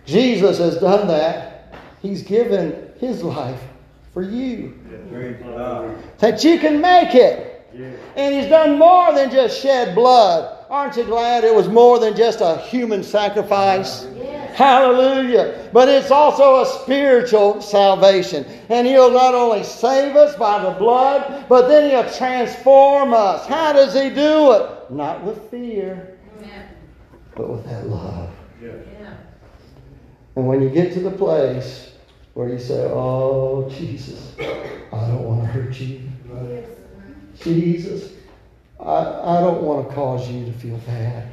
Jesus 0.06 0.58
has 0.58 0.78
done 0.78 1.08
that. 1.08 1.74
He's 2.02 2.22
given 2.24 2.92
his 3.00 3.24
life 3.24 3.62
for 4.14 4.22
you. 4.22 4.74
That 6.20 6.43
you 6.43 6.59
can 6.59 6.82
make 6.82 7.16
it. 7.16 7.66
And 8.16 8.36
he's 8.36 8.47
done 8.47 8.78
more 8.78 9.14
than 9.14 9.32
just 9.32 9.62
shed 9.62 9.95
blood. 9.95 10.57
Aren't 10.70 10.95
you 10.97 11.03
glad 11.03 11.43
it 11.43 11.53
was 11.53 11.68
more 11.68 11.99
than 11.99 12.16
just 12.16 12.39
a 12.41 12.57
human 12.57 13.03
sacrifice? 13.03 14.05
Hallelujah. 14.53 15.70
But 15.72 15.88
it's 15.89 16.12
also 16.12 16.62
a 16.62 16.66
spiritual 16.66 17.62
salvation. 17.62 18.45
And 18.70 18.86
He'll 18.86 19.12
not 19.12 19.34
only 19.34 19.64
save 19.64 20.16
us 20.16 20.36
by 20.36 20.62
the 20.64 20.72
blood, 20.72 21.45
but 21.47 21.68
then 21.68 21.89
He'll 21.89 22.09
transform 22.14 23.14
us. 23.14 23.47
How 23.47 23.72
does 23.74 23.93
He 23.93 24.09
do 24.09 24.51
it? 24.53 24.91
Not 24.91 25.24
with 25.24 25.49
fear, 25.49 26.18
but 27.36 27.49
with 27.49 27.66
that 27.66 27.88
love. 27.88 28.30
And 30.36 30.47
when 30.47 30.62
you 30.62 30.70
get 30.70 30.93
to 30.93 30.99
the 30.99 31.12
place 31.12 31.91
where 32.34 32.50
you 32.50 32.60
say, 32.60 32.90
Oh, 32.92 33.70
Jesus, 33.70 34.34
I 34.40 35.08
don't 35.08 35.24
want 35.24 35.42
to 35.42 35.48
hurt 35.48 35.80
you. 35.80 36.02
Jesus, 37.40 38.14
I, 38.80 39.38
I 39.38 39.42
don't 39.42 39.64
want 39.64 39.88
to 39.88 39.96
cause 39.96 40.30
you 40.30 40.46
to 40.46 40.54
feel 40.54 40.78
bad. 40.80 41.28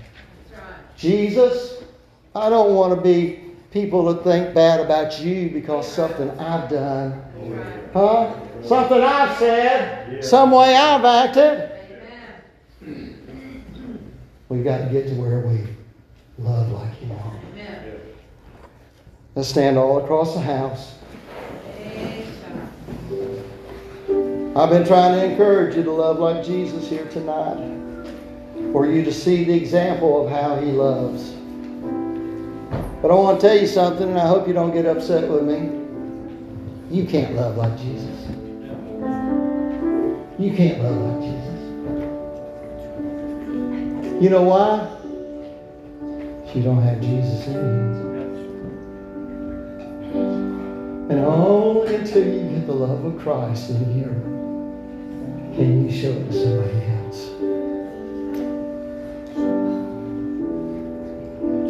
Jesus, 0.97 1.83
I 2.35 2.49
don't 2.51 2.75
want 2.75 2.95
to 2.95 3.01
be 3.01 3.45
people 3.71 4.13
that 4.13 4.25
think 4.25 4.55
bad 4.55 4.81
about 4.81 5.21
you 5.21 5.51
because 5.51 5.91
something 5.91 6.31
I've 6.39 6.69
done. 6.69 7.23
Huh? 7.93 8.35
Something 8.65 9.03
I've 9.03 9.37
said. 9.39 10.25
Some 10.25 10.51
way 10.51 10.75
I've 10.75 11.05
acted. 11.05 11.71
We've 14.49 14.65
got 14.65 14.79
to 14.79 14.85
get 14.91 15.09
to 15.09 15.15
where 15.15 15.41
we 15.41 15.67
love 16.39 16.71
like 16.71 16.95
Him. 16.95 17.11
Stand 19.43 19.79
all 19.79 20.03
across 20.03 20.35
the 20.35 20.41
house. 20.41 20.95
I've 24.57 24.71
been 24.71 24.85
trying 24.85 25.13
to 25.13 25.25
encourage 25.25 25.77
you 25.77 25.85
to 25.85 25.93
love 25.93 26.19
like 26.19 26.45
Jesus 26.45 26.89
here 26.89 27.07
tonight. 27.07 27.57
For 28.73 28.87
you 28.87 29.05
to 29.05 29.13
see 29.13 29.45
the 29.45 29.55
example 29.55 30.25
of 30.25 30.31
how 30.31 30.57
He 30.57 30.73
loves. 30.73 31.31
But 33.01 33.13
I 33.13 33.15
want 33.15 33.41
to 33.41 33.47
tell 33.47 33.57
you 33.57 33.69
something, 33.69 34.09
and 34.09 34.19
I 34.19 34.27
hope 34.27 34.49
you 34.49 34.55
don't 34.55 34.73
get 34.73 34.85
upset 34.85 35.29
with 35.31 35.45
me. 35.45 35.71
You 36.91 37.07
can't 37.07 37.37
love 37.37 37.57
like 37.57 37.79
Jesus. 37.79 38.29
You 40.39 40.53
can't 40.53 40.83
love 40.83 40.97
like 40.97 41.21
Jesus. 41.21 41.59
You 44.21 44.31
know 44.31 44.43
why? 44.43 44.89
You 46.55 46.63
don't 46.65 46.83
have 46.83 47.01
Jesus 47.01 47.47
in 47.47 47.55
you. 47.55 48.08
And 51.11 51.21
only 51.25 51.95
until 51.95 52.27
you 52.27 52.51
get 52.51 52.67
the 52.67 52.73
love 52.73 53.05
of 53.05 53.19
Christ 53.21 53.71
in 53.71 53.99
you 53.99 54.29
can 55.59 55.89
you 55.89 56.01
show 56.01 56.11
it 56.11 56.31
to 56.31 56.33
somebody 56.33 56.81
else. 56.87 57.21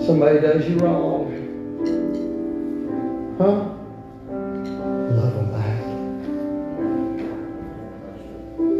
Somebody 0.06 0.40
does 0.40 0.68
you 0.68 0.76
wrong. 0.76 1.32
Huh? 3.38 3.68
Love 5.14 5.34
them 5.34 5.50
back. 5.52 5.84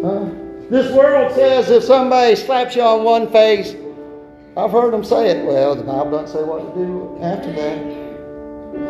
Huh? 0.04 0.24
This 0.68 0.92
world 0.94 1.34
says 1.34 1.70
if 1.70 1.84
somebody 1.84 2.36
slaps 2.36 2.76
you 2.76 2.82
on 2.82 3.02
one 3.04 3.30
face, 3.32 3.74
I've 4.58 4.72
heard 4.72 4.92
them 4.92 5.04
say 5.04 5.30
it. 5.30 5.46
Well, 5.46 5.74
the 5.74 5.84
Bible 5.84 6.10
doesn't 6.10 6.36
say 6.36 6.44
what 6.44 6.74
to 6.74 6.74
do 6.78 7.18
after 7.22 7.52
that. 7.52 7.78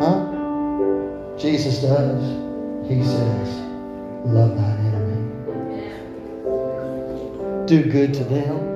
Huh? 0.01 0.28
Jesus 1.39 1.81
does. 1.81 2.21
He 2.89 3.01
says, 3.01 3.49
love 4.25 4.55
thine 4.57 4.85
enemy. 4.87 5.15
Do 7.65 7.83
good 7.89 8.13
to 8.15 8.23
them. 8.25 8.69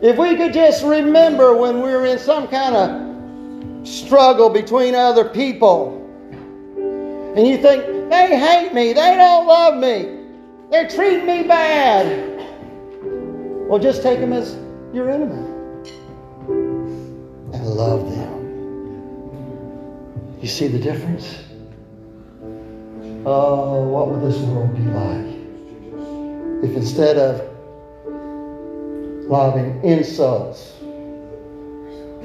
If 0.00 0.16
we 0.16 0.36
could 0.36 0.52
just 0.52 0.84
remember 0.84 1.56
when 1.56 1.80
we're 1.82 2.06
in 2.06 2.18
some 2.18 2.46
kind 2.46 2.76
of 2.76 3.86
struggle 3.86 4.48
between 4.48 4.94
other 4.94 5.24
people, 5.24 5.96
and 7.36 7.46
you 7.46 7.58
think, 7.58 7.84
they 8.10 8.38
hate 8.38 8.72
me, 8.72 8.92
they 8.92 9.16
don't 9.16 9.46
love 9.46 9.76
me, 9.76 10.20
they're 10.70 10.88
treating 10.88 11.26
me 11.26 11.42
bad. 11.42 12.28
Well, 13.68 13.80
just 13.80 14.02
take 14.02 14.20
them 14.20 14.32
as 14.32 14.56
your 14.94 15.10
enemy 15.10 15.46
and 17.52 17.66
love 17.66 18.08
them. 18.10 18.29
You 20.40 20.48
see 20.48 20.68
the 20.68 20.78
difference? 20.78 21.44
Oh, 23.26 23.82
what 23.88 24.08
would 24.08 24.22
this 24.22 24.38
world 24.38 24.74
be 24.74 24.82
like 24.82 25.30
if 26.62 26.76
instead 26.76 27.16
of 27.16 27.50
lobbing 29.30 29.82
insults, 29.84 30.74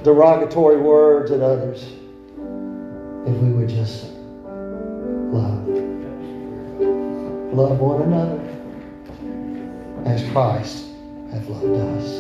derogatory 0.04 0.78
words 0.78 1.32
at 1.32 1.42
others, 1.42 1.84
if 3.26 3.36
we 3.38 3.52
would 3.52 3.70
just 3.70 4.12
love. 5.32 5.68
Love 7.54 7.80
one 7.80 8.02
another 8.02 8.42
as 10.06 10.30
Christ 10.32 10.88
hath 11.32 11.48
loved 11.48 11.66
us. 11.66 12.20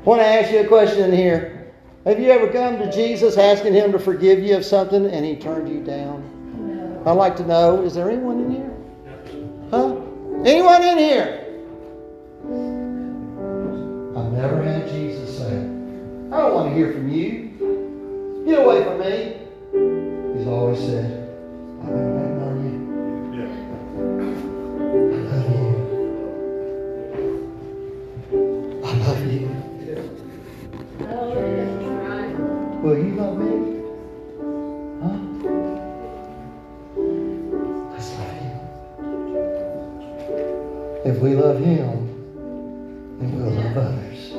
I 0.00 0.08
want 0.08 0.20
to 0.20 0.26
ask 0.26 0.52
you 0.52 0.60
a 0.60 0.66
question 0.66 1.12
here. 1.12 1.55
Have 2.06 2.20
you 2.20 2.30
ever 2.30 2.46
come 2.52 2.78
to 2.78 2.92
Jesus 2.92 3.36
asking 3.36 3.74
Him 3.74 3.90
to 3.90 3.98
forgive 3.98 4.38
you 4.38 4.56
of 4.56 4.64
something 4.64 5.06
and 5.06 5.24
He 5.24 5.34
turned 5.34 5.68
you 5.68 5.82
down? 5.82 7.02
I'd 7.04 7.10
like 7.10 7.34
to 7.36 7.44
know 7.44 7.82
is 7.82 7.94
there 7.94 8.08
anyone 8.08 8.44
in 8.44 8.50
here? 8.52 8.70
Huh? 9.72 9.96
Anyone 10.44 10.84
in 10.84 10.98
here? 10.98 11.42
I've 14.16 14.32
never 14.32 14.62
had 14.62 14.88
Jesus 14.88 15.36
say, 15.36 15.50
I 15.50 16.38
don't 16.38 16.54
want 16.54 16.68
to 16.70 16.74
hear 16.76 16.92
from 16.92 17.08
you. 17.08 18.44
Get 18.46 18.64
away 18.64 18.84
from 18.84 19.00
me. 19.00 20.38
He's 20.38 20.46
always 20.46 20.78
said, 20.78 21.25
If 41.16 41.22
we 41.22 41.34
love 41.34 41.58
him, 41.58 42.06
then 43.18 43.40
we'll 43.40 43.50
love 43.50 43.76
others. 43.78 44.32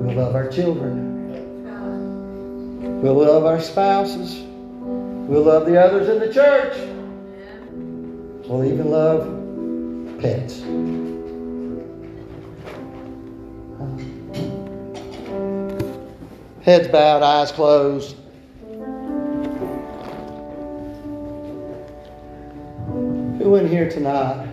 We'll 0.00 0.16
love 0.16 0.34
our 0.34 0.48
children. 0.48 1.66
Uh-huh. 1.66 2.88
We'll 3.02 3.26
love 3.26 3.44
our 3.44 3.60
spouses. 3.60 4.42
We'll 5.28 5.42
love 5.42 5.66
the 5.66 5.78
others 5.78 6.08
in 6.08 6.18
the 6.18 6.32
church. 6.32 6.78
We'll 8.48 8.64
even 8.64 8.90
love 8.90 9.26
pets. 10.18 10.62
Uh-huh. 13.76 13.98
Heads 16.62 16.88
bowed, 16.88 17.22
eyes 17.22 17.52
closed. 17.52 18.16
In 23.48 23.66
here 23.66 23.88
tonight 23.88 24.46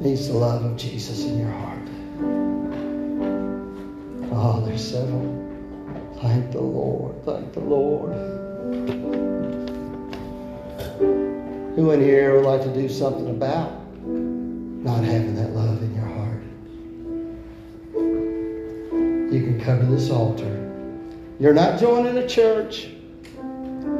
needs 0.00 0.28
the 0.28 0.34
love 0.34 0.64
of 0.64 0.76
Jesus 0.76 1.24
in 1.24 1.38
your 1.38 1.50
heart? 1.50 1.88
Oh, 4.30 4.60
there's 4.64 4.88
several. 4.88 5.24
Thank 6.20 6.52
the 6.52 6.60
Lord. 6.60 7.24
Thank 7.24 7.52
the 7.54 7.60
Lord. 7.60 8.12
Who 11.74 11.90
in 11.90 12.00
here 12.00 12.36
would 12.36 12.44
like 12.44 12.62
to 12.62 12.72
do 12.72 12.88
something 12.88 13.30
about 13.30 13.72
not 14.06 15.02
having 15.02 15.34
that 15.34 15.50
love 15.52 15.82
in 15.82 15.94
your 15.94 16.04
heart? 16.04 16.42
You 19.32 19.40
can 19.42 19.60
come 19.64 19.80
to 19.80 19.86
this 19.86 20.10
altar. 20.10 20.70
You're 21.40 21.54
not 21.54 21.80
joining 21.80 22.18
a 22.18 22.28
church. 22.28 22.88